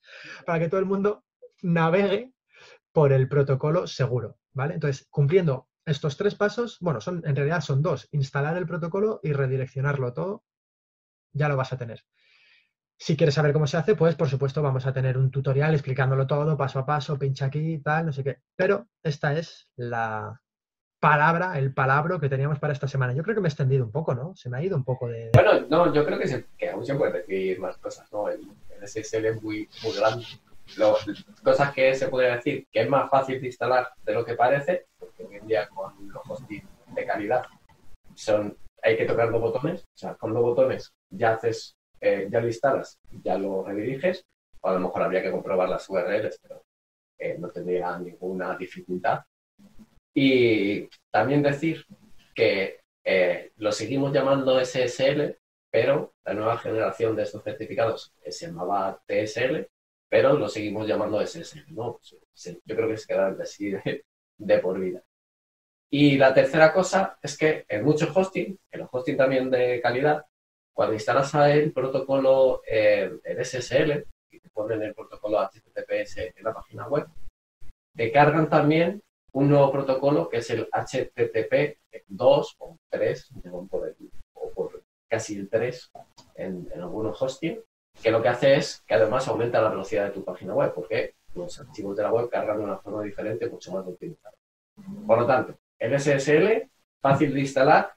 para 0.46 0.60
que 0.60 0.70
todo 0.70 0.80
el 0.80 0.86
mundo 0.86 1.26
navegue 1.62 2.32
por 2.94 3.12
el 3.12 3.28
protocolo 3.28 3.86
seguro, 3.86 4.38
¿vale? 4.54 4.76
Entonces, 4.76 5.06
cumpliendo 5.10 5.68
estos 5.86 6.16
tres 6.16 6.36
pasos, 6.36 6.78
bueno, 6.80 7.02
son, 7.02 7.22
en 7.26 7.36
realidad 7.36 7.60
son 7.60 7.82
dos, 7.82 8.08
instalar 8.12 8.56
el 8.56 8.66
protocolo 8.66 9.20
y 9.24 9.34
redireccionarlo 9.34 10.14
todo, 10.14 10.46
ya 11.34 11.50
lo 11.50 11.58
vas 11.58 11.74
a 11.74 11.78
tener. 11.78 12.06
Si 12.98 13.18
quieres 13.18 13.36
saber 13.36 13.52
cómo 13.52 13.68
se 13.68 13.76
hace, 13.76 13.96
pues 13.96 14.16
por 14.16 14.30
supuesto 14.30 14.62
vamos 14.62 14.86
a 14.86 14.94
tener 14.94 15.18
un 15.18 15.32
tutorial 15.32 15.74
explicándolo 15.74 16.28
todo, 16.28 16.56
paso 16.56 16.80
a 16.80 16.86
paso, 16.86 17.20
pincha 17.20 17.48
aquí 17.48 17.80
tal, 17.80 18.06
no 18.06 18.14
sé 18.14 18.24
qué. 18.24 18.38
Pero 18.56 18.88
esta 19.04 19.38
es 19.38 19.70
la 19.76 20.42
palabra, 21.00 21.58
el 21.58 21.74
palabro 21.74 22.20
que 22.20 22.30
teníamos 22.30 22.60
para 22.60 22.74
esta 22.74 22.88
semana. 22.88 23.14
Yo 23.14 23.24
creo 23.24 23.36
que 23.36 23.42
me 23.42 23.48
he 23.48 23.50
extendido 23.50 23.86
un 23.86 23.92
poco, 23.92 24.14
¿no? 24.14 24.36
Se 24.36 24.50
me 24.50 24.58
ha 24.58 24.64
ido 24.64 24.76
un 24.76 24.84
poco 24.84 25.08
de... 25.08 25.32
Bueno, 25.34 25.66
no, 25.70 25.94
yo 25.94 26.06
creo 26.06 26.20
que, 26.20 26.28
se, 26.28 26.46
que 26.58 26.70
aún 26.70 26.86
se 26.86 26.96
puede 26.96 27.20
decir 27.20 27.60
más 27.60 27.78
cosas, 27.78 28.12
¿no? 28.12 28.30
El, 28.30 28.42
SSL 28.82 29.26
es 29.26 29.42
muy, 29.42 29.68
muy 29.84 29.94
grande. 29.94 30.26
Lo, 30.78 30.96
cosas 31.44 31.74
que 31.74 31.94
se 31.96 32.08
puede 32.08 32.34
decir 32.34 32.66
que 32.72 32.82
es 32.82 32.90
más 32.90 33.10
fácil 33.10 33.42
de 33.42 33.48
instalar 33.48 33.90
de 34.04 34.14
lo 34.14 34.24
que 34.24 34.36
parece, 34.36 34.86
porque 34.98 35.26
hoy 35.26 35.36
en 35.36 35.48
día 35.48 35.68
con 35.68 35.94
los 36.08 36.22
hosting 36.30 36.64
de 36.96 37.06
calidad 37.06 37.44
son 38.16 38.56
hay 38.82 38.96
que 38.96 39.06
tocar 39.06 39.32
dos 39.32 39.42
botones, 39.42 39.82
o 39.82 39.98
sea, 39.98 40.16
con 40.16 40.34
dos 40.34 40.42
botones 40.42 40.94
ya 41.10 41.34
haces 41.34 41.76
eh, 42.02 42.28
ya 42.32 42.40
lo 42.40 42.48
instalas, 42.48 42.98
ya 43.24 43.38
lo 43.38 43.64
rediriges, 43.64 44.26
o 44.62 44.70
a 44.70 44.74
lo 44.74 44.80
mejor 44.80 45.04
habría 45.04 45.22
que 45.22 45.32
comprobar 45.32 45.68
las 45.68 45.90
URLs, 45.90 46.40
pero 46.42 46.64
eh, 47.18 47.36
no 47.38 47.50
tendría 47.50 47.98
ninguna 48.00 48.56
dificultad. 48.56 49.20
Y 50.22 50.90
también 51.10 51.42
decir 51.42 51.86
que 52.36 52.82
eh, 53.06 53.54
lo 53.56 53.72
seguimos 53.72 54.12
llamando 54.12 54.60
SSL, 54.60 55.38
pero 55.72 56.14
la 56.26 56.34
nueva 56.34 56.58
generación 56.58 57.16
de 57.16 57.24
estos 57.24 57.42
certificados 57.42 58.14
se 58.28 58.48
llamaba 58.48 59.02
TSL, 59.08 59.66
pero 60.10 60.34
lo 60.34 60.50
seguimos 60.50 60.86
llamando 60.86 61.26
SSL, 61.26 61.74
¿no? 61.74 62.02
Yo 62.36 62.76
creo 62.76 62.90
que 62.90 62.98
se 62.98 63.08
queda 63.08 63.34
así 63.42 63.72
de, 64.38 64.60
por 64.60 64.78
vida. 64.78 65.02
Y 65.90 66.18
la 66.18 66.34
tercera 66.34 66.74
cosa 66.74 67.18
es 67.24 67.38
que 67.38 67.64
en 67.70 67.86
muchos 67.86 68.10
hosting, 68.14 68.60
en 68.72 68.80
los 68.82 68.90
hosting 68.92 69.16
también 69.16 69.50
de 69.50 69.80
calidad, 69.80 70.26
cuando 70.74 70.96
instalas 70.96 71.34
el 71.34 71.72
protocolo, 71.72 72.62
el 72.66 73.22
SSL, 73.46 74.06
y 74.32 74.42
te 74.42 74.50
ponen 74.50 74.84
el 74.84 74.94
protocolo 74.94 75.40
HTTPS 75.40 76.18
en 76.36 76.44
la 76.44 76.54
página 76.54 76.90
web, 76.90 77.08
te 77.96 78.12
cargan 78.12 78.50
también 78.50 79.02
un 79.32 79.50
nuevo 79.50 79.72
protocolo 79.72 80.30
que 80.30 80.38
es 80.38 80.50
el 80.50 80.68
HTTP 80.72 81.78
2 82.08 82.56
o 82.60 82.78
3, 82.90 83.30
o 84.34 84.52
por 84.52 84.84
casi 85.08 85.38
el 85.38 85.50
3 85.50 85.92
en, 86.36 86.70
algunos 86.76 87.22
hosting, 87.22 87.60
que 88.02 88.12
lo 88.12 88.22
que 88.22 88.30
hace 88.30 88.56
es 88.56 88.84
que 88.88 88.96
además 88.96 89.28
aumenta 89.28 89.62
la 89.62 89.70
velocidad 89.70 90.06
de 90.06 90.12
tu 90.12 90.24
página 90.24 90.54
web, 90.54 90.74
porque 90.74 91.16
los 91.36 91.60
archivos 91.60 91.96
de 91.98 92.04
la 92.04 92.12
web 92.12 92.30
cargan 92.30 92.58
de 92.58 92.64
una 92.64 92.78
forma 92.78 93.04
diferente, 93.04 93.50
mucho 93.50 93.72
más 93.72 93.86
optimizada. 93.86 94.36
Por 95.06 95.20
lo 95.20 95.28
tanto, 95.28 95.56
el 95.78 96.00
SSL, 96.00 96.70
fácil 97.02 97.34
de 97.34 97.42
instalar, 97.42 97.94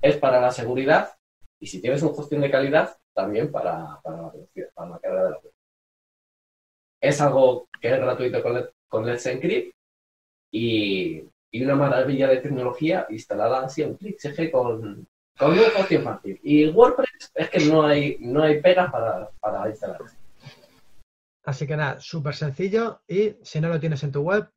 es 0.00 0.16
para 0.16 0.40
la 0.40 0.50
seguridad 0.50 1.16
y 1.58 1.66
si 1.66 1.80
tienes 1.80 2.02
un 2.02 2.14
hosting 2.16 2.40
de 2.40 2.50
calidad, 2.50 2.96
también 3.12 3.50
para, 3.50 4.00
para 4.02 4.22
la 4.22 4.32
para 4.74 4.90
la 4.90 4.98
carga 4.98 5.24
de 5.24 5.30
la 5.30 5.38
web. 5.38 5.52
Es 7.00 7.20
algo 7.20 7.68
que 7.80 7.92
es 7.92 8.00
gratuito 8.00 8.42
con, 8.42 8.70
con 8.88 9.06
Let's 9.06 9.26
Encrypt 9.26 9.74
y, 10.50 11.22
y, 11.50 11.64
una 11.64 11.74
maravilla 11.74 12.28
de 12.28 12.38
tecnología 12.38 13.06
instalada 13.10 13.64
así 13.64 13.82
en 13.82 13.94
clic 13.94 14.18
con, 14.50 15.06
con 15.38 15.52
un 15.52 15.58
hosting 15.58 16.02
fácil. 16.02 16.40
Y 16.42 16.68
WordPress 16.68 17.32
es 17.34 17.50
que 17.50 17.60
no 17.66 17.82
hay, 17.82 18.16
no 18.20 18.42
hay 18.42 18.60
pegas 18.60 18.90
para, 18.90 19.30
para 19.40 19.68
instalar. 19.68 20.00
Así 21.44 21.66
que 21.66 21.76
nada, 21.76 22.00
súper 22.00 22.34
sencillo 22.34 23.02
y 23.08 23.36
si 23.42 23.60
no 23.60 23.68
lo 23.68 23.80
tienes 23.80 24.02
en 24.02 24.12
tu 24.12 24.20
web, 24.22 24.50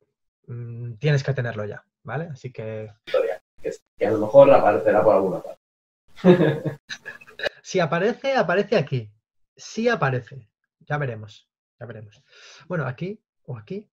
mm, 0.46 0.94
tienes 0.94 1.22
que 1.22 1.32
tenerlo 1.32 1.64
ya, 1.64 1.84
¿vale? 2.02 2.28
Así 2.30 2.52
que... 2.52 2.90
Que, 3.62 3.72
que 3.96 4.06
a 4.06 4.10
lo 4.10 4.18
mejor 4.18 4.52
aparecerá 4.52 5.02
por 5.02 5.14
alguna 5.14 5.40
parte. 5.40 5.60
si 7.62 7.80
aparece, 7.80 8.34
aparece 8.34 8.76
aquí. 8.76 9.10
Si 9.56 9.88
aparece. 9.88 10.48
Ya 10.80 10.98
veremos. 10.98 11.48
Ya 11.80 11.86
veremos. 11.86 12.22
Bueno, 12.68 12.86
aquí 12.86 13.20
o 13.46 13.56
aquí. 13.56 13.90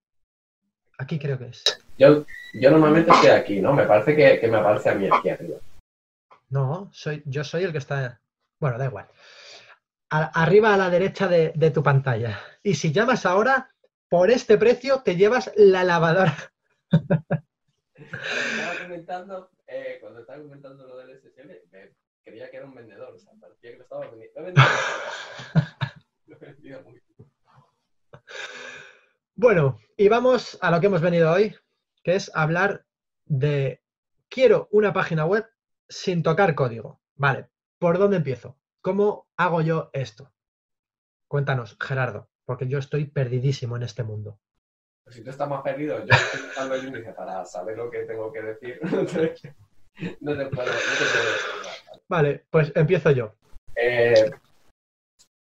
Aquí 1.01 1.17
creo 1.17 1.39
que 1.39 1.47
es. 1.47 1.63
Yo, 1.97 2.25
yo 2.53 2.69
normalmente 2.69 3.09
estoy 3.09 3.31
aquí, 3.31 3.59
¿no? 3.59 3.73
Me 3.73 3.85
parece 3.85 4.15
que, 4.15 4.47
me 4.47 4.57
aparece 4.57 4.91
a 4.91 4.93
mí 4.93 5.09
aquí 5.11 5.29
arriba. 5.29 5.57
No, 6.49 6.91
soy, 6.93 7.23
yo 7.25 7.43
soy 7.43 7.63
el 7.63 7.71
que 7.71 7.79
está. 7.79 8.21
Bueno, 8.59 8.77
da 8.77 8.85
igual. 8.85 9.07
arriba 10.09 10.75
a 10.75 10.77
la 10.77 10.91
derecha 10.91 11.27
de, 11.27 11.71
tu 11.71 11.81
pantalla. 11.81 12.39
Y 12.61 12.75
si 12.75 12.91
llamas 12.91 13.25
ahora, 13.25 13.73
por 14.09 14.29
este 14.29 14.59
precio 14.59 15.01
te 15.01 15.15
llevas 15.15 15.51
la 15.55 15.83
lavadora. 15.83 16.37
Estaba 16.91 18.75
comentando, 18.83 19.49
eh, 19.65 19.97
cuando 20.01 20.19
estaba 20.19 20.39
comentando 20.39 20.85
lo 20.85 20.97
del 20.97 21.19
SSL, 21.19 21.63
me 21.71 21.93
creía 22.23 22.51
que 22.51 22.57
era 22.57 22.67
un 22.67 22.75
vendedor, 22.75 23.15
o 23.15 23.17
sea, 23.17 23.31
parecía 23.39 23.71
que 23.71 23.77
lo 23.77 23.83
estaba 23.83 24.07
vendiendo. 24.07 24.61
Lo 26.27 26.39
vendido 26.39 26.81
muy 26.83 27.01
Bueno, 29.41 29.79
y 29.97 30.07
vamos 30.07 30.59
a 30.61 30.69
lo 30.69 30.79
que 30.79 30.85
hemos 30.85 31.01
venido 31.01 31.31
hoy, 31.31 31.55
que 32.03 32.13
es 32.13 32.29
hablar 32.35 32.85
de 33.25 33.81
quiero 34.29 34.67
una 34.69 34.93
página 34.93 35.25
web 35.25 35.47
sin 35.89 36.21
tocar 36.21 36.53
código. 36.53 37.01
Vale, 37.15 37.47
¿por 37.79 37.97
dónde 37.97 38.17
empiezo? 38.17 38.55
¿Cómo 38.81 39.25
hago 39.37 39.61
yo 39.63 39.89
esto? 39.93 40.31
Cuéntanos, 41.27 41.75
Gerardo, 41.81 42.29
porque 42.45 42.67
yo 42.67 42.77
estoy 42.77 43.05
perdidísimo 43.05 43.75
en 43.77 43.81
este 43.81 44.03
mundo. 44.03 44.37
Pues 45.05 45.15
si 45.15 45.23
tú 45.23 45.31
estás 45.31 45.49
más 45.49 45.63
perdido, 45.63 45.97
yo 46.05 46.13
estoy 46.13 46.41
buscando 46.43 46.75
el 46.75 46.85
índice 46.85 47.11
para 47.13 47.43
saber 47.43 47.77
lo 47.77 47.89
que 47.89 48.03
tengo 48.03 48.31
que 48.31 48.43
decir. 48.43 48.79
no 48.83 50.37
te 50.37 50.45
puedo, 50.45 50.67
no 50.67 50.77
te 50.77 51.05
puedo 51.17 52.01
Vale, 52.07 52.45
pues 52.51 52.71
empiezo 52.75 53.09
yo. 53.09 53.33
Eh, 53.75 54.29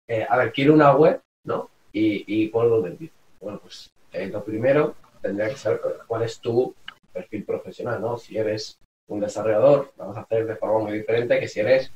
eh, 0.09 0.27
a 0.29 0.37
ver, 0.37 0.53
quiero 0.53 0.75
una 0.75 0.97
web, 0.97 1.23
¿no? 1.45 1.71
Y, 1.93 2.25
y 2.27 2.49
por 2.49 2.69
dónde 2.69 2.89
empiezo. 2.89 3.24
Bueno, 3.45 3.59
pues 3.61 3.93
eh, 4.13 4.29
lo 4.29 4.43
primero 4.43 4.97
tendría 5.21 5.51
que 5.51 5.57
saber 5.57 5.81
cuál 6.07 6.23
es 6.23 6.41
tu 6.41 6.75
perfil 7.13 7.45
profesional, 7.45 8.01
¿no? 8.01 8.17
Si 8.17 8.39
eres 8.39 8.79
un 9.07 9.21
desarrollador, 9.21 9.93
vamos 9.99 10.17
a 10.17 10.23
hacer 10.23 10.47
de 10.47 10.57
forma 10.57 10.79
muy 10.79 10.93
diferente 10.93 11.39
que 11.39 11.47
si 11.47 11.61
eres 11.61 11.93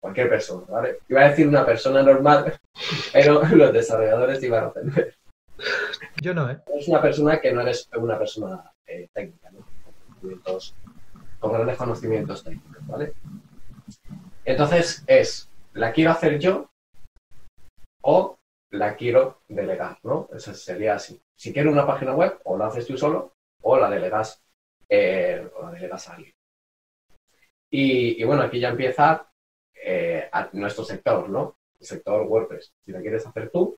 cualquier 0.00 0.30
persona, 0.30 0.64
¿vale? 0.70 1.00
Iba 1.06 1.20
a 1.20 1.28
decir 1.28 1.46
una 1.46 1.66
persona 1.66 2.02
normal, 2.02 2.58
pero 3.12 3.44
los 3.44 3.72
desarrolladores 3.74 4.42
iban 4.42 4.64
a 4.64 4.66
entender. 4.68 5.14
Yo 6.22 6.32
no, 6.32 6.50
¿eh? 6.50 6.58
Es 6.74 6.88
una 6.88 7.02
persona 7.02 7.38
que 7.38 7.52
no 7.52 7.60
eres 7.60 7.90
una 7.94 8.18
persona 8.18 8.72
técnica, 9.12 9.50
¿no? 9.50 9.66
con 11.38 11.52
grandes 11.52 11.76
conocimientos 11.76 12.42
técnicos, 12.42 12.86
¿vale? 12.86 13.12
Entonces 14.46 15.04
es, 15.06 15.50
¿la 15.74 15.92
quiero 15.92 16.10
hacer 16.10 16.38
yo 16.38 16.70
o 18.02 18.39
la 18.70 18.96
quiero 18.96 19.42
delegar, 19.48 19.98
¿no? 20.02 20.28
Eso 20.32 20.54
sería 20.54 20.94
así. 20.94 21.20
Si 21.34 21.52
quiero 21.52 21.72
una 21.72 21.86
página 21.86 22.14
web, 22.14 22.40
o 22.44 22.56
la 22.56 22.66
haces 22.66 22.86
tú 22.86 22.96
solo 22.96 23.34
o 23.62 23.78
la 23.78 23.90
delegas, 23.90 24.42
eh, 24.88 25.48
o 25.54 25.62
la 25.62 25.70
delegas 25.72 26.08
a 26.08 26.14
alguien. 26.14 26.34
Y, 27.70 28.24
bueno, 28.24 28.42
aquí 28.42 28.58
ya 28.58 28.70
empieza 28.70 29.30
eh, 29.74 30.28
nuestro 30.52 30.84
sector, 30.84 31.28
¿no? 31.28 31.58
El 31.78 31.86
sector 31.86 32.22
WordPress. 32.26 32.72
Si 32.84 32.92
la 32.92 33.00
quieres 33.00 33.26
hacer 33.26 33.50
tú, 33.50 33.76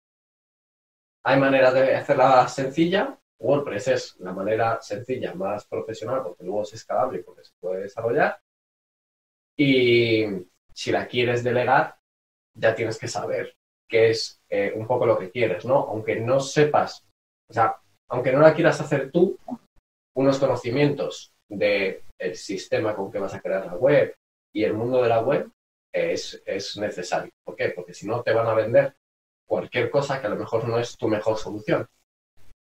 hay 1.24 1.38
maneras 1.38 1.74
de 1.74 1.96
hacerla 1.96 2.48
sencilla 2.48 3.18
WordPress 3.42 3.88
es 3.88 4.16
la 4.20 4.32
manera 4.32 4.80
sencilla, 4.80 5.34
más 5.34 5.66
profesional, 5.66 6.22
porque 6.22 6.44
luego 6.44 6.62
es 6.62 6.74
escalable 6.74 7.18
y 7.18 7.22
porque 7.22 7.44
se 7.44 7.52
puede 7.60 7.82
desarrollar. 7.82 8.40
Y 9.56 10.24
si 10.72 10.92
la 10.92 11.06
quieres 11.06 11.42
delegar, 11.42 11.98
ya 12.54 12.74
tienes 12.74 12.98
que 12.98 13.08
saber 13.08 13.56
qué 13.92 14.08
es 14.08 14.40
eh, 14.48 14.72
un 14.74 14.86
poco 14.86 15.04
lo 15.04 15.18
que 15.18 15.30
quieres, 15.30 15.66
¿no? 15.66 15.76
Aunque 15.76 16.16
no 16.16 16.40
sepas, 16.40 17.04
o 17.50 17.52
sea, 17.52 17.76
aunque 18.08 18.32
no 18.32 18.40
la 18.40 18.54
quieras 18.54 18.80
hacer 18.80 19.10
tú, 19.12 19.38
unos 20.16 20.38
conocimientos 20.38 21.34
del 21.46 22.02
sistema 22.32 22.96
con 22.96 23.12
que 23.12 23.18
vas 23.18 23.34
a 23.34 23.40
crear 23.40 23.66
la 23.66 23.76
web 23.76 24.14
y 24.54 24.64
el 24.64 24.72
mundo 24.72 25.02
de 25.02 25.08
la 25.10 25.20
web 25.20 25.50
es, 25.92 26.42
es 26.46 26.78
necesario. 26.78 27.30
¿Por 27.44 27.54
qué? 27.54 27.68
Porque 27.68 27.92
si 27.92 28.06
no 28.06 28.22
te 28.22 28.32
van 28.32 28.46
a 28.46 28.54
vender 28.54 28.94
cualquier 29.46 29.90
cosa 29.90 30.20
que 30.20 30.26
a 30.26 30.30
lo 30.30 30.36
mejor 30.36 30.66
no 30.66 30.78
es 30.78 30.96
tu 30.96 31.08
mejor 31.08 31.36
solución 31.36 31.86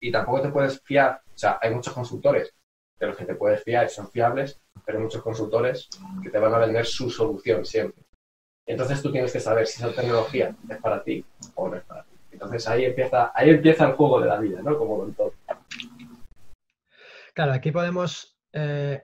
y 0.02 0.12
tampoco 0.12 0.42
te 0.42 0.50
puedes 0.50 0.82
fiar. 0.82 1.22
O 1.36 1.38
sea, 1.38 1.60
hay 1.62 1.74
muchos 1.74 1.94
consultores 1.94 2.54
de 2.98 3.08
los 3.08 3.18
que 3.18 3.26
te 3.26 3.36
puedes 3.36 3.62
fiar 3.64 3.88
y 3.88 3.90
son 3.90 4.10
fiables, 4.10 4.62
pero 4.86 4.98
hay 4.98 5.04
muchos 5.04 5.22
consultores 5.22 5.90
que 6.24 6.30
te 6.30 6.40
van 6.40 6.54
a 6.54 6.60
vender 6.60 6.86
su 6.86 7.10
solución 7.10 7.66
siempre. 7.66 8.04
Entonces 8.70 9.02
tú 9.02 9.12
tienes 9.12 9.34
que 9.34 9.40
saber 9.40 9.66
si 9.66 9.82
esa 9.82 9.92
tecnología 9.92 10.56
es 10.70 10.78
para 10.78 11.04
ti 11.04 11.26
o 11.56 11.70
no 11.70 11.76
es 11.76 11.84
para 11.86 12.04
ti. 12.04 12.16
Entonces 12.32 12.68
ahí 12.68 12.86
empieza, 12.86 13.32
ahí 13.34 13.50
empieza 13.50 13.88
el 13.88 13.94
juego 13.94 14.22
de 14.22 14.28
la 14.28 14.40
vida, 14.40 14.62
¿no? 14.62 14.78
Como 14.78 15.00
con 15.00 15.14
todo. 15.16 15.34
Claro, 17.34 17.54
aquí 17.54 17.72
podemos 17.72 18.38
eh, 18.54 19.04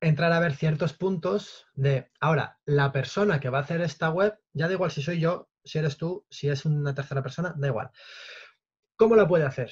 entrar 0.00 0.32
a 0.32 0.40
ver 0.40 0.56
ciertos 0.56 0.94
puntos 0.94 1.68
de, 1.74 2.10
ahora, 2.18 2.58
la 2.64 2.90
persona 2.90 3.38
que 3.38 3.50
va 3.50 3.58
a 3.58 3.62
hacer 3.62 3.80
esta 3.82 4.10
web, 4.10 4.36
ya 4.52 4.66
da 4.66 4.74
igual 4.74 4.90
si 4.90 5.00
soy 5.00 5.20
yo, 5.20 5.48
si 5.64 5.78
eres 5.78 5.96
tú, 5.96 6.26
si 6.28 6.48
es 6.48 6.64
una 6.64 6.92
tercera 6.92 7.22
persona, 7.22 7.54
da 7.56 7.68
igual. 7.68 7.90
¿Cómo 8.96 9.14
la 9.14 9.28
puede 9.28 9.44
hacer? 9.44 9.70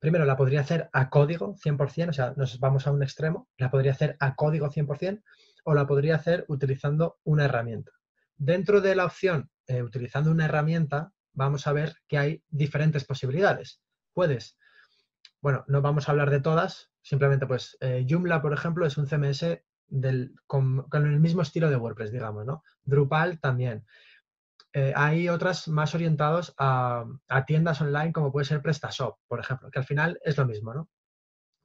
primero 0.00 0.26
la 0.26 0.36
podría 0.36 0.60
hacer 0.60 0.90
a 0.92 1.08
código 1.08 1.56
100%, 1.56 2.10
o 2.10 2.12
sea, 2.12 2.34
nos 2.36 2.60
vamos 2.60 2.86
a 2.86 2.92
un 2.92 3.02
extremo, 3.02 3.48
la 3.56 3.70
podría 3.70 3.92
hacer 3.92 4.18
a 4.20 4.34
código 4.34 4.68
100% 4.68 5.22
o 5.64 5.72
la 5.72 5.86
podría 5.86 6.16
hacer 6.16 6.44
utilizando 6.48 7.16
una 7.24 7.46
herramienta. 7.46 7.92
Dentro 8.36 8.80
de 8.80 8.94
la 8.94 9.04
opción, 9.04 9.50
eh, 9.66 9.82
utilizando 9.82 10.30
una 10.30 10.46
herramienta, 10.46 11.12
vamos 11.32 11.66
a 11.66 11.72
ver 11.72 11.96
que 12.08 12.18
hay 12.18 12.44
diferentes 12.48 13.04
posibilidades. 13.04 13.80
Puedes, 14.12 14.58
bueno, 15.40 15.64
no 15.68 15.82
vamos 15.82 16.08
a 16.08 16.12
hablar 16.12 16.30
de 16.30 16.40
todas, 16.40 16.90
simplemente 17.02 17.46
pues 17.46 17.76
eh, 17.80 18.06
Joomla, 18.08 18.40
por 18.40 18.52
ejemplo, 18.52 18.86
es 18.86 18.96
un 18.96 19.06
CMS 19.06 19.60
del, 19.88 20.34
con, 20.46 20.86
el 20.92 21.20
mismo 21.20 21.42
estilo 21.42 21.70
de 21.70 21.76
WordPress, 21.76 22.12
digamos, 22.12 22.46
¿no? 22.46 22.62
Drupal 22.84 23.40
también. 23.40 23.84
Eh, 24.72 24.92
hay 24.96 25.28
otras 25.28 25.68
más 25.68 25.94
orientados 25.94 26.54
a, 26.58 27.04
a, 27.28 27.44
tiendas 27.44 27.80
online 27.80 28.12
como 28.12 28.32
puede 28.32 28.46
ser 28.46 28.60
PrestaShop, 28.60 29.18
por 29.28 29.38
ejemplo, 29.38 29.70
que 29.70 29.78
al 29.78 29.84
final 29.84 30.18
es 30.24 30.36
lo 30.36 30.46
mismo, 30.46 30.74
¿no? 30.74 30.88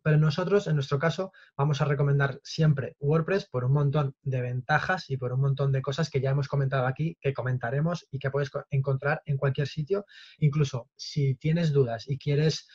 Pero 0.01 0.17
nosotros, 0.17 0.67
en 0.67 0.75
nuestro 0.75 0.99
caso, 0.99 1.31
vamos 1.57 1.81
a 1.81 1.85
recomendar 1.85 2.39
siempre 2.43 2.95
WordPress 2.99 3.47
por 3.49 3.65
un 3.65 3.73
montón 3.73 4.15
de 4.21 4.41
ventajas 4.41 5.09
y 5.09 5.17
por 5.17 5.33
un 5.33 5.41
montón 5.41 5.71
de 5.71 5.81
cosas 5.81 6.09
que 6.09 6.21
ya 6.21 6.31
hemos 6.31 6.47
comentado 6.47 6.87
aquí, 6.87 7.17
que 7.21 7.33
comentaremos 7.33 8.07
y 8.11 8.19
que 8.19 8.31
puedes 8.31 8.49
encontrar 8.69 9.21
en 9.25 9.37
cualquier 9.37 9.67
sitio. 9.67 10.05
Incluso 10.37 10.89
si 10.95 11.35
tienes 11.35 11.73
dudas 11.73 12.07
y 12.07 12.17
quieres 12.17 12.67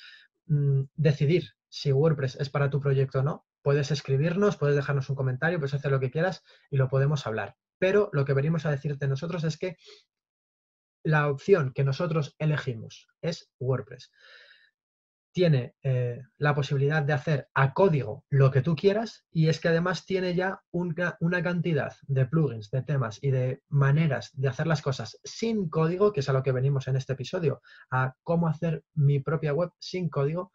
mm, 0.47 0.83
decidir 0.95 1.51
si 1.69 1.93
WordPress 1.93 2.37
es 2.37 2.51
para 2.51 2.71
tu 2.71 2.81
proyecto 2.81 3.21
o 3.21 3.23
no, 3.23 3.47
puedes 3.63 3.91
escribirnos, 3.91 4.57
puedes 4.57 4.77
dejarnos 4.77 5.09
un 5.09 5.17
comentario, 5.17 5.59
puedes 5.59 5.75
hacer 5.75 5.91
lo 5.91 6.01
que 6.01 6.11
quieras 6.11 6.43
y 6.71 6.77
lo 6.77 6.89
podemos 6.89 7.27
hablar. 7.27 7.57
Pero 7.79 8.11
lo 8.13 8.25
que 8.25 8.35
venimos 8.35 8.67
a 8.67 8.71
decirte 8.71 9.09
nosotros 9.09 9.43
es 9.45 9.57
que 9.57 9.77
la 11.03 11.29
opción 11.29 11.73
que 11.75 11.85
nosotros 11.85 12.35
elegimos 12.39 13.09
es 13.21 13.51
WordPress 13.59 14.11
tiene 15.35 15.75
eh, 15.83 16.23
la 16.39 16.55
posibilidad 16.55 17.03
de 17.03 17.13
hacer 17.13 17.49
a 17.55 17.75
código 17.75 18.25
lo 18.31 18.53
que 18.53 18.63
tú 18.63 18.77
quieras 18.77 19.27
y 19.33 19.49
es 19.49 19.59
que 19.59 19.67
además 19.67 20.07
tiene 20.07 20.37
ya 20.37 20.63
una, 20.71 21.43
cantidad 21.43 21.93
de 22.07 22.25
plugins, 22.25 22.71
de 22.71 22.83
temas 22.83 23.19
y 23.21 23.33
de 23.33 23.61
maneras 23.69 24.31
de 24.35 24.49
hacer 24.49 24.69
las 24.69 24.81
cosas 24.81 25.19
sin 25.25 25.69
código, 25.69 26.13
que 26.13 26.21
es 26.21 26.29
a 26.29 26.33
lo 26.33 26.45
que 26.45 26.53
venimos 26.53 26.87
en 26.87 26.95
este 26.95 27.15
episodio, 27.15 27.61
a 27.91 28.15
cómo 28.23 28.47
hacer 28.47 28.85
mi 28.95 29.19
propia 29.19 29.53
web 29.53 29.71
sin 29.81 30.09
código, 30.09 30.53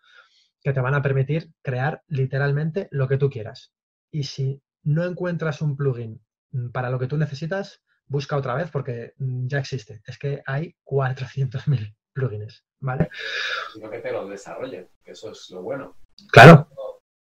que 0.63 0.71
te 0.71 0.79
van 0.79 0.95
a 0.95 1.01
permitir 1.01 1.51
crear 1.61 2.01
literalmente 2.07 2.87
lo 2.91 3.09
que 3.09 3.17
tú 3.17 3.29
quieras. 3.29 3.73
Y 4.11 4.23
si 4.23 4.63
no 4.83 5.03
encuentras 5.03 5.61
un 5.61 5.75
plugin 5.75 6.21
mm, 6.51 6.69
para 6.69 6.89
lo 6.89 6.99
que 6.99 7.07
tú 7.07 7.17
necesitas, 7.17 7.83
busca 8.07 8.37
otra 8.37 8.55
vez 8.55 8.71
porque 8.71 9.13
mm, 9.17 9.47
ya 9.47 9.59
existe. 9.59 10.01
Es 10.05 10.17
que 10.17 10.41
hay 10.45 10.73
400.000 10.85 11.97
plugins, 12.19 12.65
¿vale? 12.79 13.10
Sino 13.73 13.89
que 13.89 13.99
te 13.99 14.12
lo 14.12 14.27
desarrollen, 14.27 14.89
que 15.03 15.12
eso 15.12 15.32
es 15.32 15.49
lo 15.51 15.62
bueno. 15.62 15.95
Claro. 16.32 16.67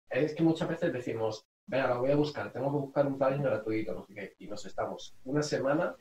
Es 0.09 0.33
que 0.33 0.43
muchas 0.43 0.67
veces 0.67 0.91
decimos, 0.91 1.45
venga, 1.65 1.87
lo 1.87 1.99
voy 1.99 2.11
a 2.11 2.15
buscar, 2.15 2.51
tengo 2.51 2.71
que 2.71 2.85
buscar 2.85 3.05
un 3.05 3.17
plugin 3.17 3.43
gratuito, 3.43 3.93
no 3.93 4.03
sé 4.03 4.13
qué, 4.13 4.35
y 4.39 4.47
nos 4.47 4.65
estamos 4.65 5.15
una 5.25 5.43
semana 5.43 5.95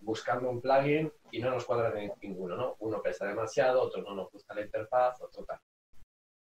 buscando 0.00 0.50
un 0.50 0.60
plugin 0.60 1.12
y 1.30 1.40
no 1.40 1.50
nos 1.50 1.64
cuadra 1.64 1.92
ninguno, 2.22 2.56
¿no? 2.56 2.76
Uno 2.80 3.02
pesa 3.02 3.26
demasiado, 3.26 3.82
otro 3.82 4.02
no 4.02 4.14
nos 4.14 4.30
gusta 4.30 4.54
la 4.54 4.62
interfaz, 4.62 5.20
otro 5.20 5.44
tal. 5.44 5.58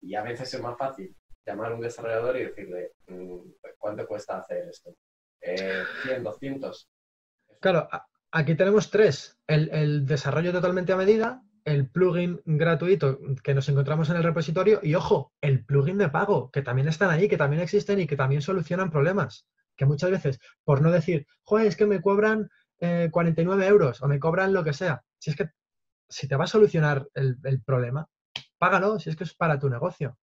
Y 0.01 0.15
a 0.15 0.23
veces 0.23 0.53
es 0.53 0.61
más 0.61 0.77
fácil 0.77 1.15
llamar 1.45 1.73
a 1.73 1.75
un 1.75 1.81
desarrollador 1.81 2.37
y 2.37 2.45
decirle, 2.45 2.93
mm, 3.07 3.39
¿cuánto 3.79 4.07
cuesta 4.07 4.39
hacer 4.39 4.69
esto? 4.69 4.95
Eh, 5.41 5.85
100, 6.03 6.25
200. 6.25 6.89
Claro, 7.61 7.89
aquí 8.33 8.55
tenemos 8.57 8.91
tres. 8.91 9.39
el, 9.47 10.05
desarrollo 10.05 10.53
totalmente 10.53 10.93
a 10.93 10.97
medida, 10.97 11.43
el 11.67 11.89
plugin 11.89 12.41
gratuito 12.45 13.19
que 13.43 13.53
nos 13.53 13.69
encontramos 13.69 14.09
en 14.09 14.17
el 14.17 14.23
repositorio 14.23 14.79
y, 14.83 14.95
ojo, 14.95 15.33
el 15.41 15.65
plugin 15.65 15.99
de 15.99 16.09
pago, 16.09 16.49
que 16.53 16.63
también 16.63 16.87
están 16.87 17.11
ahí, 17.11 17.29
que 17.29 17.37
también 17.37 17.61
existen 17.61 17.99
y 17.99 18.07
que 18.07 18.17
también 18.17 18.41
solucionan 18.41 18.89
problemas. 18.89 19.49
Que 19.77 19.85
muchas 19.85 20.13
veces, 20.13 20.39
por 20.65 20.81
no 20.81 20.93
decir, 20.93 21.27
joder, 21.43 21.67
es 21.67 21.77
que 21.77 21.85
me 21.85 22.01
cobran 22.01 22.49
49 22.79 23.65
eh, 23.65 23.69
euros 23.69 24.01
o 24.01 24.07
me 24.07 24.21
cobran 24.21 24.53
lo 24.53 24.63
que 24.63 24.73
sea. 24.73 25.03
Si 25.19 25.31
es 25.31 25.37
que, 25.37 25.51
si 26.09 26.29
te 26.29 26.37
va 26.37 26.45
a 26.45 26.47
solucionar 26.47 27.09
el, 27.15 27.61
problema, 27.65 28.09
págalo, 28.59 29.01
si 29.01 29.11
es 29.11 29.17
que 29.17 29.25
es 29.25 29.35
para 29.35 29.59
tu 29.59 29.69
negocio. 29.69 30.17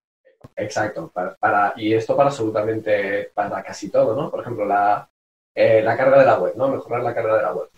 Exacto, 0.56 1.12
para, 1.12 1.74
y 1.76 1.94
esto 1.94 2.16
para 2.16 2.30
absolutamente, 2.30 3.32
para 3.34 3.62
casi 3.62 3.90
todo, 3.92 4.16
¿no? 4.16 4.32
Por 4.32 4.40
ejemplo, 4.40 4.66
la, 4.66 5.10
eh, 5.54 5.82
la 5.82 5.98
carga 5.98 6.20
de 6.20 6.26
la 6.26 6.40
web, 6.40 6.54
¿no? 6.56 6.70
Mejorar 6.70 7.04
la 7.04 7.14
carga 7.14 7.36
de 7.36 7.42
la 7.42 7.54
web. 7.54 7.70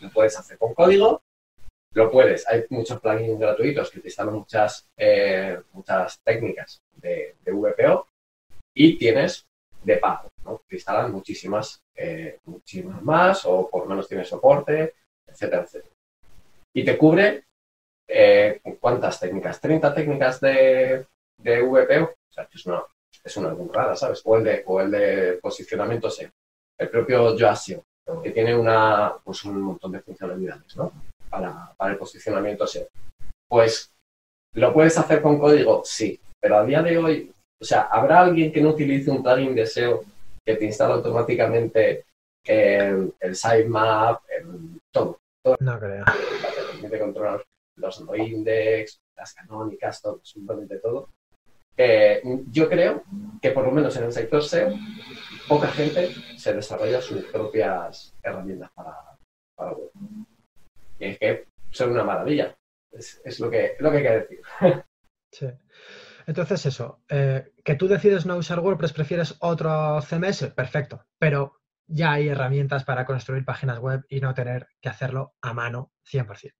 Lo 0.00 0.10
puedes 0.10 0.38
hacer 0.38 0.58
con 0.58 0.74
código 0.74 1.24
lo 1.94 2.10
puedes. 2.10 2.46
Hay 2.48 2.64
muchos 2.70 3.00
plugins 3.00 3.38
gratuitos 3.38 3.90
que 3.90 4.00
te 4.00 4.08
instalan 4.08 4.34
muchas, 4.34 4.86
eh, 4.96 5.58
muchas 5.72 6.20
técnicas 6.22 6.82
de, 6.96 7.36
VPO 7.46 8.06
y 8.74 8.98
tienes 8.98 9.46
de 9.82 9.96
pago, 9.98 10.30
¿no? 10.44 10.62
Te 10.68 10.76
instalan 10.76 11.12
muchísimas, 11.12 11.80
eh, 11.94 12.38
muchísimas 12.44 13.02
más 13.02 13.44
o 13.44 13.68
por 13.70 13.82
lo 13.82 13.90
menos 13.90 14.08
tienes 14.08 14.28
soporte, 14.28 14.94
etcétera, 15.26 15.62
etcétera. 15.62 15.94
Y 16.74 16.84
te 16.84 16.98
cubre 16.98 17.44
eh, 18.08 18.60
¿cuántas 18.80 19.20
técnicas? 19.20 19.62
¿30 19.62 19.94
técnicas 19.94 20.40
de, 20.40 21.06
de 21.38 21.62
VPO? 21.62 22.04
O 22.04 22.32
sea, 22.32 22.48
es 22.52 22.66
una, 22.66 22.82
es 23.22 23.36
una 23.36 23.52
burrada, 23.52 23.94
¿sabes? 23.94 24.20
O 24.24 24.36
el 24.36 24.44
de, 24.44 24.62
o 24.66 24.80
el 24.80 24.90
de 24.90 25.38
posicionamiento 25.40 26.10
SEO. 26.10 26.30
El 26.76 26.90
propio 26.90 27.36
Yoasio, 27.36 27.84
que 28.22 28.30
tiene 28.30 28.56
una, 28.56 29.14
pues 29.22 29.44
un 29.44 29.60
montón 29.60 29.92
de 29.92 30.00
funcionalidades, 30.00 30.76
¿no? 30.76 30.92
Para, 31.76 31.92
el 31.92 31.98
posicionamiento 31.98 32.66
SEO. 32.66 32.88
Pues, 33.48 33.92
¿lo 34.54 34.72
puedes 34.72 34.96
hacer 34.98 35.22
con 35.22 35.38
código? 35.38 35.82
Sí, 35.84 36.20
pero 36.40 36.58
a 36.58 36.64
día 36.64 36.82
de 36.82 36.98
hoy, 36.98 37.32
o 37.60 37.64
sea, 37.64 37.82
¿habrá 37.82 38.20
alguien 38.20 38.52
que 38.52 38.60
no 38.60 38.70
utilice 38.70 39.10
un 39.10 39.22
plugin 39.22 39.54
de 39.54 39.66
SEO 39.66 40.04
que 40.44 40.56
te 40.56 40.64
instala 40.64 40.94
automáticamente 40.94 42.04
el 42.46 43.12
sitemap, 43.32 44.22
todo, 44.92 45.18
todo? 45.42 45.56
No 45.60 45.78
creo. 45.78 46.04
Te 46.04 46.72
permite 46.72 46.98
controlar 46.98 47.44
los 47.76 48.00
no 48.02 48.14
index, 48.14 48.98
las 49.16 49.34
canónicas, 49.34 50.00
todo, 50.00 50.14
absolutamente 50.14 50.78
todo. 50.78 51.08
Eh, 51.76 52.22
yo 52.52 52.68
creo 52.68 53.02
que 53.42 53.50
por 53.50 53.64
lo 53.64 53.72
menos 53.72 53.96
en 53.96 54.04
el 54.04 54.12
sector 54.12 54.42
SEO, 54.42 54.74
poca 55.48 55.68
gente 55.68 56.10
se 56.36 56.54
desarrolla 56.54 57.00
sus 57.00 57.24
propias 57.24 58.14
herramientas 58.22 58.70
para, 58.74 58.94
para 59.56 59.72
web. 59.72 59.90
Y 60.98 61.04
es 61.06 61.18
que 61.18 61.44
son 61.70 61.92
una 61.92 62.04
maravilla. 62.04 62.56
Es, 62.90 63.40
lo, 63.40 63.50
que, 63.50 63.76
lo 63.80 63.90
que 63.90 63.96
hay 63.98 64.02
que 64.02 64.10
decir. 64.10 64.40
Sí. 65.30 65.48
Entonces, 66.26 66.64
eso, 66.66 67.02
eh, 67.08 67.52
que 67.64 67.74
tú 67.74 67.88
decides 67.88 68.24
no 68.24 68.36
usar 68.36 68.60
WordPress, 68.60 68.92
prefieres 68.92 69.34
otro 69.40 70.00
CMS, 70.00 70.52
perfecto. 70.54 71.04
Pero 71.18 71.60
ya 71.86 72.12
hay 72.12 72.28
herramientas 72.28 72.84
para 72.84 73.04
construir 73.04 73.44
páginas 73.44 73.80
web 73.80 74.04
y 74.08 74.20
no 74.20 74.32
tener 74.32 74.68
que 74.80 74.88
hacerlo 74.88 75.34
a 75.42 75.52
mano 75.52 75.92
100%. 76.10 76.52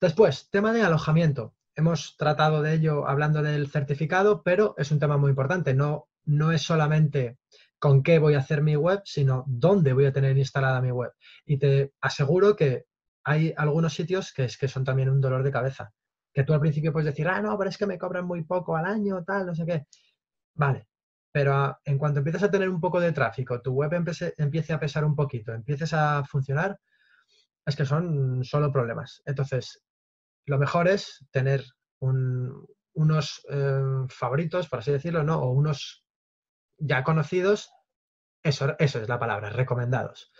Después, 0.00 0.50
tema 0.50 0.72
de 0.72 0.82
alojamiento. 0.82 1.54
Hemos 1.74 2.16
tratado 2.16 2.62
de 2.62 2.74
ello 2.74 3.08
hablando 3.08 3.42
del 3.42 3.68
certificado, 3.68 4.42
pero 4.42 4.74
es 4.78 4.92
un 4.92 5.00
tema 5.00 5.16
muy 5.16 5.30
importante. 5.30 5.74
No, 5.74 6.08
no 6.24 6.52
es 6.52 6.62
solamente 6.62 7.38
con 7.78 8.02
qué 8.02 8.18
voy 8.18 8.34
a 8.34 8.38
hacer 8.38 8.62
mi 8.62 8.76
web, 8.76 9.02
sino 9.04 9.44
dónde 9.46 9.92
voy 9.92 10.06
a 10.06 10.12
tener 10.12 10.38
instalada 10.38 10.80
mi 10.80 10.90
web. 10.90 11.12
Y 11.44 11.58
te 11.58 11.92
aseguro 12.00 12.54
que 12.54 12.84
hay 13.24 13.54
algunos 13.56 13.94
sitios 13.94 14.32
que, 14.32 14.44
es, 14.44 14.58
que 14.58 14.68
son 14.68 14.84
también 14.84 15.08
un 15.08 15.20
dolor 15.20 15.42
de 15.42 15.50
cabeza. 15.50 15.92
Que 16.32 16.44
tú 16.44 16.52
al 16.52 16.60
principio 16.60 16.92
puedes 16.92 17.06
decir, 17.06 17.28
ah, 17.28 17.40
no, 17.40 17.56
pero 17.56 17.70
es 17.70 17.78
que 17.78 17.86
me 17.86 17.98
cobran 17.98 18.26
muy 18.26 18.44
poco 18.44 18.76
al 18.76 18.86
año, 18.86 19.22
tal, 19.24 19.46
no 19.46 19.54
sé 19.54 19.64
qué. 19.64 19.86
Vale, 20.54 20.88
pero 21.32 21.78
en 21.84 21.98
cuanto 21.98 22.18
empieces 22.20 22.42
a 22.42 22.50
tener 22.50 22.68
un 22.68 22.80
poco 22.80 23.00
de 23.00 23.12
tráfico, 23.12 23.60
tu 23.60 23.72
web 23.72 23.92
empiece 23.92 24.72
a 24.72 24.80
pesar 24.80 25.04
un 25.04 25.16
poquito, 25.16 25.52
empieces 25.52 25.92
a 25.92 26.24
funcionar, 26.24 26.78
es 27.66 27.76
que 27.76 27.86
son 27.86 28.44
solo 28.44 28.70
problemas. 28.70 29.22
Entonces, 29.24 29.82
lo 30.46 30.58
mejor 30.58 30.88
es 30.88 31.26
tener 31.30 31.64
unos 32.00 33.46
eh, 33.50 34.06
favoritos, 34.08 34.68
por 34.68 34.80
así 34.80 34.92
decirlo, 34.92 35.22
¿no? 35.22 35.40
O 35.40 35.52
unos 35.52 36.04
ya 36.78 37.02
conocidos, 37.02 37.70
eso, 38.42 38.76
eso 38.78 39.00
es 39.00 39.08
la 39.08 39.18
palabra, 39.18 39.50
recomendados. 39.50 40.30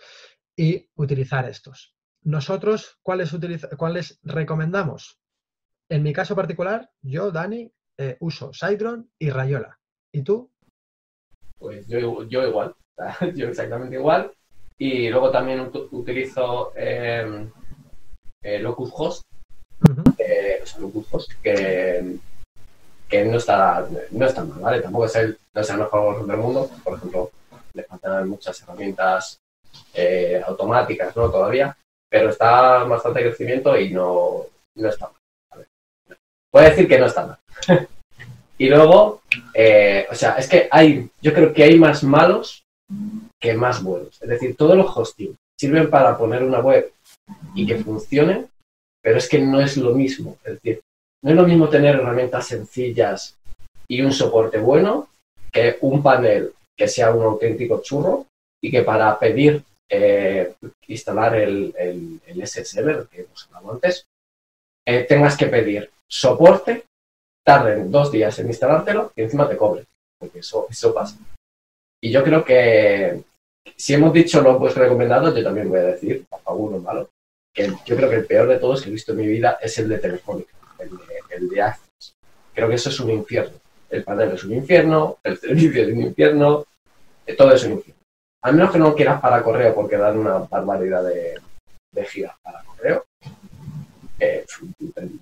Y 0.55 0.89
utilizar 0.95 1.49
estos. 1.49 1.94
Nosotros, 2.25 2.97
¿cuáles, 3.03 3.37
¿cuáles 3.77 4.19
recomendamos? 4.23 5.19
En 5.89 6.01
mi 6.01 6.11
caso 6.11 6.35
particular, 6.35 6.89
yo, 7.03 7.29
Dani, 7.29 7.71
eh, 7.99 8.17
uso 8.19 8.51
Sidron 8.51 9.11
y 9.19 9.29
Rayola. 9.29 9.77
¿Y 10.11 10.23
tú? 10.23 10.49
Pues 11.59 11.85
yo, 11.87 12.27
igual, 12.27 12.73
yo 13.35 13.47
exactamente 13.47 13.97
igual. 13.97 14.31
Y 14.79 15.07
luego 15.09 15.29
también 15.29 15.69
utilizo 15.91 16.73
eh, 16.75 17.47
eh, 18.41 18.59
Locus 18.59 19.21
eh, 20.17 20.63
Locus 20.79 21.27
que, 21.43 22.17
que 23.07 23.25
no, 23.25 23.37
está, 23.37 23.87
no 24.09 24.25
está 24.25 24.43
mal, 24.43 24.59
¿vale? 24.61 24.81
Tampoco 24.81 25.05
es 25.05 25.15
el, 25.15 25.37
no 25.53 25.61
es 25.61 25.69
el 25.69 25.77
mejor 25.77 26.25
del 26.25 26.37
mundo. 26.37 26.71
Por 26.83 26.97
ejemplo, 26.97 27.29
le 27.73 27.83
faltan 27.83 28.27
muchas 28.27 28.59
herramientas 28.63 29.39
automáticas, 30.47 31.15
¿no? 31.15 31.29
Todavía 31.29 31.77
pero 32.09 32.29
está 32.29 32.83
bastante 32.83 33.21
crecimiento 33.21 33.77
y 33.79 33.91
no, 33.91 34.45
no 34.77 34.89
está 34.89 35.09
mal. 35.09 35.65
Puedo 36.51 36.69
decir 36.69 36.87
que 36.87 36.99
no 36.99 37.05
está 37.05 37.25
mal. 37.25 37.39
y 38.57 38.69
luego, 38.69 39.21
eh, 39.53 40.07
o 40.09 40.15
sea, 40.15 40.33
es 40.33 40.47
que 40.47 40.67
hay, 40.71 41.09
yo 41.21 41.33
creo 41.33 41.53
que 41.53 41.63
hay 41.63 41.77
más 41.77 42.03
malos 42.03 42.63
que 43.41 43.53
más 43.53 43.83
buenos. 43.83 44.21
Es 44.21 44.29
decir, 44.29 44.55
todos 44.55 44.77
los 44.77 44.95
hosting 44.95 45.35
sirven 45.59 45.89
para 45.89 46.17
poner 46.17 46.43
una 46.43 46.59
web 46.59 46.91
y 47.53 47.65
que 47.65 47.77
funcione, 47.77 48.47
pero 49.01 49.17
es 49.17 49.27
que 49.27 49.39
no 49.39 49.61
es 49.61 49.77
lo 49.77 49.93
mismo. 49.93 50.37
Es 50.43 50.53
decir, 50.53 50.81
no 51.23 51.31
es 51.31 51.35
lo 51.35 51.43
mismo 51.43 51.69
tener 51.69 51.95
herramientas 51.95 52.47
sencillas 52.47 53.35
y 53.87 54.01
un 54.01 54.11
soporte 54.11 54.59
bueno 54.59 55.09
que 55.51 55.77
un 55.81 56.03
panel 56.03 56.53
que 56.77 56.87
sea 56.87 57.11
un 57.11 57.23
auténtico 57.23 57.81
churro 57.81 58.25
y 58.61 58.69
que 58.69 58.81
para 58.81 59.17
pedir 59.17 59.63
eh, 59.89 60.53
instalar 60.87 61.35
el, 61.35 61.73
el, 61.77 62.19
el 62.25 62.47
SSL, 62.47 63.07
que 63.09 63.21
hemos 63.21 63.47
hablado 63.47 63.73
antes, 63.73 64.07
eh, 64.85 65.05
tengas 65.07 65.35
que 65.37 65.47
pedir 65.47 65.89
soporte, 66.07 66.85
tarden 67.43 67.91
dos 67.91 68.11
días 68.11 68.37
en 68.39 68.47
instalártelo 68.47 69.11
y 69.15 69.23
encima 69.23 69.49
te 69.49 69.57
cobre, 69.57 69.85
porque 70.19 70.39
eso, 70.39 70.67
eso 70.69 70.93
pasa. 70.93 71.17
Y 72.01 72.11
yo 72.11 72.23
creo 72.23 72.43
que 72.43 73.23
si 73.75 73.93
hemos 73.93 74.13
dicho 74.13 74.41
lo 74.41 74.59
pues 74.59 74.75
recomendado, 74.75 75.35
yo 75.35 75.43
también 75.43 75.69
voy 75.69 75.79
a 75.79 75.83
decir, 75.83 76.25
alguno 76.45 76.79
malo, 76.79 77.09
que 77.53 77.71
yo 77.85 77.95
creo 77.95 78.09
que 78.09 78.17
el 78.17 78.25
peor 78.25 78.47
de 78.47 78.59
todos 78.59 78.81
que 78.81 78.89
he 78.89 78.93
visto 78.93 79.13
en 79.13 79.19
mi 79.19 79.27
vida 79.27 79.57
es 79.61 79.77
el 79.79 79.89
de 79.89 79.97
Telefónica, 79.97 80.53
el 80.79 80.89
de, 80.89 81.35
el 81.35 81.49
de 81.49 81.61
Access. 81.61 82.13
Creo 82.53 82.69
que 82.69 82.75
eso 82.75 82.89
es 82.89 82.99
un 82.99 83.11
infierno. 83.11 83.57
El 83.89 84.03
panel 84.03 84.31
es 84.31 84.43
un 84.43 84.53
infierno, 84.53 85.17
el 85.23 85.37
servicio 85.37 85.83
es 85.83 85.93
un 85.93 86.01
infierno, 86.01 86.65
eh, 87.25 87.33
todo 87.35 87.53
es 87.53 87.63
un 87.63 87.73
infierno. 87.73 87.94
A 88.45 88.51
menos 88.51 88.71
que 88.71 88.77
no 88.77 88.93
quieras 88.93 89.19
para 89.19 89.41
correo 89.41 89.73
porque 89.73 89.97
dan 89.97 90.19
una 90.19 90.37
barbaridad 90.37 91.03
de, 91.03 91.33
de 91.91 92.05
gigas 92.05 92.35
para 92.43 92.63
correo. 92.63 93.03
Eh, 94.19 94.45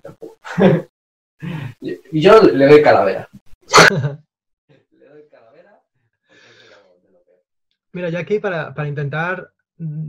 tampoco. 0.02 0.36
Yo 2.12 2.42
le 2.42 2.68
doy 2.68 2.82
calavera. 2.82 3.30
le 4.68 5.08
doy 5.08 5.24
calavera 5.32 5.82
Mira, 7.94 8.10
yo 8.10 8.20
aquí 8.20 8.40
para, 8.40 8.74
para 8.74 8.90
intentar 8.90 9.54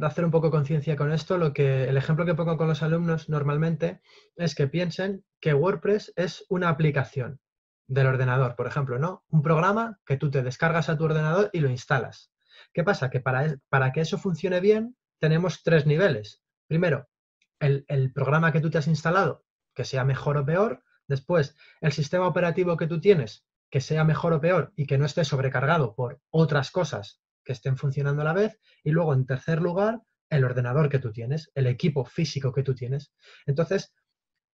hacer 0.03 0.25
un 0.25 0.33
poco 0.33 0.51
conciencia 0.51 0.97
con 0.97 1.13
esto, 1.13 1.39
lo 1.39 1.53
que 1.53 1.85
el 1.85 1.97
ejemplo 1.97 2.27
que 2.27 2.35
pongo 2.35 2.57
con 2.57 2.67
los 2.67 2.83
alumnos 2.83 3.29
normalmente 3.29 4.01
es 4.35 4.57
que 4.57 4.67
piensen 4.67 5.25
que 5.41 5.55
WordPress 5.55 6.13
es 6.17 6.45
una 6.49 6.69
aplicación 6.69 7.39
del 7.87 8.09
ordenador, 8.09 8.57
por 8.57 8.67
ejemplo, 8.67 8.99
¿no? 8.99 9.23
Un 9.29 9.43
programa 9.43 10.01
que 10.05 10.17
tú 10.17 10.33
te 10.33 10.43
descargas 10.43 10.89
a 10.89 10.99
tu 10.99 11.05
ordenador 11.05 11.51
y 11.53 11.61
lo 11.61 11.71
instalas. 11.71 12.34
¿Qué 12.75 12.83
pasa? 12.83 13.09
Que 13.09 13.21
para, 13.21 13.57
para 13.69 13.93
que 13.93 14.01
eso 14.01 14.19
funcione 14.19 14.61
bien 14.61 14.97
tenemos 15.21 15.63
tres 15.63 15.87
niveles. 15.87 16.43
Primero, 16.67 17.09
el, 17.61 17.85
el 17.89 18.13
programa 18.13 18.53
que 18.53 18.61
tú 18.61 18.69
te 18.69 18.79
has 18.79 18.89
instalado, 18.89 19.45
que 19.75 19.85
sea 19.85 20.05
mejor 20.05 20.37
o 20.37 20.45
peor. 20.45 20.83
Después, 21.07 21.57
el 21.81 21.93
sistema 21.93 22.27
operativo 22.27 22.77
que 22.77 22.89
tú 22.89 23.01
tienes, 23.01 23.47
que 23.71 23.81
sea 23.81 24.05
mejor 24.05 24.33
o 24.33 24.41
peor 24.41 24.73
y 24.77 24.87
que 24.87 24.99
no 24.99 25.07
esté 25.07 25.25
sobrecargado 25.25 25.95
por 25.95 26.21
otras 26.31 26.71
cosas 26.71 27.23
que 27.45 27.53
estén 27.53 27.77
funcionando 27.77 28.23
a 28.23 28.25
la 28.25 28.33
vez. 28.33 28.59
Y 28.83 28.91
luego, 28.91 29.15
en 29.15 29.25
tercer 29.25 29.63
lugar, 29.63 30.03
el 30.29 30.45
ordenador 30.45 30.89
que 30.89 30.99
tú 30.99 31.13
tienes, 31.13 31.51
el 31.55 31.69
equipo 31.69 32.05
físico 32.05 32.53
que 32.53 32.65
tú 32.65 32.75
tienes. 32.75 33.15
Entonces, 33.47 33.95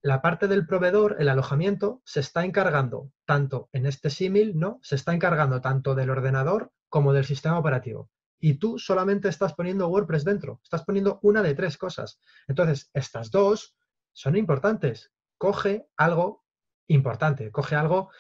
la 0.02 0.20
parte 0.20 0.46
del 0.46 0.66
proveedor, 0.66 1.16
el 1.18 1.28
alojamiento, 1.28 2.02
se 2.04 2.20
está 2.20 2.44
encargando 2.44 3.12
tanto 3.26 3.68
en 3.72 3.86
este 3.86 4.10
símil, 4.10 4.58
¿no? 4.58 4.78
Se 4.82 4.94
está 4.94 5.14
encargando 5.14 5.60
tanto 5.60 5.94
del 5.94 6.10
ordenador 6.10 6.72
como 6.90 7.14
del 7.14 7.24
sistema 7.24 7.58
operativo. 7.58 8.10
Y 8.38 8.54
tú 8.54 8.78
solamente 8.78 9.28
estás 9.28 9.54
poniendo 9.54 9.88
WordPress 9.88 10.24
dentro, 10.24 10.60
estás 10.62 10.84
poniendo 10.84 11.18
una 11.22 11.42
de 11.42 11.54
tres 11.54 11.78
cosas. 11.78 12.20
Entonces, 12.48 12.90
estas 12.92 13.30
dos 13.30 13.76
son 14.12 14.36
importantes. 14.36 15.12
Coge 15.38 15.86
algo 15.96 16.44
importante, 16.86 17.50
coge 17.50 17.76
algo 17.76 18.10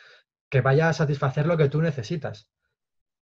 que 0.48 0.60
vaya 0.60 0.88
a 0.88 0.92
satisfacer 0.92 1.46
lo 1.46 1.56
que 1.56 1.68
tú 1.68 1.82
necesitas. 1.82 2.48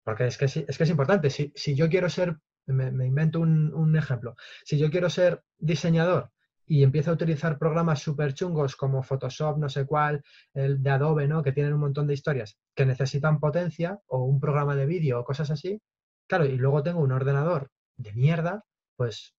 Porque 0.05 0.27
es 0.27 0.39
que, 0.39 0.47
es, 0.47 0.55
que 0.55 0.85
es 0.85 0.91
importante. 0.91 1.31
Si, 1.31 1.53
si 1.55 1.75
yo 1.75 1.89
quiero 1.89 2.09
ser, 2.09 2.39
me, 2.67 3.07
invento 3.07 3.41
un, 3.41 3.97
ejemplo, 3.97 4.37
si 4.65 4.79
yo 4.79 4.91
quiero 4.91 5.09
ser 5.11 5.43
diseñador 5.59 6.31
y 6.67 6.83
empiezo 6.83 7.11
a 7.11 7.15
utilizar 7.15 7.59
programas 7.59 8.01
súper 8.01 8.35
chungos 8.35 8.77
como 8.77 9.03
Photoshop, 9.03 9.59
no 9.59 9.69
sé 9.69 9.87
cuál, 9.87 10.23
el 10.55 10.83
de 10.83 10.91
Adobe, 10.91 11.29
¿no? 11.29 11.43
Que 11.43 11.53
tienen 11.53 11.75
un 11.75 11.81
montón 11.81 12.07
de 12.07 12.15
historias 12.15 12.59
que 12.75 12.87
necesitan 12.87 13.41
potencia 13.41 14.01
o 14.07 14.25
un 14.25 14.41
programa 14.41 14.77
de 14.77 14.87
vídeo 14.87 15.21
o 15.21 15.25
cosas 15.25 15.51
así. 15.51 15.81
Claro, 16.27 16.45
y 16.45 16.57
luego 16.57 16.83
tengo 16.83 17.01
un 17.01 17.13
ordenador 17.13 17.71
de 17.97 18.13
mierda, 18.13 18.65
pues 18.97 19.35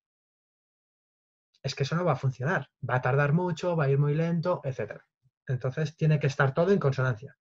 es 1.64 1.76
que 1.76 1.84
eso 1.84 1.96
no 1.96 2.06
va 2.06 2.14
a 2.14 2.18
funcionar. 2.18 2.68
Va 2.88 2.96
a 2.96 3.02
tardar 3.02 3.34
mucho, 3.34 3.76
va 3.76 3.86
a 3.86 3.90
ir 3.90 3.98
muy 3.98 4.14
lento, 4.14 4.62
etc. 4.64 5.02
Entonces 5.48 5.96
tiene 5.96 6.20
que 6.20 6.28
estar 6.28 6.54
todo 6.54 6.72
en 6.72 6.80
consonancia. 6.80 7.38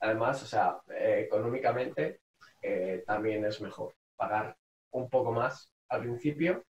Además, 0.00 0.42
o 0.42 0.46
sea, 0.46 0.78
eh, 0.88 1.24
económicamente 1.26 2.20
eh, 2.62 3.04
también 3.06 3.44
es 3.44 3.60
mejor 3.60 3.94
pagar 4.16 4.56
un 4.90 5.08
poco 5.10 5.32
más 5.32 5.70
al 5.88 6.00
principio, 6.00 6.64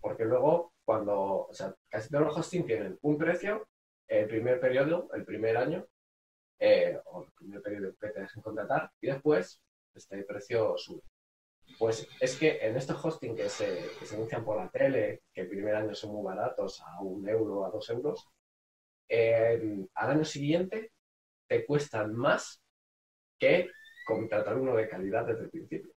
porque 0.00 0.24
luego 0.24 0.72
cuando, 0.86 1.48
o 1.48 1.52
sea, 1.52 1.74
casi 1.90 2.08
todos 2.08 2.26
los 2.26 2.38
hosting 2.38 2.64
tienen 2.64 2.96
un 3.02 3.18
precio 3.18 3.68
el 4.06 4.28
primer 4.28 4.60
periodo, 4.60 5.08
el 5.14 5.24
primer 5.24 5.56
año, 5.56 5.84
eh, 6.60 6.98
o 7.06 7.24
el 7.24 7.32
primer 7.32 7.60
periodo 7.60 7.92
que 8.00 8.08
te 8.08 8.20
dejen 8.20 8.40
contratar, 8.40 8.92
y 9.00 9.08
después 9.08 9.60
este 9.92 10.22
precio 10.22 10.78
sube. 10.78 11.02
Pues 11.76 12.06
es 12.20 12.38
que 12.38 12.58
en 12.64 12.76
estos 12.76 13.04
hosting 13.04 13.34
que 13.34 13.48
se, 13.48 13.90
que 13.98 14.06
se 14.06 14.14
anuncian 14.14 14.44
por 14.44 14.56
la 14.56 14.70
tele, 14.70 15.22
que 15.34 15.40
el 15.40 15.48
primer 15.48 15.74
año 15.74 15.92
son 15.92 16.12
muy 16.12 16.24
baratos, 16.24 16.80
a 16.80 17.02
un 17.02 17.28
euro, 17.28 17.64
a 17.66 17.70
dos 17.70 17.90
euros, 17.90 18.28
eh, 19.08 19.86
al 19.94 20.10
año 20.10 20.24
siguiente 20.24 20.92
te 21.48 21.66
cuestan 21.66 22.14
más 22.14 22.62
que 23.38 23.70
contratar 24.06 24.56
uno 24.56 24.76
de 24.76 24.88
calidad 24.88 25.26
desde 25.26 25.44
el 25.44 25.50
principio. 25.50 25.92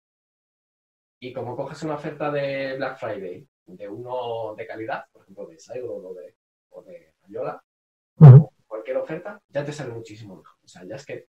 Y 1.20 1.34
como 1.34 1.54
coges 1.54 1.82
una 1.82 1.96
oferta 1.96 2.30
de 2.30 2.76
Black 2.76 2.98
Friday 2.98 3.46
de 3.68 3.88
uno 3.88 4.54
de 4.56 4.66
calidad, 4.66 5.04
por 5.12 5.22
ejemplo 5.22 5.46
de 5.46 5.58
Saigo 5.58 5.96
o 5.96 6.14
de, 6.14 6.36
o 6.70 6.82
de 6.82 7.14
Ayola, 7.22 7.62
uh 8.20 8.24
-huh. 8.24 8.50
cualquier 8.66 8.96
oferta, 8.96 9.40
ya 9.48 9.64
te 9.64 9.72
sale 9.72 9.92
muchísimo 9.92 10.36
mejor. 10.36 10.56
O 10.62 10.68
sea, 10.68 10.84
ya 10.84 10.96
es 10.96 11.04
que, 11.04 11.28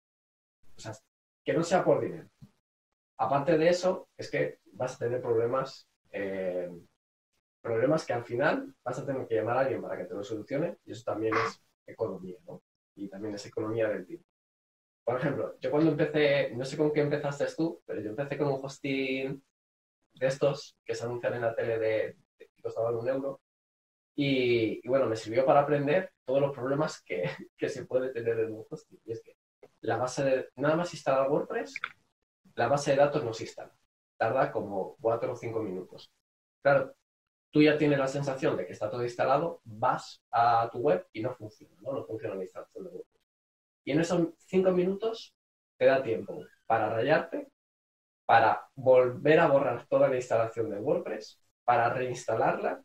o 0.76 0.80
sea, 0.80 0.92
que 1.44 1.52
no 1.52 1.62
sea 1.62 1.84
por 1.84 2.00
dinero. 2.00 2.28
Aparte 3.18 3.56
de 3.56 3.68
eso, 3.68 4.08
es 4.16 4.30
que 4.30 4.58
vas 4.72 4.96
a 4.96 4.98
tener 4.98 5.22
problemas, 5.22 5.88
eh, 6.12 6.70
problemas 7.62 8.04
que 8.04 8.12
al 8.12 8.24
final 8.24 8.74
vas 8.84 8.98
a 8.98 9.06
tener 9.06 9.26
que 9.26 9.36
llamar 9.36 9.56
a 9.56 9.60
alguien 9.60 9.80
para 9.80 9.96
que 9.96 10.04
te 10.04 10.14
lo 10.14 10.22
solucione 10.22 10.76
y 10.84 10.92
eso 10.92 11.04
también 11.04 11.34
es 11.34 11.62
economía, 11.86 12.38
¿no? 12.46 12.62
Y 12.94 13.08
también 13.08 13.34
es 13.34 13.46
economía 13.46 13.88
del 13.88 14.06
tiempo. 14.06 14.26
Por 15.04 15.16
ejemplo, 15.18 15.56
yo 15.60 15.70
cuando 15.70 15.92
empecé, 15.92 16.50
no 16.54 16.64
sé 16.64 16.76
con 16.76 16.92
qué 16.92 17.00
empezaste 17.00 17.46
tú, 17.56 17.80
pero 17.86 18.00
yo 18.00 18.10
empecé 18.10 18.36
con 18.36 18.48
un 18.48 18.60
hosting 18.62 19.42
de 20.14 20.26
estos 20.26 20.76
que 20.84 20.94
se 20.94 21.04
anuncian 21.04 21.34
en 21.34 21.42
la 21.42 21.54
tele 21.54 21.78
de, 21.78 22.16
costaban 22.66 22.96
un 22.96 23.08
euro. 23.08 23.40
Y, 24.16 24.86
bueno, 24.88 25.06
me 25.06 25.16
sirvió 25.16 25.44
para 25.44 25.60
aprender 25.60 26.12
todos 26.24 26.40
los 26.40 26.52
problemas 26.52 27.02
que, 27.02 27.24
que, 27.56 27.68
se 27.68 27.86
puede 27.86 28.10
tener 28.12 28.38
en 28.40 28.52
un 28.52 28.64
hosting. 28.68 29.00
Y 29.04 29.12
es 29.12 29.22
que 29.22 29.36
la 29.80 29.96
base 29.96 30.24
de, 30.24 30.48
nada 30.56 30.76
más 30.76 30.92
instalar 30.94 31.30
WordPress, 31.30 31.74
la 32.54 32.68
base 32.68 32.92
de 32.92 32.96
datos 32.96 33.22
no 33.22 33.32
se 33.32 33.44
instala. 33.44 33.72
Tarda 34.16 34.50
como 34.50 34.96
4 35.00 35.32
o 35.32 35.36
5 35.36 35.62
minutos. 35.62 36.10
Claro, 36.62 36.94
tú 37.50 37.62
ya 37.62 37.78
tienes 37.78 37.98
la 37.98 38.08
sensación 38.08 38.56
de 38.56 38.66
que 38.66 38.72
está 38.72 38.90
todo 38.90 39.02
instalado, 39.02 39.60
vas 39.64 40.22
a 40.30 40.68
tu 40.72 40.78
web 40.78 41.06
y 41.12 41.22
no 41.22 41.34
funciona, 41.34 41.74
¿no? 41.80 41.92
No 41.92 42.04
funciona 42.04 42.34
la 42.34 42.42
instalación 42.42 42.84
de 42.84 42.90
WordPress. 42.90 43.22
Y 43.84 43.92
en 43.92 44.00
esos 44.00 44.28
5 44.46 44.72
minutos 44.72 45.34
te 45.76 45.84
da 45.84 46.02
tiempo 46.02 46.42
para 46.66 46.88
rayarte, 46.88 47.48
para 48.24 48.68
volver 48.74 49.38
a 49.40 49.48
borrar 49.48 49.86
toda 49.86 50.08
la 50.08 50.16
instalación 50.16 50.70
de 50.70 50.80
WordPress, 50.80 51.40
para 51.66 51.90
reinstalarla 51.90 52.82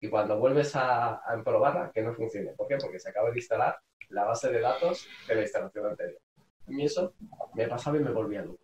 y 0.00 0.08
cuando 0.08 0.38
vuelves 0.38 0.76
a, 0.76 1.14
a 1.14 1.42
probarla, 1.42 1.90
que 1.92 2.02
no 2.02 2.14
funcione. 2.14 2.52
¿Por 2.52 2.68
qué? 2.68 2.76
Porque 2.76 3.00
se 3.00 3.08
acaba 3.08 3.30
de 3.30 3.38
instalar 3.38 3.76
la 4.10 4.24
base 4.24 4.50
de 4.50 4.60
datos 4.60 5.08
de 5.26 5.34
la 5.34 5.42
instalación 5.42 5.86
anterior. 5.86 6.20
A 6.66 6.70
mí 6.70 6.84
eso 6.84 7.14
me 7.54 7.66
pasaba 7.66 7.96
y 7.96 8.00
me 8.00 8.12
volvía 8.12 8.42
loco. 8.42 8.62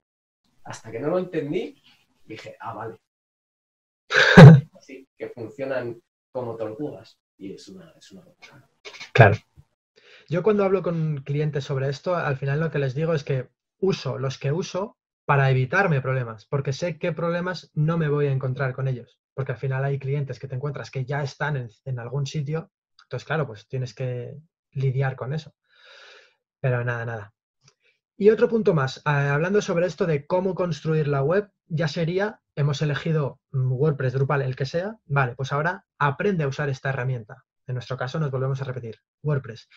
Hasta 0.64 0.90
que 0.90 1.00
no 1.00 1.08
lo 1.08 1.18
entendí, 1.18 1.82
dije, 2.24 2.56
ah, 2.60 2.74
vale. 2.74 2.98
Así, 4.78 5.08
que 5.16 5.30
funcionan 5.30 6.00
como 6.30 6.56
tortugas. 6.56 7.18
Y 7.36 7.54
es 7.54 7.68
una, 7.68 7.92
es 7.96 8.12
una 8.12 8.24
locura. 8.24 8.68
Claro. 9.12 9.36
Yo 10.28 10.42
cuando 10.42 10.64
hablo 10.64 10.82
con 10.82 11.22
clientes 11.24 11.64
sobre 11.64 11.88
esto, 11.88 12.14
al 12.14 12.36
final 12.36 12.60
lo 12.60 12.70
que 12.70 12.78
les 12.78 12.94
digo 12.94 13.14
es 13.14 13.24
que 13.24 13.48
uso 13.78 14.18
los 14.18 14.38
que 14.38 14.52
uso 14.52 14.96
para 15.24 15.50
evitarme 15.50 16.00
problemas, 16.00 16.46
porque 16.46 16.72
sé 16.72 16.98
qué 16.98 17.12
problemas 17.12 17.70
no 17.74 17.98
me 17.98 18.08
voy 18.08 18.26
a 18.26 18.32
encontrar 18.32 18.74
con 18.74 18.88
ellos. 18.88 19.18
Porque 19.34 19.52
al 19.52 19.58
final 19.58 19.84
hay 19.84 19.98
clientes 19.98 20.38
que 20.38 20.48
te 20.48 20.54
encuentras 20.54 20.90
que 20.90 21.04
ya 21.04 21.22
están 21.22 21.68
en, 21.84 21.98
algún 21.98 22.26
sitio, 22.26 22.70
entonces 23.02 23.26
claro, 23.26 23.46
pues 23.46 23.66
tienes 23.68 23.94
que 23.94 24.36
lidiar 24.70 25.16
con 25.16 25.34
eso. 25.34 25.54
Pero 26.60 26.84
nada, 26.84 27.04
nada. 27.04 27.34
Y 28.16 28.30
otro 28.30 28.48
punto 28.48 28.74
más, 28.74 28.98
eh, 28.98 29.10
hablando 29.10 29.60
sobre 29.60 29.86
esto 29.86 30.06
de 30.06 30.26
cómo 30.26 30.54
construir 30.54 31.08
la 31.08 31.22
web, 31.22 31.50
ya 31.66 31.88
sería, 31.88 32.40
hemos 32.54 32.80
elegido 32.80 33.40
WordPress, 33.52 34.12
Drupal, 34.12 34.42
el 34.42 34.54
que 34.54 34.66
sea, 34.66 34.96
vale, 35.04 35.34
pues 35.34 35.52
ahora 35.52 35.84
aprende 35.98 36.44
a 36.44 36.48
usar 36.48 36.68
esta 36.68 36.90
herramienta. 36.90 37.44
En 37.66 37.74
nuestro 37.74 37.96
caso 37.96 38.20
nos 38.20 38.30
volvemos 38.30 38.60
a 38.60 38.64
repetir, 38.64 39.00
WordPress. 39.22 39.68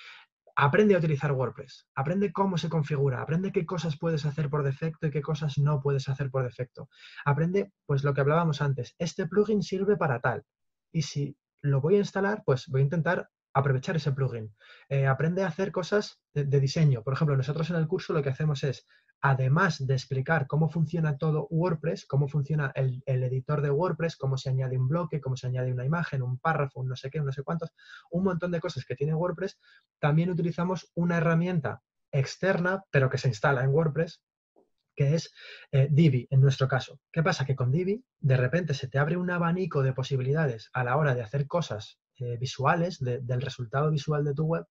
Aprende 0.60 0.96
a 0.96 0.98
utilizar 0.98 1.32
WordPress, 1.32 1.88
aprende 1.94 2.34
cómo 2.34 2.58
se 2.58 2.68
configura, 2.68 3.22
aprende 3.22 3.52
qué 3.52 3.64
cosas 3.64 3.96
puedes 3.96 4.26
hacer 4.26 4.50
por 4.50 4.64
defecto 4.64 5.06
y 5.06 5.12
qué 5.12 5.22
cosas 5.22 5.60
no 5.60 5.80
puedes 5.80 6.10
hacer 6.10 6.32
por 6.32 6.44
defecto. 6.44 6.90
Aprende, 7.26 7.72
pues 7.86 8.04
lo 8.04 8.14
que 8.16 8.22
hablábamos 8.22 8.60
antes, 8.62 8.96
este 8.98 9.28
plugin 9.28 9.62
sirve 9.62 9.98
para 9.98 10.20
tal. 10.20 10.44
Y 10.92 11.04
si 11.04 11.38
lo 11.62 11.80
voy 11.80 11.96
a 11.96 12.00
instalar, 12.00 12.42
pues 12.44 12.68
voy 12.70 12.82
a 12.82 12.86
intentar 12.86 13.30
aprovechar 13.54 13.96
ese 13.96 14.12
plugin. 14.12 14.56
Eh, 14.90 15.06
aprende 15.06 15.44
a 15.44 15.48
hacer 15.48 15.72
cosas 15.72 16.20
de, 16.34 16.60
diseño. 16.60 17.04
Por 17.04 17.14
ejemplo, 17.14 17.38
nosotros 17.38 17.70
en 17.70 17.76
el 17.76 17.88
curso 17.88 18.14
lo 18.14 18.24
que 18.24 18.30
hacemos 18.30 18.64
es, 18.64 18.88
además 19.22 19.86
de 19.86 19.94
explicar 19.94 20.48
cómo 20.48 20.70
funciona 20.70 21.18
todo 21.18 21.48
WordPress, 21.50 22.06
cómo 22.06 22.28
funciona 22.28 22.72
el, 22.76 23.04
editor 23.06 23.62
de 23.62 23.72
WordPress, 23.72 24.16
cómo 24.16 24.38
se 24.38 24.50
añade 24.50 24.78
un 24.78 24.88
bloque, 24.88 25.22
cómo 25.22 25.36
se 25.36 25.48
añade 25.48 25.72
una 25.72 25.86
imagen, 25.86 26.22
un 26.22 26.38
párrafo, 26.38 26.80
un 26.80 26.90
no 26.90 26.96
sé 26.96 27.10
qué, 27.10 27.20
no 27.20 27.32
sé 27.32 27.44
cuántos, 27.44 27.72
un 28.12 28.24
montón 28.24 28.52
de 28.52 28.60
cosas 28.60 28.86
que 28.86 28.96
tiene 28.96 29.16
WordPress, 29.16 29.60
también 30.00 30.30
utilizamos 30.30 30.92
una 30.96 31.18
herramienta 31.18 31.82
externa, 32.12 32.84
pero 32.92 33.10
que 33.10 33.18
se 33.18 33.28
instala 33.28 33.64
en 33.64 33.70
WordPress, 33.70 34.22
que 34.96 35.16
es 35.16 35.32
eh, 35.72 35.88
Divi 35.92 36.28
en 36.32 36.42
nuestro 36.42 36.68
caso. 36.68 37.00
¿Qué 37.12 37.22
pasa? 37.22 37.46
Que 37.46 37.56
con 37.56 37.72
Divi 37.72 38.04
de 38.20 38.38
repente 38.38 38.74
se 38.74 38.88
te 38.88 38.98
abre 38.98 39.18
un 39.18 39.30
abanico 39.30 39.84
de 39.84 39.94
posibilidades 39.94 40.70
a 40.74 40.84
la 40.84 40.98
hora 40.98 41.14
de 41.14 41.22
hacer 41.22 41.48
cosas 41.48 42.00
eh, 42.20 42.38
visuales, 42.38 43.00
del 43.00 43.42
resultado 43.42 43.92
visual 43.92 44.26
de 44.26 44.34
tu 44.34 44.46
web, 44.46 44.66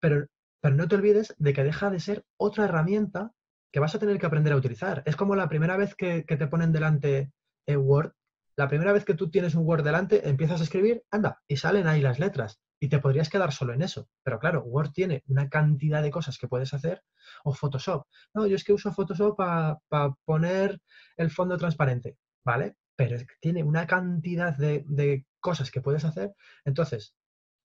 pero, 0.00 0.26
pero 0.60 0.74
no 0.74 0.88
te 0.88 0.96
olvides 0.96 1.34
de 1.38 1.52
que 1.52 1.62
deja 1.62 1.90
de 1.90 2.00
ser 2.00 2.24
otra 2.36 2.64
herramienta 2.64 3.32
que 3.72 3.80
vas 3.80 3.94
a 3.94 3.98
tener 3.98 4.18
que 4.18 4.26
aprender 4.26 4.52
a 4.52 4.56
utilizar. 4.56 5.02
Es 5.06 5.16
como 5.16 5.36
la 5.36 5.48
primera 5.48 5.76
vez 5.76 5.94
que, 5.94 6.22
te 6.22 6.46
ponen 6.46 6.72
delante 6.72 7.32
en 7.66 7.78
Word, 7.78 8.12
la 8.56 8.68
primera 8.68 8.92
vez 8.92 9.04
que 9.04 9.14
tú 9.14 9.30
tienes 9.30 9.54
un 9.54 9.66
Word 9.66 9.84
delante, 9.84 10.28
empiezas 10.28 10.60
a 10.60 10.64
escribir, 10.64 11.04
anda, 11.10 11.40
y 11.46 11.56
salen 11.56 11.86
ahí 11.86 12.00
las 12.00 12.18
letras. 12.18 12.60
Y 12.80 12.88
te 12.88 13.00
podrías 13.00 13.28
quedar 13.28 13.52
solo 13.52 13.72
en 13.72 13.82
eso. 13.82 14.08
Pero 14.22 14.38
claro, 14.38 14.62
Word 14.62 14.92
tiene 14.92 15.24
una 15.26 15.48
cantidad 15.48 16.00
de 16.02 16.10
cosas 16.10 16.38
que 16.38 16.48
puedes 16.48 16.72
hacer. 16.74 17.02
O 17.44 17.52
Photoshop. 17.52 18.06
No, 18.34 18.46
yo 18.46 18.54
es 18.54 18.64
que 18.64 18.72
uso 18.72 18.92
Photoshop 18.92 19.36
para 19.36 20.14
poner 20.24 20.80
el 21.16 21.30
fondo 21.30 21.56
transparente. 21.56 22.16
¿Vale? 22.44 22.76
Pero 22.96 23.18
tiene 23.40 23.64
una 23.64 23.86
cantidad 23.86 24.56
de, 24.56 24.84
de 24.86 25.26
cosas 25.40 25.70
que 25.70 25.80
puedes 25.80 26.04
hacer. 26.04 26.34
Entonces, 26.64 27.14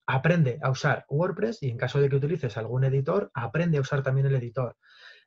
aprende 0.05 0.59
a 0.61 0.69
usar 0.69 1.05
WordPress 1.09 1.61
y 1.63 1.69
en 1.69 1.77
caso 1.77 1.99
de 2.01 2.09
que 2.09 2.15
utilices 2.15 2.57
algún 2.57 2.83
editor, 2.83 3.31
aprende 3.33 3.77
a 3.77 3.81
usar 3.81 4.03
también 4.03 4.27
el 4.27 4.35
editor. 4.35 4.75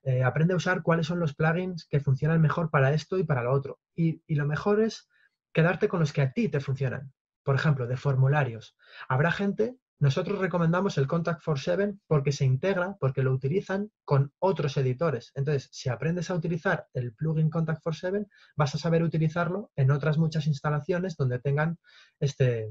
Eh, 0.06 0.22
aprende 0.22 0.54
a 0.54 0.56
usar 0.56 0.82
cuáles 0.82 1.08
son 1.08 1.18
los 1.18 1.34
plugins 1.34 1.84
que 1.84 1.98
funcionan 1.98 2.40
mejor 2.40 2.70
para 2.70 2.92
esto 2.92 3.18
y 3.18 3.24
para 3.24 3.42
lo 3.42 3.52
otro. 3.52 3.80
Y, 3.96 4.22
y, 4.28 4.36
lo 4.36 4.46
mejor 4.46 4.80
es 4.80 5.08
quedarte 5.52 5.88
con 5.88 5.98
los 5.98 6.12
que 6.12 6.22
a 6.22 6.32
ti 6.32 6.48
te 6.48 6.60
funcionan. 6.60 7.12
Por 7.42 7.56
ejemplo, 7.56 7.88
de 7.88 7.96
formularios. 7.96 8.76
Habrá 9.08 9.32
gente, 9.32 9.76
nosotros 9.98 10.38
recomendamos 10.38 10.96
el 10.96 11.08
Contact 11.08 11.42
for 11.42 11.58
Seven 11.58 12.00
porque 12.06 12.30
se 12.30 12.44
integra, 12.44 12.96
porque 13.00 13.24
lo 13.24 13.32
utilizan 13.32 13.90
con 14.04 14.32
otros 14.38 14.76
editores. 14.76 15.32
Entonces, 15.34 15.68
si 15.72 15.88
aprendes 15.88 16.30
a 16.30 16.34
utilizar 16.34 16.86
el 16.94 17.12
plugin 17.12 17.50
Contact 17.50 17.82
for 17.82 17.96
Seven, 17.96 18.28
vas 18.54 18.76
a 18.76 18.78
saber 18.78 19.02
utilizarlo 19.02 19.72
en 19.74 19.90
otras 19.90 20.18
muchas 20.18 20.46
instalaciones 20.46 21.16
donde 21.16 21.40
tengan 21.40 21.78
este, 22.20 22.70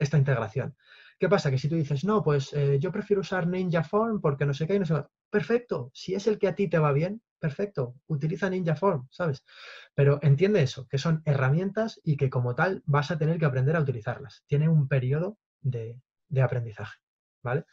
esta 0.00 0.18
integración. 0.18 0.74
¿Qué 1.20 1.28
pasa? 1.28 1.52
Que 1.52 1.58
si 1.58 1.68
tú 1.68 1.76
dices, 1.76 2.04
no, 2.04 2.22
pues 2.24 2.52
eh, 2.52 2.78
yo 2.80 2.90
prefiero 2.90 3.20
usar 3.20 3.46
Ninja 3.46 3.84
Form 3.84 4.20
porque 4.20 4.44
no 4.44 4.54
sé 4.54 4.66
qué, 4.66 4.78
no 4.80 4.86
sé 4.86 5.04
Perfecto, 5.34 5.90
si 5.92 6.14
es 6.14 6.28
el 6.28 6.38
que 6.38 6.46
a 6.46 6.54
ti 6.54 6.68
te 6.68 6.78
va 6.78 6.92
bien, 6.92 7.20
perfecto, 7.40 7.96
utiliza 8.06 8.48
Ninja 8.48 8.76
Form, 8.76 9.08
¿sabes? 9.10 9.44
Pero 9.92 10.20
entiende 10.22 10.62
eso, 10.62 10.86
que 10.86 10.96
son 10.96 11.22
herramientas 11.24 12.00
y 12.04 12.16
que 12.16 12.30
como 12.30 12.54
tal 12.54 12.84
vas 12.86 13.10
a 13.10 13.18
tener 13.18 13.40
que 13.40 13.44
aprender 13.44 13.74
a 13.74 13.80
utilizarlas. 13.80 14.44
Tiene 14.46 14.68
un 14.68 14.86
periodo 14.86 15.36
de, 15.60 15.98
aprendizaje, 16.40 17.00
¿vale? 17.42 17.64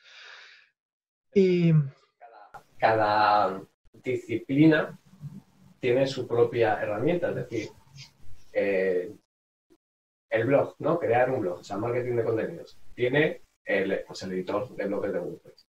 Y... 1.35 1.71
Cada, 2.79 3.61
disciplina 3.93 4.99
tiene 5.79 6.07
su 6.07 6.27
propia 6.27 6.81
herramienta, 6.81 7.29
es 7.29 7.35
decir, 7.35 7.69
eh, 8.53 9.13
el 10.31 10.45
blog, 10.47 10.77
¿no? 10.79 10.97
Crear 10.97 11.29
un 11.29 11.41
blog, 11.41 11.59
o 11.59 11.63
sea, 11.63 11.77
marketing 11.77 12.15
de 12.15 12.23
contenidos. 12.23 12.79
Tiene 12.95 13.43
el, 13.63 14.03
pues 14.07 14.23
el 14.23 14.31
editor 14.31 14.75
de 14.75 14.87
bloques 14.87 15.13
de 15.13 15.19
WordPress. 15.19 15.67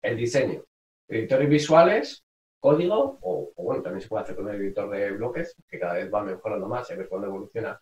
El 0.00 0.16
diseño. 0.16 0.64
Editores 1.08 1.48
visuales, 1.48 2.24
código, 2.60 3.18
o, 3.22 3.52
bueno, 3.56 3.82
también 3.82 4.00
se 4.00 4.08
puede 4.08 4.22
hacer 4.22 4.36
con 4.36 4.48
el 4.48 4.60
editor 4.60 4.88
de 4.90 5.10
bloques, 5.12 5.56
que 5.68 5.78
cada 5.78 5.94
vez 5.94 6.12
va 6.12 6.22
mejorando 6.22 6.68
más 6.68 6.88
y 6.88 6.92
a 6.92 6.96
ver 6.96 7.08
cuándo 7.08 7.26
evoluciona 7.26 7.80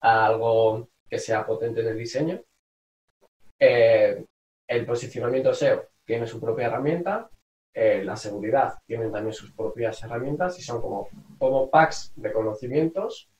a 0.00 0.26
algo 0.26 0.88
que 1.08 1.18
sea 1.18 1.46
potente 1.46 1.80
en 1.80 1.88
el 1.88 1.98
diseño. 1.98 2.42
Eh, 3.58 4.24
el 4.66 4.86
posicionamiento 4.86 5.54
SEO 5.54 5.88
tiene 6.04 6.26
su 6.26 6.40
propia 6.40 6.66
herramienta. 6.66 7.28
Eh, 7.72 8.04
la 8.04 8.16
seguridad 8.16 8.74
tiene 8.86 9.08
también 9.10 9.32
sus 9.32 9.52
propias 9.52 10.02
herramientas 10.02 10.58
y 10.58 10.62
son 10.62 10.80
como, 10.80 11.08
como 11.38 11.70
packs 11.70 12.12
de 12.16 12.32
conocimientos 12.32 13.30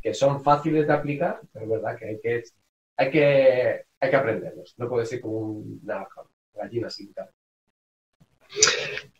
que 0.00 0.14
son 0.14 0.42
fáciles 0.42 0.86
de 0.86 0.92
aplicar, 0.92 1.40
pero 1.52 1.64
es 1.64 1.70
verdad 1.70 1.98
que 1.98 2.06
hay 2.06 2.20
que, 2.20 2.42
hay 2.96 3.10
que, 3.10 3.84
hay 4.00 4.10
que 4.10 4.16
aprenderlos. 4.16 4.74
No 4.78 4.88
puede 4.88 5.06
ser 5.06 5.20
como 5.20 5.38
una 5.38 6.06
gallina 6.54 6.88
sin. 6.90 7.12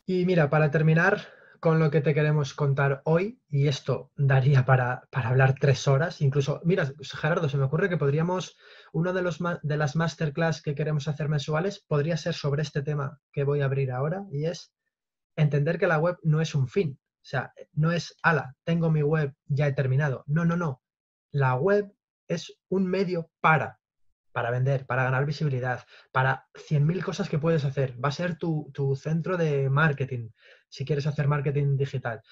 Y 0.07 0.25
mira, 0.25 0.49
para 0.51 0.71
terminar 0.71 1.29
con 1.61 1.79
lo 1.79 1.91
que 1.91 2.01
te 2.01 2.15
queremos 2.15 2.55
contar 2.55 3.03
hoy, 3.05 3.41
y 3.49 3.67
esto 3.67 4.11
daría 4.17 4.65
para, 4.65 5.03
para 5.11 5.29
hablar 5.29 5.57
tres 5.59 5.89
horas, 5.89 6.21
incluso, 6.21 6.61
mira, 6.65 6.91
Gerardo, 7.03 7.49
se 7.49 7.57
me 7.57 7.65
ocurre 7.65 7.89
que 7.89 7.97
podríamos, 7.97 8.57
uno 8.93 9.13
de, 9.13 9.23
los, 9.23 9.39
de 9.63 9.77
las 9.77 9.97
masterclass 9.97 10.63
que 10.63 10.75
queremos 10.75 11.09
hacer 11.09 11.29
mensuales 11.29 11.81
podría 11.81 12.17
ser 12.17 12.35
sobre 12.35 12.63
este 12.63 12.83
tema 12.83 13.21
que 13.33 13.45
voy 13.45 13.61
a 13.61 13.65
abrir 13.65 13.91
ahora, 13.91 14.25
y 14.31 14.45
es 14.45 14.73
entender 15.37 15.79
que 15.79 15.89
la 15.89 15.99
web 15.99 16.17
no 16.23 16.41
es 16.41 16.55
un 16.55 16.69
fin, 16.69 16.99
o 17.01 17.31
sea, 17.31 17.53
no 17.73 17.93
es, 17.93 18.17
ala, 18.23 18.57
tengo 18.65 18.91
mi 18.91 19.03
web, 19.03 19.35
ya 19.47 19.67
he 19.67 19.73
terminado. 19.73 20.25
No, 20.27 20.45
no, 20.45 20.57
no. 20.57 20.81
La 21.31 21.57
web 21.57 21.93
es 22.27 22.57
un 22.69 22.87
medio 22.87 23.31
para, 23.41 23.79
para 24.39 24.53
vender, 24.53 24.87
para 24.87 25.03
ganar 25.03 25.27
visibilidad, 25.27 25.85
para 26.13 26.47
100.000 26.55 27.03
cosas 27.03 27.29
que 27.29 27.41
puedes 27.41 27.65
hacer. 27.65 27.97
Va 27.99 28.11
a 28.11 28.13
ser 28.13 28.39
tu, 28.39 28.71
tu 28.73 28.95
centro 28.95 29.37
de 29.37 29.69
marketing, 29.69 30.31
si 30.69 30.85
quieres 30.85 31.09
hacer 31.09 31.27
marketing 31.27 31.77
digital. 31.77 32.23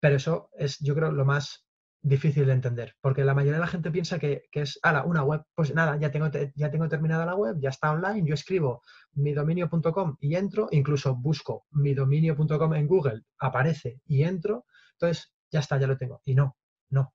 Pero 0.00 0.16
eso 0.16 0.48
es, 0.56 0.78
yo 0.78 0.94
creo, 0.94 1.12
lo 1.12 1.26
más 1.26 1.66
difícil 2.00 2.46
de 2.46 2.54
entender, 2.54 2.94
porque 3.02 3.22
la 3.22 3.34
mayoría 3.34 3.58
de 3.58 3.66
la 3.66 3.66
gente 3.66 3.90
piensa 3.90 4.18
que, 4.18 4.48
es, 4.50 4.78
ala, 4.82 5.04
una 5.04 5.22
web, 5.22 5.42
pues 5.54 5.74
nada, 5.74 5.98
ya 5.98 6.10
tengo, 6.10 6.30
ya 6.54 6.70
tengo 6.70 6.88
terminada 6.88 7.26
la 7.26 7.34
web, 7.34 7.56
ya 7.60 7.68
está 7.68 7.92
online, 7.92 8.26
yo 8.26 8.32
escribo 8.32 8.80
midominio.com 9.12 10.16
y 10.20 10.36
entro, 10.36 10.68
incluso 10.70 11.14
busco 11.16 11.66
midominio.com 11.72 12.74
en 12.76 12.86
Google, 12.86 13.24
aparece 13.40 14.00
y 14.06 14.22
entro, 14.22 14.64
entonces 14.92 15.34
ya 15.50 15.60
está, 15.60 15.78
ya 15.78 15.86
lo 15.86 15.98
tengo. 15.98 16.22
Y 16.24 16.34
no, 16.34 16.56
no. 16.88 17.12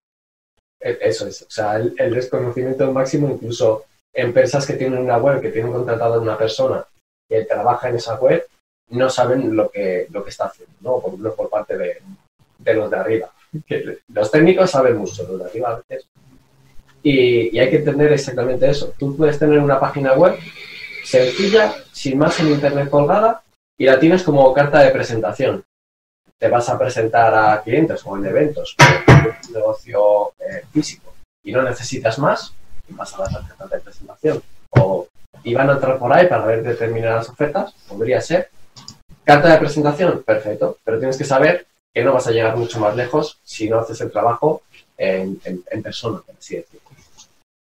E, 0.79 0.99
eso 1.01 1.25
es, 1.25 1.41
o 1.41 1.49
sea, 1.49 1.77
el, 1.77 2.13
desconocimiento 2.13 2.91
máximo, 2.91 3.31
incluso 3.31 3.85
empresas 4.15 4.65
que 4.65 4.73
tienen 4.73 4.99
una 4.99 5.17
web, 5.17 5.41
que 5.41 5.51
tienen 5.51 5.73
contratado 5.73 6.15
a 6.15 6.19
una 6.19 6.37
persona 6.37 6.85
que 7.29 7.43
trabaja 7.43 7.89
en 7.89 7.95
esa 7.95 8.15
web, 8.15 8.47
no 8.89 9.09
saben 9.09 9.55
lo 9.55 9.69
que, 9.69 10.07
lo 10.11 10.23
que 10.23 10.29
está 10.29 10.45
haciendo, 10.45 10.73
¿no? 10.81 10.99
Por, 10.99 11.35
por 11.35 11.49
parte 11.49 11.77
de, 11.77 12.01
de 12.59 12.73
los 12.73 12.89
de 12.89 12.97
arriba 12.97 13.29
los 14.13 14.31
técnicos 14.31 14.71
saben 14.71 14.97
mucho, 14.97 15.23
los 15.23 15.39
de 15.39 15.45
arriba 15.45 15.71
a 15.71 15.81
veces. 15.87 16.07
Y, 17.03 17.57
hay 17.57 17.69
que 17.69 17.77
entender 17.77 18.11
exactamente 18.13 18.69
eso. 18.69 18.93
Tú 18.97 19.15
puedes 19.15 19.37
tener 19.37 19.59
una 19.59 19.79
página 19.79 20.13
web 20.13 20.37
sencilla, 21.03 21.75
sin 21.91 22.17
más 22.17 22.39
en 22.39 22.51
internet 22.51 22.89
colgada, 22.89 23.43
y 23.77 23.85
la 23.85 23.99
tienes 23.99 24.23
como 24.23 24.51
carta 24.53 24.79
de 24.79 24.91
presentación. 24.91 25.63
Te 26.37 26.49
vas 26.49 26.67
a 26.69 26.77
presentar 26.77 27.33
a 27.33 27.61
clientes 27.61 28.01
o 28.05 28.17
en 28.17 28.25
eventos, 28.25 28.75
un 28.77 29.53
negocio 29.53 30.33
eh, 30.39 30.63
físico, 30.71 31.13
y 31.43 31.51
no 31.51 31.61
necesitas 31.61 32.17
más, 32.19 32.53
y 32.87 32.93
vas 32.93 33.13
a 33.13 33.31
la 33.31 33.47
carta 33.47 33.75
de 33.75 33.81
presentación. 33.81 34.41
O 34.71 35.07
y 35.45 35.53
van 35.53 35.69
a 35.69 35.73
entrar 35.73 35.99
por 35.99 36.11
ahí 36.11 36.27
para 36.27 36.45
ver 36.45 36.63
determinadas 36.63 37.29
ofertas, 37.29 37.73
podría 37.87 38.19
ser. 38.19 38.49
Carta 39.23 39.49
de 39.49 39.57
presentación, 39.57 40.23
perfecto, 40.23 40.77
pero 40.83 40.97
tienes 40.97 41.17
que 41.17 41.23
saber 41.23 41.67
que 41.93 42.03
no 42.03 42.13
vas 42.13 42.27
a 42.27 42.31
llegar 42.31 42.57
mucho 42.57 42.79
más 42.79 42.95
lejos 42.95 43.39
si 43.43 43.69
no 43.69 43.79
haces 43.79 44.01
el 44.01 44.11
trabajo 44.11 44.63
en, 44.97 45.39
persona, 45.83 46.21
por 46.25 46.35
así 46.35 46.57
decirlo. 46.57 46.81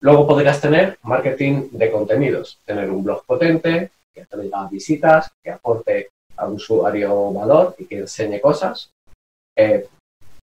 Luego 0.02 0.28
podrías 0.28 0.60
tener 0.60 0.98
marketing 1.04 1.70
de 1.72 1.92
contenidos, 1.92 2.60
tener 2.66 2.90
un 2.90 3.04
blog 3.04 3.24
potente, 3.26 3.92
que 4.14 4.26
traiga 4.26 4.68
visitas, 4.70 5.32
que 5.42 5.52
aporte 5.52 6.10
al 6.38 6.54
usuario 6.54 7.32
valor 7.32 7.76
y 7.78 7.86
que 7.86 8.00
enseñe 8.00 8.42
cosas. 8.42 8.92
Eh, 9.56 9.88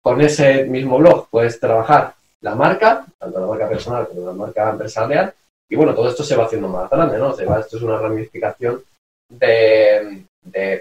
con 0.02 0.20
ese 0.20 0.64
mismo 0.64 0.98
blog 0.98 1.28
puedes 1.28 1.58
trabajar 1.60 2.14
la 2.42 2.54
marca, 2.54 3.06
tanto 3.18 3.40
la 3.40 3.46
marca 3.46 3.68
personal 3.68 4.08
como 4.08 4.26
la 4.26 4.32
marca 4.32 4.70
empresarial, 4.70 5.32
y 5.70 5.76
bueno, 5.76 5.94
todo 5.94 6.08
esto 6.08 6.22
se 6.22 6.36
va 6.36 6.44
haciendo 6.44 6.68
más 6.68 6.88
grande, 6.88 7.18
¿no? 7.18 7.30
esto 7.32 7.76
es 7.76 7.82
una 7.82 7.98
ramificación 7.98 8.82
de, 9.28 10.24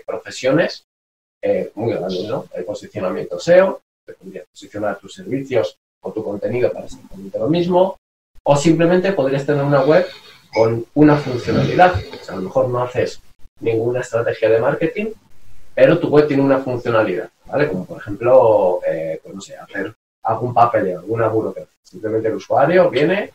profesiones 0.06 0.86
eh, 1.44 1.72
muy 1.76 1.94
grande, 1.94 2.28
¿no? 2.28 2.46
El 2.54 2.64
posicionamiento 2.64 3.40
SEO, 3.40 3.82
podrías 4.16 4.46
posicionar 4.48 4.98
tus 4.98 5.14
servicios 5.14 5.78
o 6.02 6.12
tu 6.12 6.24
contenido 6.24 6.72
para 6.72 6.86
exactamente 6.86 7.38
lo 7.38 7.48
mismo, 7.48 7.98
o 8.44 8.56
simplemente 8.56 9.12
podrías 9.12 9.46
tener 9.46 9.64
una 9.64 9.84
web 9.84 10.08
con 10.54 10.86
una 10.94 11.18
funcionalidad. 11.18 11.96
O 11.96 12.24
sea, 12.24 12.34
a 12.34 12.38
lo 12.38 12.44
mejor 12.44 12.70
no 12.70 12.82
haces 12.82 13.20
ninguna 13.60 14.00
estrategia 14.00 14.50
de 14.50 14.60
marketing, 14.60 15.08
pero 15.76 16.00
tu 16.00 16.08
web 16.08 16.28
tiene 16.28 16.44
una 16.44 16.60
funcionalidad, 16.60 17.30
¿vale? 17.46 17.68
Como 17.68 17.86
por 17.86 18.00
ejemplo, 18.00 18.80
eh, 18.88 19.20
pues 19.22 19.36
no 19.36 19.42
sé, 19.42 19.58
hacer 19.58 19.94
algún 20.28 20.54
papeleo, 20.54 21.00
alguna 21.00 21.28
burocracia. 21.28 21.74
Simplemente 21.84 22.28
el 22.28 22.36
usuario 22.36 22.90
viene, 22.90 23.32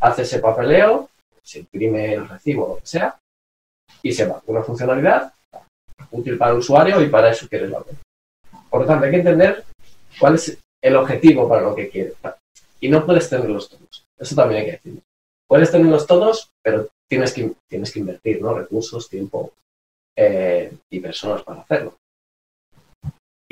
hace 0.00 0.22
ese 0.22 0.38
papeleo, 0.40 1.08
se 1.42 1.60
imprime 1.60 2.14
el 2.14 2.28
recibo, 2.28 2.68
lo 2.68 2.76
que 2.78 2.86
sea, 2.86 3.16
y 4.02 4.12
se 4.12 4.26
va. 4.26 4.42
Una 4.46 4.62
funcionalidad 4.62 5.32
útil 6.10 6.36
para 6.36 6.52
el 6.52 6.58
usuario 6.58 7.00
y 7.00 7.08
para 7.08 7.30
eso 7.30 7.48
quieres 7.48 7.70
la 7.70 7.78
web. 7.78 7.96
Por 8.68 8.80
lo 8.80 8.86
tanto, 8.86 9.04
hay 9.04 9.10
que 9.12 9.18
entender 9.18 9.64
cuál 10.18 10.34
es 10.34 10.58
el 10.82 10.96
objetivo 10.96 11.48
para 11.48 11.62
lo 11.62 11.74
que 11.74 11.88
quieres. 11.88 12.14
Y 12.80 12.88
no 12.88 13.06
puedes 13.06 13.28
tenerlos 13.28 13.68
todos. 13.68 14.04
Eso 14.18 14.34
también 14.34 14.60
hay 14.60 14.66
que 14.66 14.72
decirlo. 14.72 15.00
Puedes 15.48 15.70
tenerlos 15.70 16.06
todos, 16.06 16.50
pero 16.62 16.88
tienes 17.08 17.32
que, 17.32 17.52
tienes 17.68 17.92
que 17.92 18.00
invertir 18.00 18.40
¿no? 18.40 18.54
recursos, 18.54 19.08
tiempo 19.08 19.52
eh, 20.16 20.72
y 20.90 21.00
personas 21.00 21.42
para 21.42 21.60
hacerlo. 21.60 21.94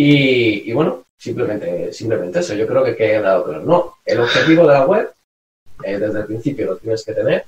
Y, 0.03 0.73
bueno, 0.73 1.05
simplemente, 1.21 1.93
simplemente 1.93 2.41
eso. 2.41 2.55
Yo 2.55 2.67
creo 2.67 2.83
que 2.83 2.97
queda 2.97 3.43
claro. 3.45 3.61
No, 3.61 3.95
el 4.05 4.21
objetivo 4.21 4.67
de 4.67 4.73
la 4.73 4.87
web, 4.87 5.13
eh, 5.85 5.99
desde 5.99 6.21
el 6.21 6.27
principio 6.27 6.67
lo 6.67 6.77
tienes 6.79 7.05
que 7.05 7.13
tener. 7.13 7.45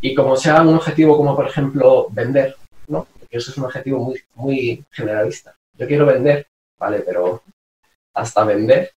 Y 0.00 0.14
como 0.14 0.36
sea 0.36 0.62
un 0.62 0.74
objetivo 0.74 1.16
como, 1.16 1.36
por 1.36 1.46
ejemplo, 1.46 2.08
vender, 2.10 2.56
¿no? 2.88 3.06
Porque 3.18 3.36
eso 3.36 3.50
es 3.50 3.58
un 3.58 3.64
objetivo 3.64 4.00
muy, 4.00 4.20
muy 4.34 4.84
generalista. 4.90 5.54
Yo 5.78 5.86
quiero 5.86 6.06
vender, 6.06 6.46
¿vale? 6.78 7.00
Pero 7.00 7.42
hasta 8.14 8.44
vender 8.44 8.92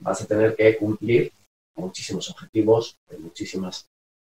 vas 0.00 0.20
a 0.22 0.26
tener 0.26 0.56
que 0.56 0.76
cumplir 0.76 1.32
muchísimos 1.76 2.30
objetivos, 2.30 2.96
muchísimas 3.18 3.86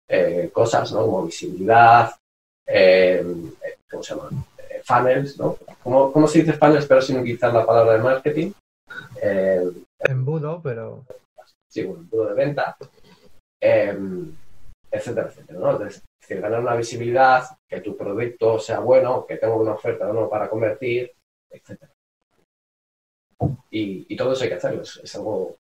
eh, 0.07 0.49
cosas, 0.53 0.91
¿no? 0.91 1.05
Como 1.05 1.25
visibilidad, 1.25 2.11
eh, 2.65 3.25
¿cómo 3.89 4.03
se 4.03 4.15
llaman? 4.15 4.45
Eh, 4.69 4.81
funnels, 4.83 5.39
¿no? 5.39 5.57
¿Cómo, 5.81 6.11
¿Cómo, 6.11 6.27
se 6.27 6.39
dice 6.39 6.53
funnels 6.53 6.85
pero 6.85 7.01
sin 7.01 7.19
utilizar 7.19 7.53
la 7.53 7.65
palabra 7.65 7.93
de 7.93 7.99
marketing? 7.99 8.51
Embudo, 9.99 10.61
pero... 10.61 11.05
Sí, 11.67 11.83
un 11.83 11.97
embudo 11.97 12.29
de 12.29 12.33
venta, 12.33 12.77
etcétera, 14.91 15.27
etcétera, 15.27 15.59
¿no? 15.59 15.85
Es 15.85 16.03
decir, 16.19 16.41
ganar 16.41 16.61
una 16.61 16.75
visibilidad, 16.75 17.43
que 17.67 17.81
tu 17.81 17.95
producto 17.95 18.59
sea 18.59 18.79
bueno, 18.79 19.25
que 19.27 19.37
tenga 19.37 19.55
una 19.55 19.73
oferta 19.73 20.11
no 20.11 20.29
para 20.29 20.49
convertir, 20.49 21.11
etcétera. 21.49 21.91
Y, 23.71 24.15
todo 24.15 24.33
eso 24.33 24.43
hay 24.43 24.49
que 24.49 24.55
hacerlo. 24.55 24.81
Es, 24.81 25.15
algo, 25.15 25.57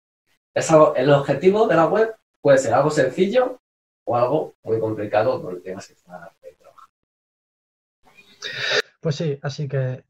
es 0.53 0.71
algo. 0.71 0.95
El 0.95 1.11
objetivo 1.11 1.67
de 1.67 1.75
la 1.75 1.87
web 1.87 2.15
puede 2.41 2.57
ser 2.57 2.73
algo 2.73 2.89
sencillo 2.89 3.59
o 4.05 4.15
algo 4.15 4.55
muy 4.63 4.79
complicado 4.79 5.37
donde 5.39 5.61
tengas 5.61 5.87
que 5.87 5.93
estar 5.93 6.31
trabajando. 6.57 6.91
Pues 9.01 9.15
sí, 9.15 9.37
así 9.41 9.67
que 9.67 10.03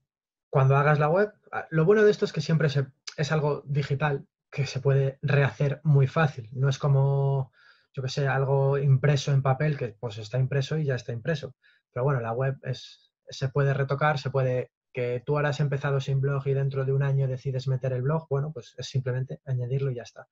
cuando 0.49 0.78
hagas 0.78 0.99
la 0.99 1.09
web, 1.09 1.34
ah, 1.51 1.68
lo 1.72 1.86
bueno 1.86 2.03
de 2.03 2.11
esto 2.11 2.26
es 2.26 2.32
que 2.32 2.41
siempre 2.41 2.70
es 3.18 3.32
algo 3.32 3.63
digital 3.65 4.26
que 4.49 4.65
se 4.65 4.80
puede 4.80 5.20
rehacer 5.22 5.82
muy 5.84 6.07
fácil. 6.07 6.49
No 6.53 6.70
es 6.70 6.78
como, 6.78 7.51
yo 7.93 8.03
que 8.03 8.09
sé, 8.09 8.28
algo 8.28 8.78
impreso 8.78 9.34
en 9.34 9.41
papel 9.41 9.78
que 9.78 9.97
pues 9.99 10.18
está 10.20 10.38
impreso 10.38 10.78
y 10.78 10.86
ya 10.86 10.95
está 10.95 11.11
impreso. 11.11 11.55
Pero 11.91 12.03
bueno, 12.05 12.22
la 12.22 12.32
web 12.32 12.57
es, 12.63 13.11
se 13.28 13.49
puede 13.49 13.74
retocar, 13.74 14.20
se 14.20 14.30
puede 14.30 14.72
que 14.93 15.22
tú 15.26 15.36
ahora 15.36 15.49
has 15.49 15.59
empezado 15.59 15.99
sin 15.99 16.22
blog 16.22 16.47
y 16.47 16.53
dentro 16.53 16.86
de 16.86 16.93
un 16.93 17.03
año 17.03 17.28
decides 17.28 17.68
meter 17.68 17.93
el 17.93 18.01
blog, 18.01 18.28
bueno, 18.30 18.51
pues 18.51 18.74
es 18.78 18.88
simplemente 18.88 19.41
añadirlo 19.45 19.91
y 19.91 19.95
ya 19.95 20.03
está. 20.03 20.28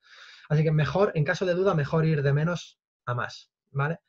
Así 0.49 0.63
que 0.63 0.71
mejor, 0.71 1.11
en 1.15 1.23
caso 1.23 1.45
de 1.45 1.53
duda, 1.53 1.75
mejor 1.75 2.05
ir 2.05 2.23
de 2.23 2.33
menos 2.33 2.79
a 3.05 3.13
más, 3.13 3.51
¿vale? 3.71 3.99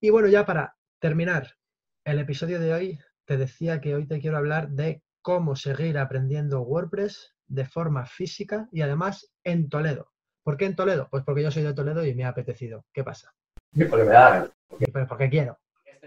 Y 0.00 0.10
bueno, 0.10 0.28
ya 0.28 0.46
para 0.46 0.76
terminar 1.00 1.56
el 2.04 2.18
episodio 2.18 2.60
de 2.60 2.72
hoy, 2.72 2.98
te 3.26 3.36
decía 3.36 3.80
que 3.80 3.94
hoy 3.94 4.06
te 4.06 4.20
quiero 4.20 4.38
hablar 4.38 4.70
de 4.70 5.02
cómo 5.20 5.54
seguir 5.54 5.98
aprendiendo 5.98 6.62
WordPress 6.62 7.34
de 7.50 7.64
forma 7.66 8.06
física 8.06 8.68
y 8.72 8.80
además 8.80 9.30
en 9.44 9.68
Toledo. 9.68 10.10
¿Por 10.42 10.56
qué 10.56 10.64
en 10.66 10.76
Toledo? 10.76 11.08
Pues 11.10 11.24
porque 11.24 11.42
yo 11.42 11.50
soy 11.50 11.64
de 11.64 11.74
Toledo 11.74 12.04
y 12.06 12.14
me 12.14 12.24
ha 12.24 12.28
apetecido. 12.28 12.86
¿Qué 12.92 13.04
pasa? 13.04 13.34
Porque 13.72 14.04
me 14.04 14.12
da 14.12 14.50
Porque... 14.68 15.06
porque 15.08 15.28
quiero. 15.28 15.58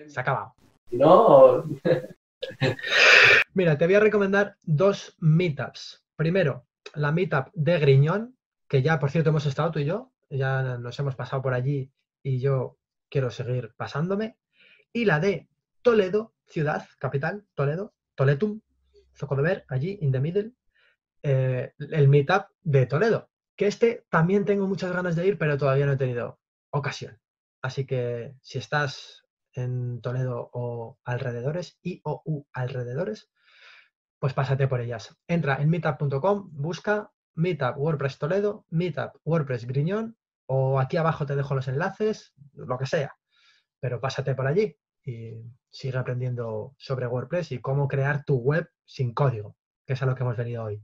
Se 0.08 0.20
ha 0.20 0.22
acabado. 0.22 0.56
No. 0.92 1.64
Mira, 3.54 3.78
te 3.78 3.86
voy 3.86 3.96
a 3.96 4.00
recomendar 4.00 4.56
dos 4.64 5.16
meetups. 5.20 6.04
Primero, 6.16 6.66
la 6.96 7.12
meetup 7.12 7.50
de 7.54 7.78
Griñón, 7.78 8.38
que 8.68 8.82
ya, 8.82 9.00
por 9.00 9.12
cierto, 9.12 9.30
hemos 9.30 9.46
estado 9.46 9.72
tú 9.72 9.80
y 9.80 9.86
yo, 9.86 10.12
ya 10.30 10.78
nos 10.78 10.98
hemos 11.00 11.16
pasado 11.16 11.42
por 11.42 11.54
allí 11.54 11.92
y 12.24 12.40
yo 12.40 12.78
quiero 13.10 13.30
seguir 13.30 13.74
pasándome. 13.76 14.38
Y 14.92 15.06
la 15.06 15.20
de 15.20 15.48
Toledo, 15.82 16.34
ciudad, 16.48 16.88
capital, 17.00 17.46
Toledo, 17.54 17.94
Toletum, 18.16 18.62
Zoco 19.16 19.36
de 19.36 19.44
Ver, 19.44 19.66
allí, 19.68 19.98
in 20.02 20.12
the 20.12 20.20
middle, 20.20 20.52
eh, 21.24 21.74
el 21.80 22.08
meetup 22.08 22.48
de 22.62 22.86
Toledo. 22.86 23.30
Que 23.56 23.68
este 23.68 24.06
también 24.10 24.46
tengo 24.46 24.68
muchas 24.68 24.92
ganas 24.92 25.16
de 25.16 25.28
ir, 25.28 25.38
pero 25.38 25.58
todavía 25.58 25.86
no 25.86 25.94
he 25.94 25.98
tenido 25.98 26.40
ocasión. 26.70 27.20
Así 27.62 27.86
que 27.86 28.36
si 28.42 28.58
estás 28.58 29.24
en 29.54 30.02
Toledo 30.02 30.50
o 30.54 31.00
alrededores, 31.04 31.80
I 31.82 32.02
o 32.04 32.22
U 32.26 32.46
alrededores, 32.52 33.30
pues 34.20 34.34
pásate 34.34 34.68
por 34.68 34.82
ellas. 34.82 35.16
Entra 35.28 35.62
en 35.62 35.70
meetup.com, 35.70 36.50
busca 36.52 37.12
Meetup 37.36 37.78
WordPress 37.78 38.20
Toledo, 38.20 38.66
Meetup 38.70 39.16
WordPress 39.24 39.66
Griñón, 39.66 40.18
o 40.46 40.80
aquí 40.80 40.98
abajo 40.98 41.26
te 41.26 41.36
dejo 41.36 41.56
los 41.56 41.68
enlaces, 41.68 42.34
lo 42.54 42.78
que 42.78 42.86
sea. 42.86 43.16
Pero 43.80 44.00
pásate 44.00 44.36
por 44.36 44.48
allí 44.48 44.76
y 45.06 45.42
sigue 45.70 45.98
aprendiendo 45.98 46.74
sobre 46.78 47.08
WordPress 47.08 47.52
y 47.52 47.60
cómo 47.60 47.88
crear 47.88 48.24
tu 48.24 48.38
web 48.38 48.70
sin 48.86 49.14
código, 49.14 49.56
que 49.86 49.94
es 49.94 50.02
a 50.02 50.06
lo 50.06 50.16
que 50.16 50.24
hemos 50.24 50.38
venido 50.38 50.64
hoy. 50.64 50.82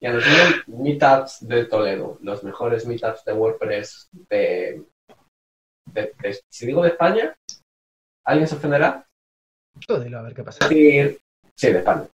Y 0.00 0.06
a 0.06 0.12
los 0.12 0.24
meetups 0.66 1.46
de 1.48 1.64
Toledo, 1.66 2.18
los 2.20 2.42
mejores 2.44 2.86
meetups 2.86 3.24
de 3.24 3.32
WordPress 3.32 4.10
de, 4.28 4.84
si 6.50 6.66
digo 6.66 6.82
de 6.82 6.88
España, 6.90 7.34
¿Alguien 8.24 8.48
se 8.48 8.56
ofenderá? 8.56 9.06
Tú 9.86 10.00
dilo 10.00 10.18
a 10.18 10.22
ver 10.22 10.34
qué 10.34 10.42
pasa. 10.42 10.66
Sí, 10.68 10.76
de 10.76 11.78
España. 11.78 12.08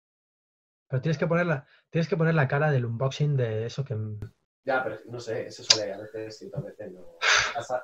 Pero 0.88 1.02
tienes 1.02 1.18
que 1.20 1.28
poner 1.28 1.46
la, 1.46 1.68
tienes 1.92 2.08
que 2.10 2.18
poner 2.18 2.34
la 2.34 2.48
cara 2.48 2.72
del 2.72 2.86
unboxing 2.86 3.38
de 3.38 3.68
eso 3.68 3.86
que. 3.86 3.96
Ya, 4.66 4.84
pero 4.84 4.98
no 5.06 5.20
sé, 5.20 5.48
eso 5.48 5.64
sale 5.64 5.94
a 5.94 5.98
veces 5.98 6.42
y 6.42 6.52
a 6.54 6.60
veces 6.60 6.92
no. 6.92 7.18
Esa, 7.58 7.84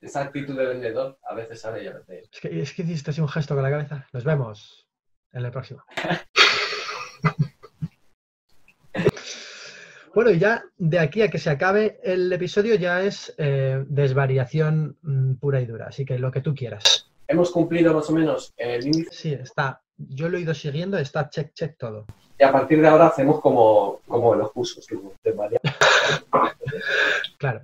esa, 0.00 0.22
actitud 0.22 0.56
de 0.56 0.66
vendedor 0.66 1.18
a 1.22 1.34
veces 1.34 1.60
sale 1.60 1.84
y 1.84 1.86
a 1.88 1.92
veces. 1.92 2.28
Es 2.32 2.40
que, 2.40 2.60
es 2.60 2.72
que 2.72 2.82
hiciste 2.82 3.10
así 3.10 3.20
un 3.20 3.28
gesto 3.28 3.54
con 3.54 3.62
la 3.62 3.70
cabeza. 3.70 4.06
Nos 4.12 4.24
vemos 4.24 4.88
en 5.32 5.44
el 5.44 5.50
próximo. 5.52 5.84
Bueno, 10.14 10.30
y 10.30 10.38
ya 10.38 10.64
de 10.78 11.00
aquí 11.00 11.22
a 11.22 11.28
que 11.28 11.38
se 11.38 11.50
acabe 11.50 11.98
el 12.04 12.32
episodio 12.32 12.76
ya 12.76 13.02
es 13.02 13.34
eh, 13.36 13.84
desvariación 13.88 14.96
mm, 15.02 15.34
pura 15.34 15.60
y 15.60 15.66
dura, 15.66 15.86
así 15.88 16.04
que 16.04 16.20
lo 16.20 16.30
que 16.30 16.40
tú 16.40 16.54
quieras. 16.54 17.10
¿Hemos 17.26 17.50
cumplido 17.50 17.92
más 17.92 18.08
o 18.10 18.12
menos 18.12 18.54
el 18.56 18.86
índice? 18.86 19.10
Sí, 19.10 19.32
está. 19.32 19.82
Yo 19.96 20.28
lo 20.28 20.36
he 20.36 20.42
ido 20.42 20.54
siguiendo, 20.54 20.98
está 20.98 21.28
check, 21.28 21.52
check 21.52 21.76
todo. 21.76 22.06
Y 22.38 22.44
a 22.44 22.52
partir 22.52 22.80
de 22.80 22.86
ahora 22.86 23.08
hacemos 23.08 23.40
como, 23.40 24.02
como 24.06 24.36
los 24.36 24.52
cursos, 24.52 24.86
que 24.86 24.94
claro. 27.38 27.62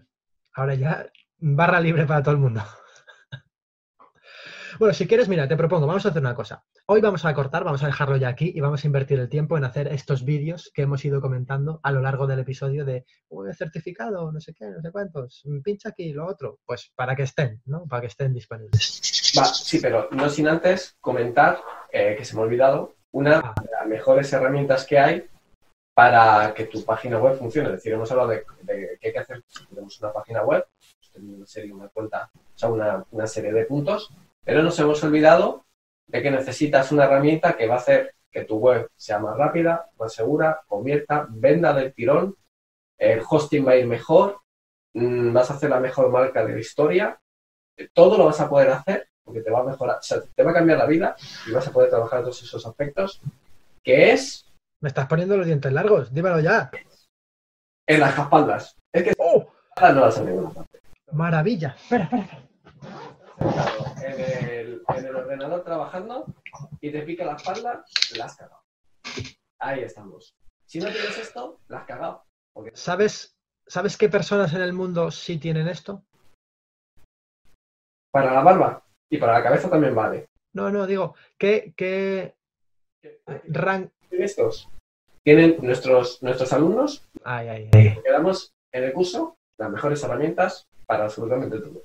Ahora 0.55 0.75
ya 0.75 1.07
barra 1.39 1.81
libre 1.81 2.05
para 2.05 2.23
todo 2.23 2.35
el 2.35 2.41
mundo. 2.41 2.63
Bueno, 4.81 4.95
si 4.95 5.07
quieres, 5.07 5.29
mira, 5.29 5.47
te 5.47 5.59
propongo, 5.59 5.87
vamos 5.87 6.07
a 6.07 6.09
hacer 6.09 6.23
una 6.23 6.35
cosa. 6.35 6.65
Hoy 6.87 7.03
vamos 7.03 7.27
a 7.27 7.35
cortar, 7.35 7.65
vamos 7.65 7.83
a 7.83 7.87
dejarlo 7.87 8.17
ya 8.17 8.29
aquí 8.29 8.51
y 8.55 8.63
vamos 8.63 8.83
a 8.83 8.87
invertir 8.87 9.21
el 9.21 9.29
tiempo 9.29 9.59
en 9.59 9.65
hacer 9.65 9.89
estos 9.89 10.25
vídeos 10.25 10.71
que 10.73 10.81
hemos 10.81 11.05
ido 11.05 11.21
comentando 11.21 11.81
a 11.83 11.93
lo 11.93 12.01
largo 12.01 12.27
del 12.27 12.39
episodio 12.39 12.87
de 12.87 13.05
un 13.29 13.53
certificado, 13.53 14.33
no 14.33 14.41
sé 14.41 14.55
qué, 14.55 14.65
no 14.65 14.81
sé 14.81 14.91
cuántos, 14.91 15.45
pincha 15.63 15.91
aquí, 15.91 16.15
lo 16.15 16.27
otro, 16.27 16.61
pues 16.65 16.91
para 16.97 17.15
que 17.15 17.25
estén, 17.25 17.61
¿no? 17.67 17.85
Para 17.87 18.01
que 18.01 18.07
estén 18.07 18.33
disponibles. 18.33 19.35
Va, 19.39 19.45
sí, 19.45 19.81
pero 19.83 20.09
no 20.13 20.31
sin 20.31 20.49
antes 20.49 20.97
comentar, 20.99 21.61
eh, 21.93 22.15
que 22.17 22.25
se 22.25 22.35
me 22.35 22.41
ha 22.41 22.45
olvidado, 22.45 22.95
una 23.13 23.39
ah. 23.39 23.55
de 23.63 23.69
las 23.71 23.87
mejores 23.87 24.33
herramientas 24.33 24.87
que 24.87 24.99
hay 24.99 25.27
para 25.93 26.55
que 26.55 26.65
tu 26.65 26.83
página 26.87 27.19
web 27.19 27.37
funcione. 27.37 27.69
Es 27.69 27.75
decir, 27.75 27.93
hemos 27.93 28.11
hablado 28.13 28.31
de, 28.31 28.45
qué 28.99 29.09
hay 29.09 29.13
que 29.13 29.19
hacer 29.19 29.45
si 29.47 29.67
tenemos 29.67 30.01
una 30.01 30.11
página 30.11 30.43
web, 30.43 30.65
una 31.17 31.47
serie, 31.47 31.71
una 31.71 31.89
cuenta, 31.89 32.31
o 32.35 32.59
sea, 32.59 32.71
una, 32.71 33.05
una 33.11 33.27
serie 33.27 33.53
de 33.53 33.67
puntos 33.67 34.11
pero 34.45 34.63
nos 34.63 34.79
hemos 34.79 35.03
olvidado 35.05 35.65
de 36.07 36.23
que 36.23 36.31
necesitas 36.31 36.91
una 36.93 37.05
herramienta 37.05 37.57
que 37.57 37.67
va 37.67 37.75
a 37.75 37.79
hacer 37.79 38.15
que 38.31 38.45
tu 38.45 38.59
web 38.59 38.89
sea 38.97 39.19
más 39.19 39.37
rápida, 39.37 39.91
más 39.99 40.13
segura, 40.15 40.61
convierta, 40.67 41.27
venda 41.31 41.73
del 41.73 41.93
tirón, 41.93 42.37
el 42.99 43.23
hosting 43.29 43.67
va 43.67 43.73
a 43.73 43.77
ir 43.77 43.87
mejor, 43.87 44.41
mm, 44.95 45.33
vas 45.33 45.51
a 45.51 45.55
hacer 45.55 45.71
la 45.71 45.81
mejor 45.81 46.11
marca 46.11 46.45
de 46.45 46.55
la 46.55 46.61
historia, 46.61 47.21
todo 47.93 48.19
lo 48.19 48.27
vas 48.27 48.41
a 48.41 48.49
poder 48.49 48.71
hacer 48.71 49.09
porque 49.25 49.43
te 49.43 49.51
va 49.51 49.61
a 49.61 49.65
mejorar, 49.65 49.99
o 49.99 50.03
sea, 50.03 50.21
te 50.21 50.43
va 50.43 50.51
a 50.51 50.55
cambiar 50.55 50.79
la 50.79 50.87
vida 50.87 51.17
y 51.47 51.53
vas 51.53 51.67
a 51.67 51.73
poder 51.73 51.91
trabajar 51.91 52.21
todos 52.23 52.43
esos 52.43 52.65
aspectos, 52.67 53.21
que 53.83 54.13
es... 54.13 54.47
Me 54.81 54.89
estás 54.89 55.07
poniendo 55.07 55.37
los 55.37 55.47
dientes 55.47 55.73
largos, 55.73 56.13
dímelo 56.13 56.41
ya. 56.41 56.71
En 57.87 58.01
las 58.01 58.19
espaldas. 58.19 58.77
Es 58.93 59.05
que 59.05 59.15
¡Oh! 59.19 59.47
no 59.81 60.01
vas 60.01 60.19
a 60.19 60.25
ninguna 60.25 60.51
parte. 60.51 60.81
Maravilla. 61.13 61.77
Espera, 61.79 62.05
espera, 62.05 62.23
espera 62.23 62.50
en 63.41 64.21
el, 64.21 64.83
en 64.89 65.05
el 65.05 65.17
ordenador 65.17 65.65
trabajando 65.65 66.27
y 66.81 66.91
te 66.93 67.03
pica 67.03 67.25
la 67.25 67.37
espalda, 67.37 67.85
la 68.17 68.25
has 68.25 68.37
cagado. 68.37 68.63
Ahí 69.59 69.81
estamos. 69.81 70.35
Si 70.67 70.79
no 70.79 70.91
tienes 70.91 71.19
esto, 71.19 71.59
la 71.69 71.79
has 71.79 71.87
cagado. 71.87 72.25
¿Sabes, 72.75 73.37
¿Sabes 73.67 73.97
qué 73.97 74.09
personas 74.09 74.53
en 74.53 74.63
el 74.63 74.73
mundo 74.73 75.11
sí 75.11 75.39
tienen 75.39 75.69
esto? 75.69 76.05
Para 78.13 78.33
la 78.33 78.43
barba 78.43 78.85
y 79.09 79.19
para 79.19 79.35
la 79.35 79.43
cabeza 79.43 79.71
también 79.71 79.95
vale. 79.95 80.29
No, 80.53 80.71
no, 80.71 80.87
digo, 80.87 81.15
¿qué, 81.39 81.73
qué 81.77 82.35
rank... 83.47 83.93
estos? 84.11 84.69
Tienen 85.23 85.59
nuestros, 85.63 86.23
nuestros 86.23 86.53
alumnos. 86.53 87.07
Ay, 87.23 87.49
ay, 87.49 87.71
ay. 87.73 88.01
Quedamos 88.03 88.53
en 88.73 88.85
el 88.85 88.93
curso 88.93 89.39
las 89.59 89.71
mejores 89.71 90.03
herramientas 90.03 90.69
para 90.87 91.05
absolutamente 91.05 91.61
todo. 91.61 91.85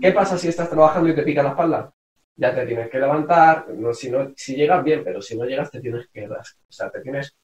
¿Qué 0.00 0.12
pasa 0.12 0.38
si 0.38 0.48
estás 0.48 0.68
trabajando 0.70 1.08
y 1.08 1.14
te 1.14 1.22
pica 1.22 1.42
la 1.42 1.50
espalda? 1.50 1.92
Ya 2.36 2.54
te 2.54 2.66
tienes 2.66 2.90
que 2.90 2.98
levantar, 2.98 3.68
no, 3.70 3.94
si, 3.94 4.10
no, 4.10 4.32
si 4.36 4.56
llegas 4.56 4.82
bien, 4.82 5.04
pero 5.04 5.22
si 5.22 5.36
no 5.36 5.44
llegas 5.44 5.70
te 5.70 5.80
tienes 5.80 6.08
que 6.12 6.26
rascar. 6.26 6.62
O 6.68 6.72
sea, 6.72 6.90
te 6.90 7.00
tienes, 7.00 7.36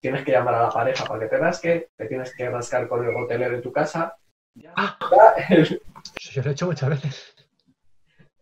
tienes 0.00 0.24
que 0.24 0.32
llamar 0.32 0.54
a 0.54 0.62
la 0.64 0.70
pareja 0.70 1.04
para 1.04 1.20
que 1.20 1.26
te 1.28 1.38
rasque, 1.38 1.88
te 1.96 2.06
tienes 2.06 2.34
que 2.34 2.50
rascar 2.50 2.88
con 2.88 3.04
el 3.04 3.12
gotelero 3.14 3.54
en 3.54 3.62
tu 3.62 3.72
casa. 3.72 4.16
ah, 4.76 4.98
Yo 6.32 6.42
lo 6.42 6.50
he 6.50 6.52
hecho 6.52 6.66
muchas 6.66 6.90
veces. 6.90 7.34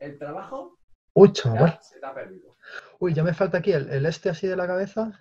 El 0.00 0.18
trabajo 0.18 0.76
Uy, 1.14 1.30
ya 1.32 1.78
se 1.80 2.00
te 2.00 2.06
ha 2.06 2.14
perdido. 2.14 2.56
Uy, 2.98 3.12
ya 3.12 3.22
me 3.22 3.34
falta 3.34 3.58
aquí 3.58 3.72
el, 3.72 3.90
el 3.90 4.06
este 4.06 4.30
así 4.30 4.46
de 4.48 4.56
la 4.56 4.66
cabeza. 4.66 5.20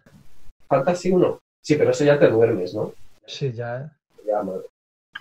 Falta 0.70 0.92
así 0.92 1.12
uno. 1.12 1.40
Sí, 1.62 1.76
pero 1.76 1.92
eso 1.92 2.06
ya 2.06 2.18
te 2.18 2.30
duermes, 2.30 2.74
¿no? 2.74 2.94
Sí, 3.26 3.52
ya. 3.52 3.82
¿eh? 3.82 3.90
Ya, 4.26 4.42
madre. 4.42 4.71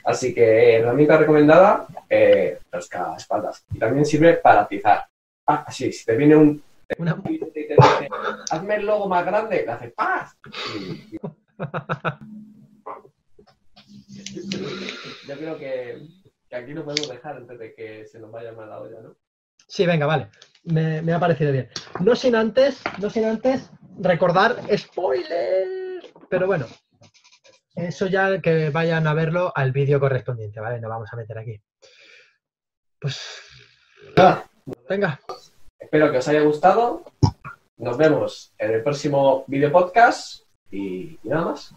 Así 0.04 0.34
que 0.34 0.76
herramienta 0.76 1.16
recomendada, 1.18 1.86
eh, 2.08 2.58
espaldas. 3.16 3.64
Y 3.72 3.78
también 3.78 4.04
sirve 4.04 4.34
para 4.34 4.62
atizar. 4.62 5.06
Ah, 5.46 5.64
así, 5.66 5.92
si 5.92 6.04
te 6.04 6.16
viene 6.16 6.36
un... 6.36 6.62
Una... 6.98 7.22
hazme 8.50 8.76
el 8.76 8.86
logo 8.86 9.08
más 9.08 9.24
grande, 9.24 9.62
le 9.64 9.72
hace 9.72 9.88
¡paz! 9.88 10.36
Yo 15.28 15.36
creo 15.36 15.58
que, 15.58 16.02
aquí 16.52 16.74
no 16.74 16.84
podemos 16.84 17.08
dejar 17.08 17.36
antes 17.36 17.58
de 17.58 17.74
que 17.74 18.06
se 18.06 18.18
nos 18.18 18.30
vaya 18.30 18.52
mal 18.52 18.68
la 18.68 18.80
olla, 18.80 19.00
¿no? 19.00 19.16
Sí, 19.68 19.86
venga, 19.86 20.06
vale. 20.06 20.28
Me, 20.64 21.00
me, 21.02 21.12
ha 21.12 21.20
parecido 21.20 21.52
bien. 21.52 21.68
No 22.00 22.16
sin 22.16 22.34
antes, 22.34 22.82
no 22.98 23.08
sin 23.08 23.24
antes 23.24 23.70
recordar 24.00 24.56
spoiler. 24.76 26.02
Pero 26.28 26.46
bueno, 26.46 26.66
eso 27.88 28.06
ya 28.06 28.40
que 28.40 28.70
vayan 28.70 29.06
a 29.06 29.14
verlo 29.14 29.52
al 29.54 29.72
vídeo 29.72 30.00
correspondiente, 30.00 30.60
¿vale? 30.60 30.80
Nos 30.80 30.90
vamos 30.90 31.12
a 31.12 31.16
meter 31.16 31.38
aquí. 31.38 31.60
Pues. 33.00 33.20
venga. 34.88 35.20
Espero 35.78 36.12
que 36.12 36.18
os 36.18 36.28
haya 36.28 36.42
gustado. 36.42 37.04
Nos 37.78 37.96
vemos 37.96 38.52
en 38.58 38.72
el 38.72 38.82
próximo 38.82 39.44
vídeo 39.46 39.72
podcast 39.72 40.42
y 40.70 41.18
nada 41.22 41.46
más. 41.46 41.74